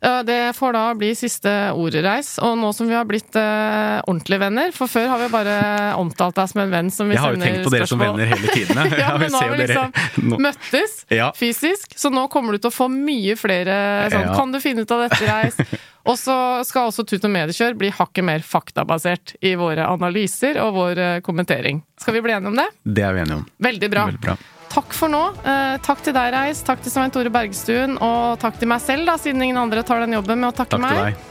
Det 0.01 0.57
får 0.57 0.73
da 0.73 0.83
bli 0.97 1.11
siste 1.19 1.51
ordreis. 1.77 2.39
Og 2.41 2.55
nå 2.57 2.71
som 2.73 2.89
vi 2.89 2.95
har 2.97 3.05
blitt 3.05 3.37
eh, 3.37 3.99
ordentlige 4.09 4.41
venner 4.41 4.73
For 4.73 4.89
før 4.89 5.11
har 5.13 5.21
vi 5.21 5.27
bare 5.33 5.57
omtalt 6.01 6.39
deg 6.39 6.49
som 6.49 6.63
en 6.63 6.73
venn 6.73 6.89
som 6.95 7.11
vi 7.11 7.19
Jeg 7.19 7.23
har 7.25 7.37
jo 7.37 7.43
tenkt 7.43 7.67
på 7.67 7.73
dere 7.75 7.89
som 7.91 8.01
venner 8.01 8.31
hele 8.31 8.55
tiden. 8.55 8.81
ja, 8.81 9.01
ja, 9.05 9.11
men 9.21 9.33
nå 9.35 9.43
har 9.43 9.53
vi 9.53 9.59
liksom 9.61 9.93
dere... 9.93 10.41
møttes 10.47 10.95
Ja. 11.13 11.31
fysisk, 11.37 11.93
så 12.01 12.09
nå 12.13 12.25
kommer 12.33 12.57
du 12.57 12.63
til 12.63 12.71
å 12.73 12.75
få 12.75 12.89
mye 12.93 13.37
flere 13.37 13.77
sånn 14.13 14.31
Ja. 14.31 14.37
Kan 14.39 14.55
du 14.55 14.61
finne 14.63 14.87
ut 14.87 14.95
av 14.97 15.05
dette, 15.05 15.21
Reis? 15.29 15.61
Og 16.09 16.17
så 16.17 16.35
skal 16.65 16.89
også 16.89 17.05
Tut 17.05 17.27
og 17.29 17.33
Mediekjør 17.35 17.75
bli 17.77 17.91
hakket 17.93 18.25
mer 18.25 18.41
faktabasert 18.47 19.35
i 19.45 19.53
våre 19.61 19.85
analyser 19.85 20.57
og 20.65 20.73
vår 20.79 21.03
eh, 21.05 21.19
kommentering. 21.27 21.83
Skal 22.01 22.17
vi 22.17 22.25
bli 22.25 22.33
enige 22.39 22.55
om 22.55 22.57
det? 22.57 22.67
Det 22.89 23.05
er 23.05 23.13
vi 23.19 23.21
enige 23.27 23.43
om. 23.43 23.45
Veldig 23.69 23.93
bra. 23.93 24.07
Veldig 24.09 24.25
bra. 24.25 24.39
Takk 24.71 24.95
for 24.95 25.11
nå. 25.11 25.23
Eh, 25.43 25.77
takk 25.83 26.03
til 26.07 26.15
deg, 26.15 26.31
Reis. 26.35 26.63
Takk 26.67 26.83
til 26.85 26.93
Svein 26.95 27.11
Tore 27.11 27.33
Bergstuen. 27.35 27.97
Og 27.99 28.39
takk 28.43 28.59
til 28.61 28.71
meg 28.71 28.83
selv, 28.85 29.09
da, 29.11 29.17
siden 29.19 29.43
ingen 29.43 29.59
andre 29.59 29.83
tar 29.87 30.05
den 30.05 30.15
jobben 30.15 30.39
med 30.43 30.53
å 30.53 30.57
takke 30.57 30.79
Takk 30.79 30.87
til 30.87 31.03
meg. 31.03 31.15
deg. 31.19 31.27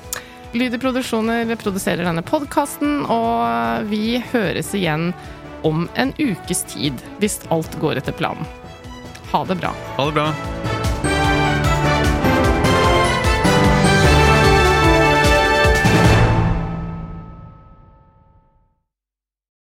i 0.76 0.82
Produksjoner 0.82 1.56
produserer 1.62 2.04
denne 2.04 2.24
podkasten, 2.26 3.06
og 3.06 3.86
vi 3.92 4.18
høres 4.34 4.74
igjen 4.74 5.14
om 5.64 5.88
en 5.96 6.14
ukes 6.18 6.64
tid, 6.74 7.00
hvis 7.20 7.40
alt 7.54 7.80
går 7.80 8.02
etter 8.02 8.18
planen. 8.18 8.48
Ha 9.32 9.46
det 9.46 9.60
bra. 9.62 9.74
Ha 9.98 10.06
det 10.10 10.14
bra. 10.18 10.79